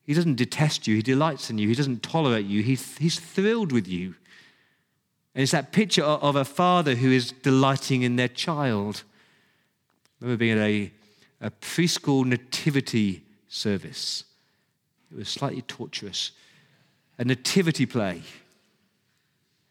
He 0.05 0.12
doesn't 0.12 0.35
detest 0.35 0.87
you, 0.87 0.97
He 0.97 1.03
delights 1.03 1.49
in 1.49 1.57
you. 1.57 1.66
He 1.66 1.74
doesn't 1.74 2.03
tolerate 2.03 2.45
you, 2.45 2.62
He's, 2.62 3.18
thrilled 3.18 3.72
with 3.72 3.89
you. 3.89 4.16
And 5.35 5.43
it's 5.43 5.53
that 5.53 5.72
picture 5.72 6.05
of 6.05 6.37
a 6.37 6.45
father 6.45 6.95
who 6.95 7.11
is 7.11 7.33
delighting 7.33 8.03
in 8.03 8.16
their 8.16 8.28
child. 8.28 9.03
I 10.20 10.26
remember 10.26 10.41
being 10.41 10.59
at 10.59 10.68
a, 10.68 10.93
a 11.41 11.51
preschool 11.51 12.26
nativity 12.26 13.22
service. 13.49 14.24
It 15.11 15.16
was 15.16 15.31
slightly 15.31 15.62
torturous. 15.62 16.33
A 17.16 17.24
nativity 17.24 17.87
play. 17.87 18.20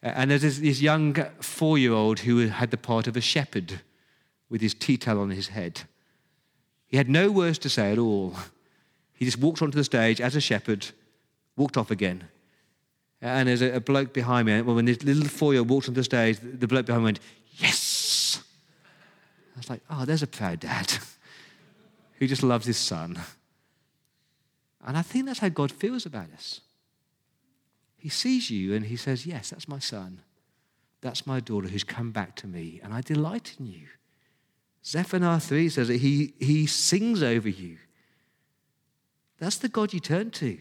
And 0.01 0.32
there's 0.32 0.41
this 0.41 0.82
young 0.82 1.14
four 1.41 1.78
year 1.78 1.93
old 1.93 2.22
who 2.22 2.47
had 2.47 2.72
the 2.72 2.78
part 2.78 3.05
of 3.05 3.16
a 3.16 3.22
shepherd 3.22 3.82
with 4.49 4.62
his 4.62 4.74
tea 4.74 4.97
towel 4.97 5.22
on 5.22 5.30
his 5.30 5.49
head. 5.49 5.82
He 6.90 6.98
had 6.98 7.10
no 7.10 7.32
words 7.32 7.58
to 7.60 7.70
say 7.70 7.92
at 7.92 7.98
all. 7.98 8.36
He 9.14 9.24
just 9.24 9.38
walked 9.38 9.62
onto 9.62 9.78
the 9.78 9.84
stage 9.84 10.20
as 10.20 10.36
a 10.36 10.42
shepherd, 10.42 10.88
walked 11.56 11.78
off 11.78 11.92
again. 11.92 12.28
And 13.22 13.48
there's 13.48 13.62
a, 13.62 13.76
a 13.76 13.80
bloke 13.80 14.14
behind 14.14 14.48
me. 14.48 14.62
Well, 14.62 14.76
when 14.76 14.86
this 14.86 15.04
little 15.04 15.28
four 15.28 15.54
year 15.54 15.60
old 15.60 15.70
walked 15.70 15.88
onto 15.88 16.00
the 16.00 16.04
stage, 16.04 16.40
the 16.42 16.68
bloke 16.68 16.88
behind 16.88 17.04
me 17.04 17.08
went, 17.08 17.20
Yes! 17.58 18.44
I 19.56 19.60
was 19.60 19.70
like, 19.70 19.82
Oh, 19.90 20.06
there's 20.06 20.24
a 20.24 20.28
proud 20.28 20.62
dad 20.62 20.92
who 22.18 22.28
just 22.28 22.44
loves 22.44 22.66
his 22.66 22.78
son. 22.78 23.20
And 24.86 24.98
I 24.98 25.02
think 25.02 25.26
that's 25.26 25.40
how 25.40 25.50
God 25.50 25.72
feels 25.72 26.06
about 26.06 26.32
us. 26.34 26.62
He 27.98 28.10
sees 28.10 28.50
you 28.50 28.74
and 28.74 28.86
he 28.86 28.96
says, 28.96 29.26
Yes, 29.26 29.52
that's 29.52 29.68
my 29.68 29.80
son. 29.80 30.22
That's 31.02 31.28
my 31.28 31.40
daughter 31.40 31.68
who's 31.68 31.84
come 31.84 32.12
back 32.12 32.36
to 32.38 32.48
me, 32.48 32.80
and 32.84 32.94
I 32.94 33.02
delight 33.02 33.56
in 33.60 33.68
you. 33.68 33.88
Zephaniah 34.86 35.40
3 35.40 35.70
says 35.70 35.88
that 35.90 35.98
he, 35.98 36.34
he 36.40 36.66
sings 36.66 37.22
over 37.22 37.50
you. 37.50 37.78
That's 39.38 39.58
the 39.58 39.70
God 39.70 39.94
you 39.94 40.00
turn 40.00 40.32
to. 40.32 40.58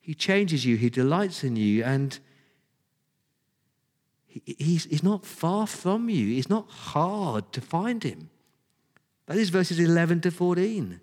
He 0.00 0.14
changes 0.14 0.64
you, 0.64 0.76
He 0.76 0.90
delights 0.90 1.44
in 1.44 1.56
you, 1.56 1.84
and 1.84 2.18
he, 4.26 4.56
he's, 4.58 4.84
he's 4.84 5.02
not 5.02 5.26
far 5.26 5.66
from 5.66 6.08
you. 6.08 6.38
It's 6.38 6.48
not 6.48 6.68
hard 6.70 7.52
to 7.52 7.60
find 7.60 8.02
Him. 8.02 8.30
That 9.26 9.36
is 9.36 9.50
verses 9.50 9.78
11 9.78 10.22
to 10.22 10.30
14. 10.30 11.00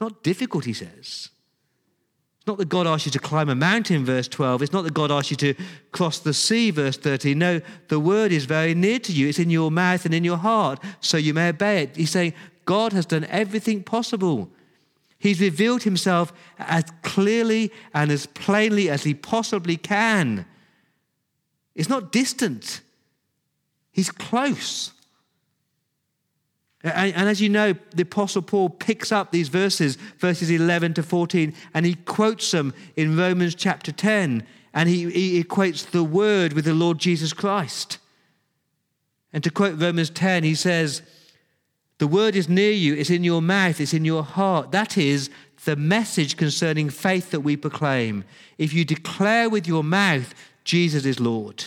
Not 0.00 0.22
difficult, 0.22 0.64
he 0.64 0.72
says 0.72 1.30
not 2.48 2.58
that 2.58 2.68
God 2.68 2.86
asks 2.86 3.06
you 3.06 3.12
to 3.12 3.18
climb 3.20 3.48
a 3.48 3.54
mountain, 3.54 4.04
verse 4.04 4.26
12. 4.26 4.62
It's 4.62 4.72
not 4.72 4.82
that 4.82 4.94
God 4.94 5.12
asks 5.12 5.30
you 5.30 5.36
to 5.36 5.54
cross 5.92 6.18
the 6.18 6.34
sea, 6.34 6.72
verse 6.72 6.96
13. 6.96 7.38
No, 7.38 7.60
the 7.88 8.00
word 8.00 8.32
is 8.32 8.44
very 8.46 8.74
near 8.74 8.98
to 8.98 9.12
you. 9.12 9.28
It's 9.28 9.38
in 9.38 9.50
your 9.50 9.70
mouth 9.70 10.04
and 10.04 10.12
in 10.12 10.24
your 10.24 10.38
heart, 10.38 10.82
so 11.00 11.16
you 11.16 11.32
may 11.34 11.50
obey 11.50 11.84
it. 11.84 11.96
He's 11.96 12.10
saying 12.10 12.34
God 12.64 12.92
has 12.92 13.06
done 13.06 13.24
everything 13.26 13.84
possible. 13.84 14.50
He's 15.18 15.40
revealed 15.40 15.82
himself 15.82 16.32
as 16.58 16.84
clearly 17.02 17.72
and 17.94 18.10
as 18.10 18.26
plainly 18.26 18.88
as 18.88 19.04
he 19.04 19.14
possibly 19.14 19.76
can. 19.76 20.46
It's 21.74 21.88
not 21.88 22.10
distant, 22.10 22.80
he's 23.92 24.10
close. 24.10 24.92
And, 26.84 27.28
as 27.28 27.40
you 27.40 27.48
know, 27.48 27.74
the 27.94 28.02
Apostle 28.02 28.42
Paul 28.42 28.70
picks 28.70 29.10
up 29.10 29.32
these 29.32 29.48
verses, 29.48 29.96
verses 30.18 30.48
11 30.48 30.94
to 30.94 31.02
14, 31.02 31.52
and 31.74 31.84
he 31.84 31.94
quotes 31.94 32.50
them 32.52 32.72
in 32.94 33.16
Romans 33.16 33.56
chapter 33.56 33.90
10. 33.90 34.46
And 34.72 34.88
he, 34.88 35.10
he 35.10 35.42
equates 35.42 35.90
the 35.90 36.04
word 36.04 36.52
with 36.52 36.64
the 36.64 36.74
Lord 36.74 36.98
Jesus 36.98 37.32
Christ. 37.32 37.98
And 39.32 39.42
to 39.42 39.50
quote 39.50 39.80
Romans 39.80 40.10
10, 40.10 40.44
he 40.44 40.54
says, 40.54 41.02
The 41.98 42.06
word 42.06 42.36
is 42.36 42.48
near 42.48 42.70
you, 42.70 42.94
it's 42.94 43.10
in 43.10 43.24
your 43.24 43.42
mouth, 43.42 43.80
it's 43.80 43.94
in 43.94 44.04
your 44.04 44.22
heart. 44.22 44.70
That 44.70 44.96
is 44.96 45.30
the 45.64 45.74
message 45.74 46.36
concerning 46.36 46.90
faith 46.90 47.32
that 47.32 47.40
we 47.40 47.56
proclaim. 47.56 48.24
If 48.56 48.72
you 48.72 48.84
declare 48.84 49.50
with 49.50 49.66
your 49.66 49.82
mouth, 49.82 50.32
Jesus 50.62 51.04
is 51.04 51.18
Lord 51.18 51.64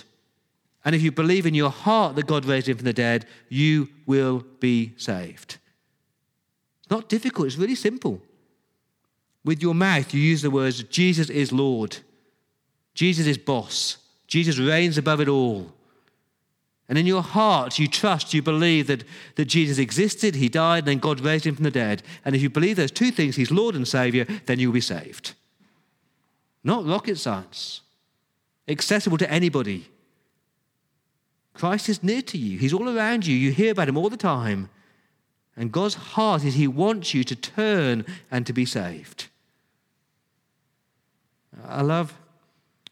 and 0.84 0.96
if 0.96 1.02
you 1.02 1.12
believe 1.12 1.46
in 1.46 1.54
your 1.54 1.70
heart 1.70 2.16
that 2.16 2.28
God 2.28 2.46
raised 2.46 2.68
him 2.68 2.78
from 2.78 2.86
the 2.86 2.94
dead, 2.94 3.28
you 3.50 3.90
will 4.06 4.44
be 4.60 4.94
saved. 4.98 5.58
It's 6.82 6.90
not 6.90 7.10
difficult, 7.10 7.48
it's 7.48 7.58
really 7.58 7.76
simple. 7.76 8.22
With 9.44 9.62
your 9.62 9.76
mouth, 9.76 10.14
you 10.14 10.22
use 10.22 10.42
the 10.42 10.52
words, 10.52 10.84
Jesus 10.84 11.30
is 11.30 11.52
Lord, 11.52 11.98
Jesus 12.94 13.28
is 13.28 13.38
boss, 13.38 13.98
Jesus 14.28 14.58
reigns 14.58 14.98
above 14.98 15.22
it 15.22 15.28
all. 15.28 15.74
And 16.90 16.98
in 16.98 17.08
your 17.08 17.22
heart, 17.22 17.80
you 17.80 17.88
trust, 17.88 18.34
you 18.34 18.42
believe 18.42 18.88
that, 18.88 19.06
that 19.36 19.46
Jesus 19.46 19.78
existed, 19.78 20.36
he 20.36 20.50
died, 20.50 20.80
and 20.80 20.88
then 20.88 21.00
God 21.00 21.22
raised 21.22 21.46
him 21.46 21.56
from 21.56 21.64
the 21.64 21.72
dead. 21.72 22.04
And 22.26 22.36
if 22.36 22.42
you 22.42 22.50
believe 22.50 22.76
those 22.76 22.92
two 22.92 23.12
things, 23.12 23.38
he's 23.38 23.50
Lord 23.50 23.76
and 23.76 23.88
Savior, 23.88 24.26
then 24.46 24.60
you'll 24.60 24.74
be 24.74 24.82
saved. 24.82 25.34
Not 26.66 26.86
rocket 26.86 27.18
science, 27.18 27.80
accessible 28.68 29.18
to 29.20 29.32
anybody. 29.32 29.88
Christ 31.54 31.90
is 31.90 32.04
near 32.04 32.22
to 32.24 32.38
you, 32.38 32.58
He's 32.58 32.74
all 32.74 32.90
around 32.90 33.26
you. 33.26 33.36
You 33.36 33.52
hear 33.52 33.72
about 33.72 33.90
Him 33.90 33.98
all 33.98 34.10
the 34.10 34.18
time. 34.18 34.70
And 35.58 35.72
God's 35.72 35.96
heart 35.96 36.44
is 36.44 36.56
He 36.56 36.68
wants 36.68 37.14
you 37.14 37.24
to 37.26 37.36
turn 37.36 38.06
and 38.30 38.48
to 38.48 38.54
be 38.54 38.66
saved. 38.66 39.28
I 41.68 41.82
love 41.82 42.14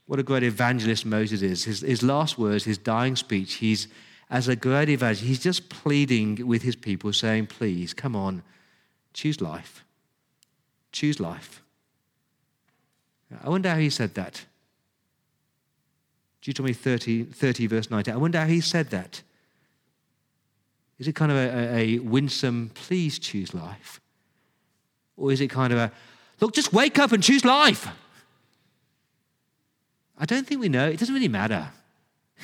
what 0.05 0.19
a 0.19 0.23
great 0.23 0.43
evangelist 0.43 1.05
Moses 1.05 1.41
is. 1.41 1.63
His, 1.65 1.81
his 1.81 2.03
last 2.03 2.37
words, 2.37 2.65
his 2.65 2.77
dying 2.77 3.15
speech, 3.15 3.55
he's, 3.55 3.87
as 4.29 4.47
a 4.47 4.55
great 4.55 4.89
evangelist, 4.89 5.27
he's 5.27 5.39
just 5.39 5.69
pleading 5.69 6.47
with 6.47 6.63
his 6.63 6.75
people, 6.75 7.13
saying, 7.13 7.47
Please, 7.47 7.93
come 7.93 8.15
on, 8.15 8.43
choose 9.13 9.39
life. 9.39 9.85
Choose 10.91 11.19
life. 11.19 11.61
I 13.43 13.49
wonder 13.49 13.69
how 13.69 13.77
he 13.77 13.91
said 13.91 14.15
that. 14.15 14.45
Deuteronomy 16.41 16.73
30, 16.73 17.25
30 17.25 17.67
verse 17.67 17.89
19. 17.89 18.13
I 18.13 18.17
wonder 18.17 18.39
how 18.39 18.47
he 18.47 18.61
said 18.61 18.89
that. 18.91 19.21
Is 20.97 21.07
it 21.07 21.15
kind 21.15 21.31
of 21.31 21.37
a, 21.37 21.75
a, 21.75 21.99
winsome, 21.99 22.71
please 22.73 23.19
choose 23.19 23.53
life? 23.53 24.01
Or 25.15 25.31
is 25.31 25.39
it 25.41 25.49
kind 25.49 25.71
of 25.71 25.79
a, 25.79 25.91
look, 26.41 26.53
just 26.53 26.73
wake 26.73 26.99
up 26.99 27.11
and 27.11 27.23
choose 27.23 27.45
life? 27.45 27.87
I 30.17 30.25
don't 30.25 30.45
think 30.45 30.59
we 30.59 30.67
know. 30.67 30.89
It 30.89 30.99
doesn't 30.99 31.15
really 31.15 31.29
matter. 31.29 31.69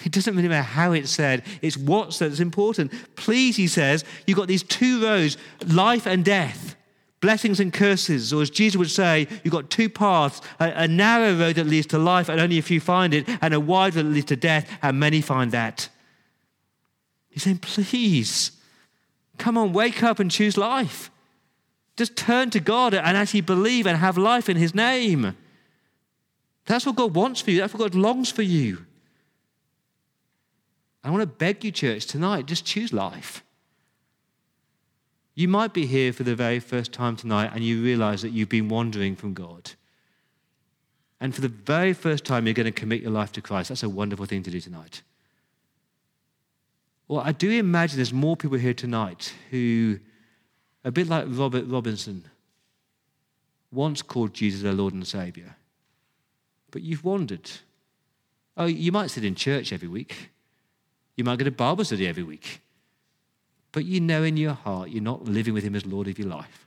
It 0.04 0.12
doesn't 0.12 0.36
really 0.36 0.50
matter 0.50 0.64
how 0.64 0.92
it's 0.92 1.12
said, 1.12 1.44
it's 1.62 1.78
what's 1.78 2.20
that's 2.20 2.40
important. 2.40 2.92
Please, 3.16 3.56
he 3.56 3.68
says, 3.68 4.04
you've 4.26 4.38
got 4.38 4.48
these 4.48 4.64
two 4.64 5.02
roads 5.04 5.38
life 5.68 6.06
and 6.06 6.24
death 6.24 6.76
blessings 7.22 7.60
and 7.60 7.74
curses, 7.74 8.34
or 8.34 8.42
as 8.42 8.50
Jesus 8.50 8.78
would 8.78 8.92
say, 8.92 9.28
you've 9.44 9.52
got 9.54 9.70
two 9.70 9.90
paths 9.90 10.42
a, 10.60 10.72
a, 10.76 10.88
narrow 10.88 11.36
road 11.36 11.56
that 11.56 11.66
leads 11.66 11.88
to 11.88 11.98
life, 11.98 12.30
and 12.30 12.40
only 12.40 12.58
a 12.58 12.62
few 12.62 12.80
find 12.80 13.14
it, 13.14 13.28
and 13.42 13.54
a 13.54 13.60
wide 13.60 13.96
road 13.96 14.06
that 14.06 14.12
leads 14.12 14.28
to 14.28 14.36
death, 14.36 14.70
and 14.82 15.00
many 15.00 15.22
find 15.22 15.52
that. 15.52 15.90
He's 17.30 17.44
saying, 17.44 17.60
please, 17.60 18.52
come 19.38 19.58
on, 19.58 19.74
wake 19.74 20.04
up 20.04 20.20
and 20.20 20.30
choose 20.30 20.58
life. 20.58 21.10
Just 21.98 22.16
turn 22.16 22.50
to 22.52 22.60
God 22.60 22.94
and 22.94 23.18
actually 23.18 23.42
believe 23.42 23.88
and 23.88 23.98
have 23.98 24.18
life 24.18 24.50
in 24.50 24.58
His 24.58 24.76
name. 24.76 25.36
That's 26.66 26.86
what 26.86 26.96
God 26.96 27.16
wants 27.16 27.42
for 27.42 27.52
you, 27.52 27.60
that's 27.60 27.74
what 27.74 27.80
God 27.80 27.96
longs 27.96 28.32
for 28.32 28.42
you. 28.42 28.86
I 31.04 31.12
want 31.12 31.22
to 31.22 31.28
beg 31.28 31.64
you, 31.64 31.72
church, 31.72 32.08
tonight, 32.08 32.48
just 32.48 32.66
choose 32.66 32.92
life. 32.92 33.44
You 35.36 35.50
might 35.50 35.74
be 35.74 35.86
here 35.86 36.14
for 36.14 36.24
the 36.24 36.36
very 36.36 36.60
first 36.60 36.94
time 36.94 37.18
tonight 37.18 37.52
and 37.54 37.64
you 37.64 37.84
realize 37.84 38.22
that 38.22 38.30
you've 38.30 38.50
been 38.50 38.70
wandering 38.70 39.18
from 39.18 39.34
God. 39.34 39.72
And 41.20 41.36
for 41.36 41.42
the 41.42 41.50
very 41.50 41.92
first 41.94 42.24
time, 42.24 42.46
you're 42.48 42.54
going 42.54 42.66
to 42.66 42.72
commit 42.72 43.02
your 43.02 43.12
life 43.12 43.34
to 43.34 43.42
Christ. 43.42 43.70
That's 43.70 43.84
a 43.84 43.90
wonderful 43.90 44.26
thing 44.26 44.44
to 44.44 44.52
do 44.52 44.62
tonight. 44.62 45.02
Well, 47.08 47.22
I 47.22 47.34
do 47.34 47.52
imagine 47.52 47.98
there's 47.98 48.14
more 48.14 48.38
people 48.38 48.58
here 48.58 48.74
tonight 48.74 49.34
who, 49.52 50.00
a 50.84 50.92
bit 50.92 51.08
like 51.08 51.26
Robert 51.28 51.66
Robinson, 51.68 52.26
once 53.72 54.02
called 54.02 54.34
Jesus 54.34 54.62
their 54.62 54.74
Lord 54.74 54.94
and 54.94 55.06
Savior, 55.06 55.56
but 56.72 56.82
you've 56.82 57.04
wandered. 57.04 57.50
Oh, 58.58 58.66
you 58.66 58.92
might 58.92 59.12
sit 59.12 59.26
in 59.26 59.36
church 59.36 59.74
every 59.74 59.88
week. 59.88 60.32
You 61.18 61.24
might 61.24 61.38
go 61.38 61.46
to 61.46 61.52
Bible 61.52 61.84
study 61.84 62.08
every 62.08 62.24
week. 62.24 62.62
But 63.76 63.84
you 63.84 64.00
know 64.00 64.24
in 64.24 64.38
your 64.38 64.54
heart 64.54 64.90
you're 64.90 65.04
not 65.04 65.26
living 65.26 65.54
with 65.54 65.66
Him 65.66 65.76
as 65.76 65.86
Lord 65.86 66.08
of 66.08 66.18
your 66.18 66.30
life. 66.30 66.66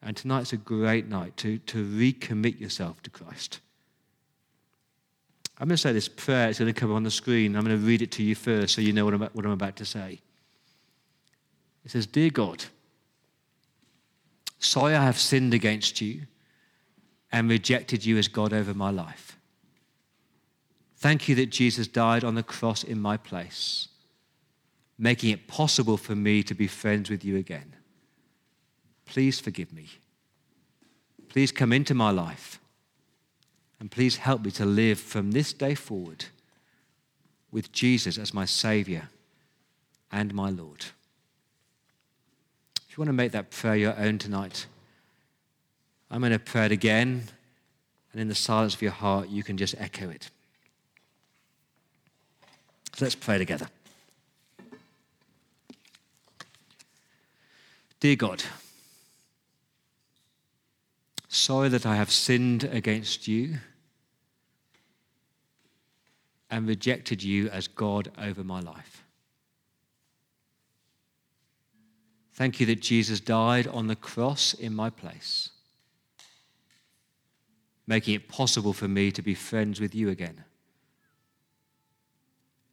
And 0.00 0.16
tonight's 0.16 0.54
a 0.54 0.56
great 0.56 1.06
night 1.06 1.36
to, 1.36 1.58
to 1.58 1.84
recommit 1.84 2.58
yourself 2.58 3.02
to 3.02 3.10
Christ. 3.10 3.60
I'm 5.58 5.68
going 5.68 5.76
to 5.76 5.82
say 5.82 5.92
this 5.92 6.08
prayer. 6.08 6.48
It's 6.48 6.58
going 6.58 6.72
to 6.72 6.80
come 6.80 6.92
up 6.92 6.96
on 6.96 7.02
the 7.02 7.10
screen. 7.10 7.54
I'm 7.54 7.62
going 7.62 7.78
to 7.78 7.86
read 7.86 8.00
it 8.00 8.10
to 8.12 8.22
you 8.22 8.34
first 8.34 8.74
so 8.74 8.80
you 8.80 8.94
know 8.94 9.04
what 9.04 9.12
I'm, 9.12 9.20
what 9.20 9.44
I'm 9.44 9.50
about 9.50 9.76
to 9.76 9.84
say. 9.84 10.20
It 11.84 11.90
says, 11.90 12.06
Dear 12.06 12.30
God, 12.30 12.64
sorry 14.58 14.94
I 14.94 15.04
have 15.04 15.18
sinned 15.18 15.52
against 15.52 16.00
you 16.00 16.22
and 17.30 17.50
rejected 17.50 18.02
you 18.02 18.16
as 18.16 18.28
God 18.28 18.54
over 18.54 18.72
my 18.72 18.88
life. 18.88 19.36
Thank 20.96 21.28
you 21.28 21.34
that 21.34 21.50
Jesus 21.50 21.86
died 21.86 22.24
on 22.24 22.34
the 22.34 22.42
cross 22.42 22.82
in 22.82 22.98
my 22.98 23.18
place, 23.18 23.88
making 24.98 25.30
it 25.30 25.46
possible 25.46 25.96
for 25.96 26.14
me 26.14 26.42
to 26.42 26.54
be 26.54 26.66
friends 26.66 27.10
with 27.10 27.24
you 27.24 27.36
again. 27.36 27.74
Please 29.04 29.38
forgive 29.38 29.72
me. 29.72 29.88
Please 31.28 31.52
come 31.52 31.72
into 31.72 31.94
my 31.94 32.10
life. 32.10 32.58
And 33.78 33.90
please 33.90 34.16
help 34.16 34.42
me 34.42 34.50
to 34.52 34.64
live 34.64 34.98
from 34.98 35.32
this 35.32 35.52
day 35.52 35.74
forward 35.74 36.26
with 37.50 37.72
Jesus 37.72 38.16
as 38.16 38.32
my 38.32 38.46
Savior 38.46 39.10
and 40.10 40.32
my 40.32 40.48
Lord. 40.48 40.86
If 42.88 42.96
you 42.96 43.02
want 43.02 43.08
to 43.08 43.12
make 43.12 43.32
that 43.32 43.50
prayer 43.50 43.76
your 43.76 43.98
own 43.98 44.16
tonight, 44.16 44.66
I'm 46.10 46.20
going 46.20 46.32
to 46.32 46.38
pray 46.38 46.66
it 46.66 46.72
again, 46.72 47.24
and 48.12 48.20
in 48.20 48.28
the 48.28 48.34
silence 48.34 48.74
of 48.74 48.80
your 48.80 48.92
heart, 48.92 49.28
you 49.28 49.42
can 49.42 49.58
just 49.58 49.74
echo 49.78 50.08
it. 50.08 50.30
So 52.94 53.04
let's 53.04 53.14
pray 53.14 53.36
together. 53.36 53.68
Dear 57.98 58.16
God, 58.16 58.42
sorry 61.28 61.70
that 61.70 61.86
I 61.86 61.96
have 61.96 62.10
sinned 62.10 62.64
against 62.64 63.26
you 63.26 63.56
and 66.50 66.68
rejected 66.68 67.22
you 67.22 67.48
as 67.48 67.68
God 67.68 68.10
over 68.18 68.44
my 68.44 68.60
life. 68.60 69.02
Thank 72.34 72.60
you 72.60 72.66
that 72.66 72.82
Jesus 72.82 73.18
died 73.18 73.66
on 73.66 73.86
the 73.86 73.96
cross 73.96 74.52
in 74.52 74.74
my 74.74 74.90
place, 74.90 75.50
making 77.86 78.14
it 78.14 78.28
possible 78.28 78.74
for 78.74 78.88
me 78.88 79.10
to 79.10 79.22
be 79.22 79.34
friends 79.34 79.80
with 79.80 79.94
you 79.94 80.10
again. 80.10 80.44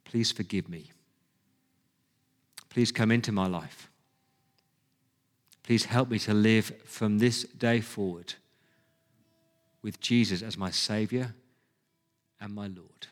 Please 0.04 0.34
forgive 0.34 0.68
me. 0.68 0.92
Please 2.70 2.92
come 2.92 3.10
into 3.10 3.32
my 3.32 3.48
life. 3.48 3.90
Please 5.64 5.86
help 5.86 6.10
me 6.10 6.20
to 6.20 6.34
live 6.34 6.72
from 6.86 7.20
this 7.20 7.44
day 7.44 7.80
forward 7.80 8.36
with 9.82 10.00
Jesus 10.00 10.42
as 10.42 10.58
my 10.58 10.72
Savior 10.72 11.34
and 12.40 12.54
my 12.54 12.68
Lord. 12.68 13.08